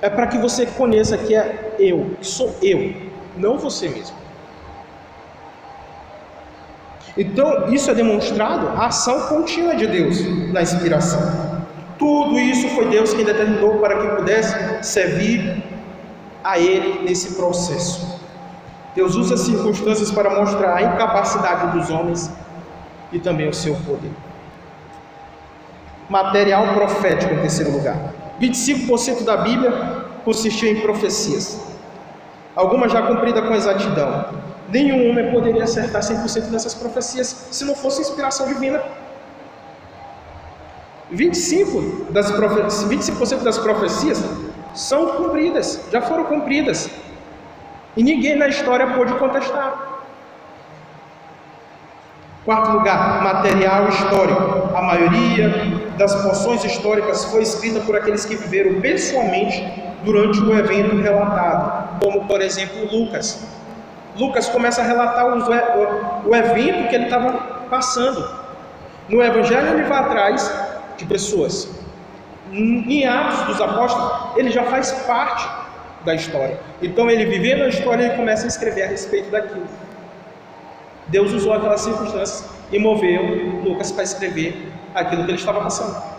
É 0.00 0.08
para 0.08 0.26
que 0.26 0.38
você 0.38 0.66
conheça 0.66 1.16
que 1.16 1.34
é 1.34 1.74
eu, 1.78 2.16
que 2.20 2.26
sou 2.26 2.54
eu, 2.62 2.94
não 3.36 3.58
você 3.58 3.88
mesmo. 3.88 4.14
Então, 7.16 7.72
isso 7.72 7.90
é 7.90 7.94
demonstrado 7.94 8.68
a 8.68 8.86
ação 8.86 9.22
contínua 9.22 9.74
de 9.74 9.86
Deus 9.86 10.18
na 10.52 10.60
inspiração. 10.60 11.55
Tudo 11.98 12.38
isso 12.38 12.68
foi 12.70 12.88
Deus 12.88 13.14
quem 13.14 13.24
determinou 13.24 13.78
para 13.78 13.98
que 13.98 14.16
pudesse 14.16 14.54
servir 14.82 15.62
a 16.44 16.58
Ele 16.58 17.04
nesse 17.04 17.34
processo. 17.34 18.20
Deus 18.94 19.14
usa 19.14 19.34
as 19.34 19.40
circunstâncias 19.40 20.10
para 20.10 20.30
mostrar 20.30 20.74
a 20.74 20.82
incapacidade 20.82 21.78
dos 21.78 21.90
homens 21.90 22.30
e 23.12 23.18
também 23.18 23.48
o 23.48 23.52
seu 23.52 23.74
poder. 23.86 24.10
Material 26.08 26.74
profético 26.74 27.34
em 27.34 27.40
terceiro 27.40 27.72
lugar. 27.72 27.96
25% 28.40 29.24
da 29.24 29.38
Bíblia 29.38 30.04
consistiu 30.24 30.70
em 30.70 30.80
profecias. 30.80 31.60
Algumas 32.54 32.92
já 32.92 33.02
cumpridas 33.02 33.46
com 33.46 33.54
exatidão. 33.54 34.26
Nenhum 34.68 35.10
homem 35.10 35.30
poderia 35.30 35.64
acertar 35.64 36.02
100% 36.02 36.50
dessas 36.50 36.74
profecias 36.74 37.48
se 37.50 37.64
não 37.64 37.74
fosse 37.74 38.00
inspiração 38.00 38.46
divina. 38.46 38.82
25% 41.12 42.10
das, 42.10 42.30
profe 42.32 42.86
25 42.86 43.44
das 43.44 43.58
profecias 43.58 44.22
são 44.74 45.08
cumpridas, 45.08 45.80
já 45.92 46.00
foram 46.00 46.24
cumpridas. 46.24 46.90
E 47.96 48.02
ninguém 48.02 48.36
na 48.36 48.48
história 48.48 48.86
pôde 48.88 49.14
contestar. 49.14 50.02
Quarto 52.44 52.72
lugar, 52.72 53.22
material 53.22 53.88
histórico. 53.88 54.76
A 54.76 54.82
maioria 54.82 55.48
das 55.96 56.14
porções 56.22 56.64
históricas 56.64 57.24
foi 57.24 57.42
escrita 57.42 57.80
por 57.80 57.96
aqueles 57.96 58.24
que 58.24 58.36
viveram 58.36 58.80
pessoalmente 58.80 59.64
durante 60.04 60.38
o 60.40 60.56
evento 60.56 60.96
relatado, 60.96 62.00
como 62.00 62.26
por 62.26 62.40
exemplo 62.40 62.86
Lucas. 62.92 63.44
Lucas 64.16 64.48
começa 64.48 64.80
a 64.80 64.84
relatar 64.84 65.26
o, 65.26 66.28
o 66.28 66.34
evento 66.34 66.88
que 66.88 66.94
ele 66.94 67.04
estava 67.04 67.32
passando. 67.70 68.28
No 69.08 69.22
Evangelho 69.22 69.68
ele 69.68 69.84
vai 69.84 69.98
atrás 69.98 70.65
de 70.96 71.04
pessoas. 71.04 71.68
Em 72.52 73.06
Atos 73.06 73.46
dos 73.46 73.60
Apóstolos, 73.60 74.36
ele 74.36 74.50
já 74.50 74.64
faz 74.64 74.92
parte 75.06 75.48
da 76.04 76.14
história. 76.14 76.58
Então, 76.80 77.10
ele 77.10 77.26
vivendo 77.26 77.62
a 77.62 77.68
história, 77.68 78.04
ele 78.04 78.16
começa 78.16 78.44
a 78.44 78.48
escrever 78.48 78.84
a 78.84 78.88
respeito 78.88 79.30
daquilo. 79.30 79.66
Deus 81.08 81.32
usou 81.32 81.52
aquelas 81.52 81.80
circunstâncias 81.80 82.48
e 82.72 82.78
moveu 82.78 83.62
Lucas 83.64 83.92
para 83.92 84.04
escrever 84.04 84.72
aquilo 84.94 85.24
que 85.24 85.30
ele 85.30 85.38
estava 85.38 85.60
passando. 85.60 86.16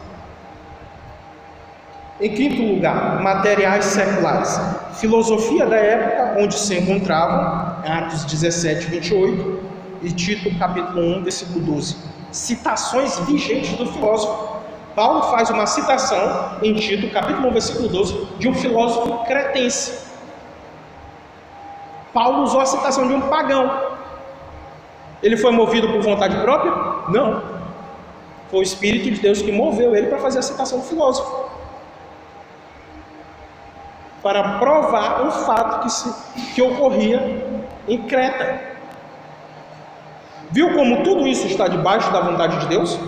Em 2.19 2.33
quinto 2.33 2.61
lugar, 2.61 3.21
materiais 3.21 3.85
seculares. 3.85 4.59
Filosofia 4.93 5.67
da 5.67 5.75
época 5.75 6.41
onde 6.41 6.57
se 6.57 6.75
encontravam, 6.75 7.77
Atos 7.85 8.25
17, 8.25 8.87
28 8.87 9.59
e 10.01 10.11
Tito 10.11 10.57
capítulo 10.57 11.19
1, 11.19 11.23
versículo 11.23 11.59
12. 11.59 11.95
Citações 12.31 13.19
vigentes 13.19 13.73
do 13.73 13.85
filósofo 13.91 14.56
Paulo 14.97 15.21
faz 15.29 15.51
uma 15.51 15.67
citação 15.67 16.57
em 16.63 16.73
Tito, 16.73 17.13
capítulo 17.13 17.49
1, 17.49 17.51
versículo 17.51 17.87
12, 17.87 18.25
de 18.39 18.49
um 18.49 18.55
filósofo 18.55 19.25
cretense. 19.25 20.07
Paulo 22.11 22.41
usou 22.41 22.59
a 22.59 22.65
citação 22.65 23.07
de 23.07 23.13
um 23.13 23.21
pagão. 23.21 23.79
Ele 25.21 25.37
foi 25.37 25.51
movido 25.51 25.87
por 25.87 26.01
vontade 26.01 26.35
própria? 26.37 26.71
Não. 27.09 27.43
Foi 28.49 28.61
o 28.61 28.63
Espírito 28.63 29.11
de 29.11 29.21
Deus 29.21 29.39
que 29.39 29.51
moveu 29.51 29.95
ele 29.95 30.07
para 30.07 30.17
fazer 30.17 30.39
a 30.39 30.41
citação 30.41 30.79
do 30.79 30.85
filósofo. 30.85 31.47
Para 34.23 34.57
provar 34.57 35.21
um 35.21 35.29
fato 35.29 35.83
que, 35.83 35.91
se, 35.91 36.11
que 36.55 36.61
ocorria 36.63 37.45
em 37.87 38.01
Creta. 38.07 38.61
Viu 40.49 40.73
como 40.73 41.03
tudo 41.03 41.27
isso 41.27 41.45
está 41.45 41.67
debaixo 41.67 42.11
da 42.11 42.19
vontade 42.19 42.61
de 42.61 42.65
Deus? 42.65 42.99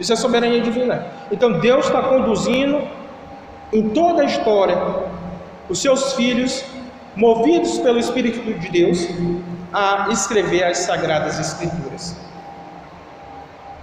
Isso 0.00 0.14
é 0.14 0.16
soberania 0.16 0.62
divina. 0.62 1.06
Então 1.30 1.60
Deus 1.60 1.84
está 1.84 2.02
conduzindo 2.02 2.88
em 3.70 3.90
toda 3.90 4.22
a 4.22 4.24
história 4.24 4.76
os 5.68 5.80
seus 5.80 6.14
filhos, 6.14 6.64
movidos 7.14 7.78
pelo 7.78 7.98
Espírito 7.98 8.40
de 8.58 8.68
Deus, 8.70 9.06
a 9.72 10.08
escrever 10.10 10.64
as 10.64 10.78
sagradas 10.78 11.38
Escrituras. 11.38 12.16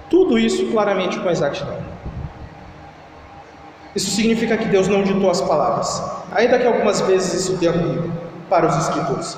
Tudo 0.10 0.40
isso 0.40 0.66
claramente 0.72 1.20
com 1.20 1.30
exatidão. 1.30 1.78
Isso 3.96 4.10
significa 4.10 4.58
que 4.58 4.66
Deus 4.66 4.88
não 4.88 5.04
ditou 5.04 5.30
as 5.30 5.42
palavras, 5.42 6.02
ainda 6.32 6.58
que 6.60 6.68
algumas 6.68 7.00
vezes 7.02 7.42
isso 7.42 7.58
tenha 7.58 7.72
ocorrido 7.72 8.12
para 8.50 8.68
os 8.68 8.76
escritores, 8.78 9.38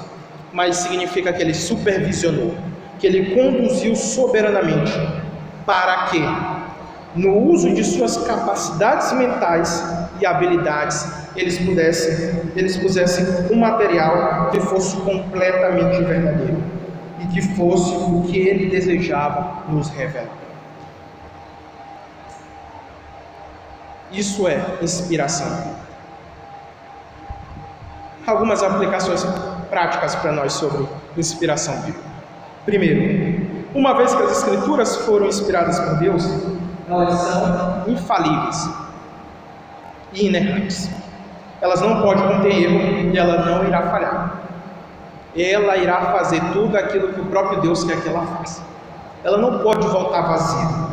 mas 0.54 0.78
significa 0.78 1.32
que 1.34 1.42
Ele 1.42 1.54
supervisionou, 1.54 2.56
que 3.00 3.06
Ele 3.08 3.36
conduziu 3.36 3.96
soberanamente 3.96 4.92
para 5.66 6.06
que 6.06 6.20
no 7.16 7.38
uso 7.38 7.74
de 7.74 7.84
suas 7.84 8.18
capacidades 8.18 9.12
mentais 9.14 9.84
e 10.20 10.26
habilidades, 10.26 11.08
eles 11.36 11.58
pudessem, 11.58 12.52
eles 12.56 12.78
pusessem 12.78 13.26
um 13.52 13.56
material 13.56 14.50
que 14.52 14.60
fosse 14.60 14.96
completamente 14.98 16.04
verdadeiro 16.04 16.62
e 17.20 17.26
que 17.28 17.42
fosse 17.56 17.96
o 17.96 18.24
que 18.24 18.38
ele 18.38 18.70
desejava 18.70 19.64
nos 19.70 19.90
revelar. 19.90 20.38
Isso 24.12 24.48
é 24.48 24.60
inspiração. 24.82 25.76
Algumas 28.26 28.62
aplicações 28.64 29.24
práticas 29.70 30.16
para 30.16 30.32
nós 30.32 30.54
sobre 30.54 30.88
inspiração 31.18 31.76
bíblica. 31.82 32.10
Primeiro, 32.66 33.48
uma 33.74 33.96
vez 33.96 34.14
que 34.14 34.24
as 34.24 34.32
escrituras 34.38 34.96
foram 34.98 35.28
inspiradas 35.28 35.80
por 35.80 35.96
Deus, 35.98 36.24
elas 36.90 37.20
são 37.20 37.84
infalíveis 37.88 38.70
e 40.14 40.28
inerrantes. 40.28 40.90
Elas 41.62 41.82
não 41.82 42.02
podem 42.02 42.28
conter 42.28 42.52
erro 42.52 43.12
e 43.14 43.18
ela 43.18 43.46
não 43.46 43.66
irá 43.66 43.84
falhar. 43.84 44.42
Ela 45.36 45.78
irá 45.78 46.14
fazer 46.14 46.42
tudo 46.54 46.76
aquilo 46.76 47.14
que 47.14 47.22
o 47.22 47.26
próprio 47.26 47.62
Deus 47.62 47.84
quer 47.84 48.02
que 48.02 48.10
ela 48.10 48.26
faça. 48.26 48.64
Ela 49.24 49.38
não 49.38 49.60
pode 49.60 49.86
voltar 49.88 50.22
vazia. 50.22 50.90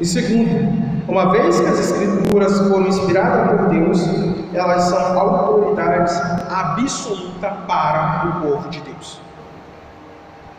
E 0.00 0.04
segundo, 0.04 1.04
uma 1.06 1.30
vez 1.30 1.60
que 1.60 1.66
as 1.66 1.78
Escrituras 1.78 2.58
foram 2.68 2.88
inspiradas 2.88 3.50
por 3.50 3.68
Deus, 3.68 4.00
elas 4.52 4.84
são 4.84 5.18
autoridades 5.18 6.20
absoluta 6.50 7.50
para 7.68 8.26
o 8.26 8.40
povo 8.40 8.68
de 8.70 8.80
Deus. 8.80 9.23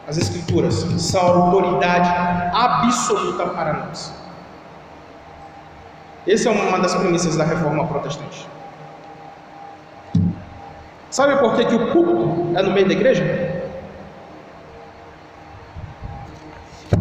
As 0.07 0.17
Escrituras 0.17 0.75
são 1.01 1.21
autoridade 1.21 2.09
absoluta 2.53 3.47
para 3.47 3.73
nós. 3.73 4.13
Essa 6.27 6.49
é 6.49 6.51
uma 6.51 6.79
das 6.79 6.93
premissas 6.95 7.35
da 7.35 7.43
reforma 7.43 7.87
protestante. 7.87 8.47
Sabe 11.09 11.37
por 11.37 11.55
que, 11.55 11.65
que 11.65 11.75
o 11.75 11.91
púlpito 11.91 12.57
é 12.57 12.61
no 12.61 12.71
meio 12.71 12.87
da 12.87 12.93
igreja? 12.93 13.23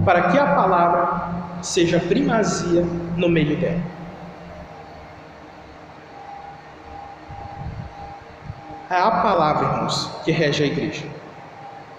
Para 0.05 0.31
que 0.31 0.39
a 0.39 0.55
palavra 0.55 1.35
seja 1.63 1.99
primazia 1.99 2.83
no 3.17 3.29
meio 3.29 3.59
dela. 3.59 3.81
É 8.91 8.97
a 8.97 9.11
palavra, 9.11 9.67
irmãos, 9.67 10.11
que 10.25 10.31
rege 10.31 10.63
a 10.63 10.67
igreja. 10.67 11.07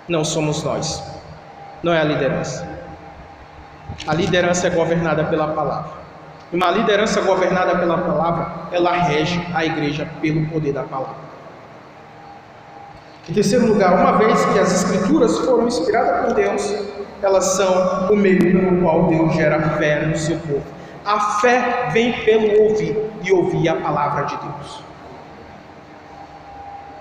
Não 0.07 0.23
somos 0.23 0.63
nós. 0.63 1.03
Não 1.81 1.93
é 1.93 1.99
a 1.99 2.03
liderança. 2.03 2.67
A 4.07 4.13
liderança 4.13 4.67
é 4.67 4.69
governada 4.69 5.23
pela 5.25 5.47
palavra. 5.47 5.91
Uma 6.53 6.69
liderança 6.69 7.21
governada 7.21 7.77
pela 7.77 7.97
palavra, 7.97 8.67
ela 8.71 8.91
rege 8.93 9.43
a 9.53 9.65
igreja 9.65 10.07
pelo 10.21 10.45
poder 10.47 10.73
da 10.73 10.83
palavra. 10.83 11.25
Em 13.27 13.33
terceiro 13.33 13.65
lugar, 13.65 13.93
uma 13.93 14.17
vez 14.19 14.45
que 14.45 14.59
as 14.59 14.83
escrituras 14.83 15.39
foram 15.39 15.67
inspiradas 15.67 16.25
por 16.25 16.35
Deus, 16.35 16.75
elas 17.23 17.45
são 17.45 18.11
o 18.11 18.15
meio 18.15 18.39
pelo 18.39 18.81
qual 18.81 19.07
Deus 19.07 19.33
gera 19.33 19.59
fé 19.77 20.05
no 20.05 20.15
seu 20.15 20.37
povo. 20.39 20.63
A 21.03 21.19
fé 21.39 21.89
vem 21.91 22.13
pelo 22.23 22.63
ouvir 22.63 22.95
e 23.23 23.31
ouvir 23.31 23.67
a 23.69 23.75
palavra 23.75 24.25
de 24.25 24.37
Deus. 24.37 24.84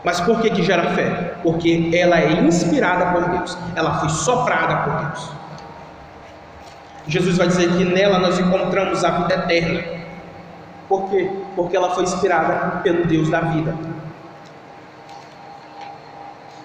Mas 0.04 0.20
por 0.20 0.40
que, 0.42 0.50
que 0.50 0.62
gera 0.62 0.90
fé? 0.90 1.34
Porque 1.42 1.90
ela 1.94 2.20
é 2.20 2.32
inspirada 2.42 3.06
por 3.12 3.28
Deus, 3.30 3.56
ela 3.74 3.98
foi 4.00 4.10
soprada 4.10 4.76
por 4.82 5.06
Deus. 5.06 5.32
Jesus 7.06 7.38
vai 7.38 7.48
dizer 7.48 7.70
que 7.72 7.84
nela 7.84 8.18
nós 8.18 8.38
encontramos 8.38 9.02
a 9.02 9.10
vida 9.10 9.34
eterna. 9.34 9.82
Por 10.88 11.08
quê? 11.10 11.30
Porque 11.56 11.76
ela 11.76 11.94
foi 11.94 12.04
inspirada 12.04 12.80
pelo 12.82 13.06
Deus 13.06 13.30
da 13.30 13.40
vida. 13.40 13.74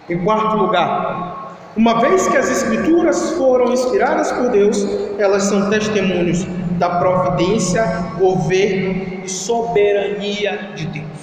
Em 0.10 0.24
quarto 0.24 0.58
lugar, 0.58 1.56
uma 1.78 2.02
vez 2.02 2.28
que 2.28 2.38
as 2.38 2.50
Escrituras 2.50 3.32
foram 3.34 3.72
inspiradas 3.72 4.32
por 4.32 4.50
Deus, 4.50 4.86
elas 5.18 5.44
são 5.44 5.70
testemunhos 5.70 6.44
da 6.78 6.90
providência, 6.98 7.84
governo 8.18 9.24
e 9.24 9.30
soberania 9.30 10.72
de 10.76 10.88
Deus. 10.88 11.19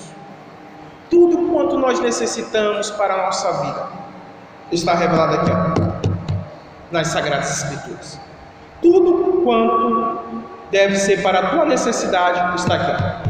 Tudo 1.11 1.53
quanto 1.53 1.79
nós 1.79 2.01
necessitamos 2.01 2.91
para 2.91 3.15
a 3.15 3.27
nossa 3.27 3.53
vida 3.63 3.87
está 4.73 4.95
revelado 4.95 5.35
aqui, 5.35 5.51
ó, 5.51 6.11
nas 6.91 7.09
Sagradas 7.09 7.63
Escrituras. 7.63 8.21
Tudo 8.83 9.43
quanto 9.43 10.21
deve 10.71 10.97
ser 10.97 11.23
para 11.23 11.39
a 11.41 11.51
tua 11.51 11.65
necessidade 11.65 12.57
está 12.57 12.75
aqui, 12.75 12.91
ó, 12.91 13.27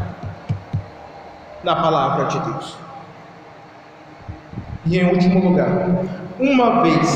na 1.63 1.75
palavra 1.75 2.25
de 2.25 2.39
Deus. 2.39 2.77
E 4.85 4.97
em 4.97 5.11
último 5.11 5.49
lugar, 5.49 5.69
uma 6.39 6.81
vez 6.81 7.15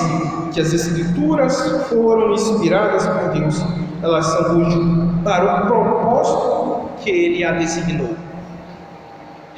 que 0.54 0.60
as 0.62 0.74
Escrituras 0.74 1.88
foram 1.88 2.34
inspiradas 2.34 3.08
por 3.08 3.30
Deus, 3.30 3.64
elas 4.04 4.26
são 4.26 4.60
úteis 4.60 5.24
para 5.24 5.64
o 5.64 5.68
propósito 5.68 6.90
que 7.00 7.10
Ele 7.10 7.44
a 7.44 7.54
designou. 7.54 8.16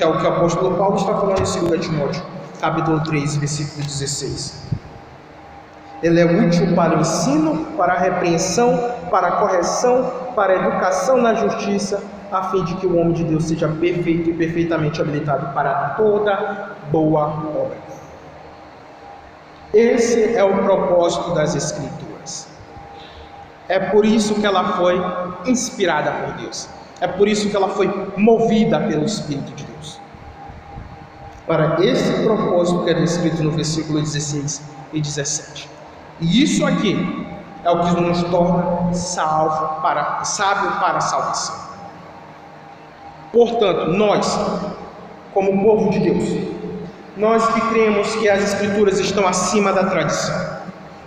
É 0.04 0.06
o 0.06 0.18
que 0.18 0.26
o 0.26 0.28
apóstolo 0.28 0.76
Paulo 0.76 0.97
está 0.97 1.14
falando 1.16 1.39
em 1.39 1.70
2 1.70 1.86
Timóteo, 1.86 2.22
capítulo 2.60 2.99
3, 3.06 3.38
versículo 3.38 3.86
16. 3.86 4.68
Ele 6.04 6.20
é 6.20 6.26
útil 6.26 6.76
para 6.76 6.97
o 6.97 6.99
ensino, 6.99 7.68
para 7.78 7.93
a 7.93 7.97
repreensão, 7.97 8.95
para 9.10 9.30
a 9.30 9.32
correção, 9.38 10.12
para 10.36 10.51
a 10.51 10.56
educação 10.58 11.22
na 11.22 11.34
justiça, 11.36 12.04
a 12.30 12.43
fim 12.49 12.66
de 12.66 12.76
que 12.76 12.86
o 12.86 12.97
homem 12.97 13.14
de 13.14 13.24
Deus 13.24 13.45
seja 13.45 13.70
perfeito 13.70 14.30
e 14.32 14.34
perfeitamente 14.34 15.01
habilitado 15.01 15.54
para 15.54 15.91
toda 15.91 16.72
boa 16.91 17.24
obra. 17.26 17.78
Esse 19.74 20.36
é 20.36 20.43
o 20.43 20.64
propósito 20.64 21.34
das 21.34 21.56
Escrituras. 21.56 22.49
É 23.70 23.80
por 23.80 24.04
isso 24.04 24.36
que 24.36 24.45
ela 24.45 24.74
foi 24.74 25.01
inspirada 25.45 26.12
por 26.12 26.34
Deus. 26.41 26.68
É 26.99 27.08
por 27.08 27.26
isso 27.26 27.49
que 27.49 27.56
ela 27.56 27.70
foi 27.70 27.89
movida 28.18 28.82
pelo 28.82 29.06
Espírito 29.06 29.54
de 29.54 29.64
Deus. 29.64 29.73
Para 31.46 31.84
esse 31.84 32.24
propósito 32.24 32.84
que 32.84 32.91
é 32.91 32.94
descrito 32.94 33.44
no 33.44 33.52
versículo 33.52 34.00
16 34.00 34.62
e 34.94 35.02
17. 35.02 35.70
E 36.22 36.44
isso 36.44 36.66
aqui 36.66 37.28
é 37.64 37.70
o 37.70 37.82
que 37.82 38.02
nos 38.02 38.24
torna 38.24 38.94
salvo 38.94 39.82
para, 39.82 40.24
sábio 40.24 40.80
para 40.80 40.98
a 40.98 41.02
salvação. 41.02 41.56
Portanto, 43.32 43.91
nós, 43.91 44.39
como 45.34 45.64
povo 45.64 45.89
de 45.89 46.00
Deus, 46.00 46.54
nós 47.18 47.46
que 47.48 47.62
cremos 47.70 48.16
que 48.16 48.30
as 48.30 48.44
Escrituras 48.54 49.00
estão 49.00 49.28
acima 49.28 49.74
da 49.74 49.86
tradição, 49.86 50.62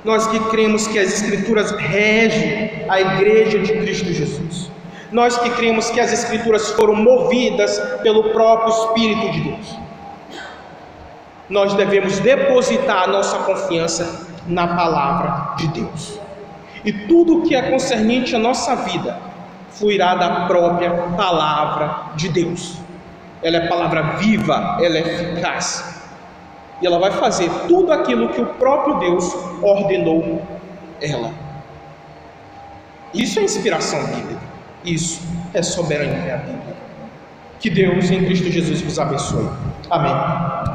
nós 0.04 0.26
que 0.26 0.38
cremos 0.50 0.86
que 0.86 0.98
as 0.98 1.12
Escrituras 1.12 1.70
regem 1.72 2.84
a 2.88 3.00
Igreja 3.00 3.58
de 3.58 3.72
Cristo 3.72 4.12
Jesus, 4.12 4.70
nós 5.12 5.38
que 5.38 5.50
cremos 5.50 5.90
que 5.90 6.00
as 6.00 6.12
Escrituras 6.12 6.70
foram 6.72 6.94
movidas 6.94 7.78
pelo 8.02 8.30
próprio 8.30 8.70
Espírito 8.70 9.30
de 9.32 9.40
Deus. 9.40 9.85
Nós 11.48 11.74
devemos 11.74 12.18
depositar 12.18 13.04
a 13.04 13.06
nossa 13.06 13.38
confiança 13.38 14.26
na 14.46 14.68
palavra 14.68 15.54
de 15.56 15.68
Deus. 15.68 16.18
E 16.84 16.92
tudo 16.92 17.38
o 17.38 17.42
que 17.42 17.54
é 17.54 17.70
concernente 17.70 18.34
à 18.34 18.38
nossa 18.38 18.74
vida 18.76 19.18
fluirá 19.70 20.14
da 20.14 20.46
própria 20.46 20.90
palavra 21.16 22.12
de 22.16 22.28
Deus. 22.28 22.78
Ela 23.42 23.58
é 23.58 23.68
palavra 23.68 24.02
viva, 24.16 24.78
ela 24.80 24.96
é 24.96 25.00
eficaz. 25.00 25.96
E 26.80 26.86
ela 26.86 26.98
vai 26.98 27.10
fazer 27.12 27.50
tudo 27.68 27.92
aquilo 27.92 28.28
que 28.30 28.40
o 28.40 28.46
próprio 28.46 28.98
Deus 28.98 29.34
ordenou 29.62 30.42
ela. 31.00 31.30
Isso 33.14 33.38
é 33.38 33.42
inspiração 33.42 34.04
bíblica. 34.06 34.40
Isso 34.84 35.20
é 35.54 35.62
soberania 35.62 36.36
bíblica. 36.36 36.76
Que 37.58 37.70
Deus 37.70 38.10
em 38.10 38.24
Cristo 38.24 38.50
Jesus 38.50 38.80
vos 38.82 38.98
abençoe. 38.98 39.48
Amém. 39.90 40.56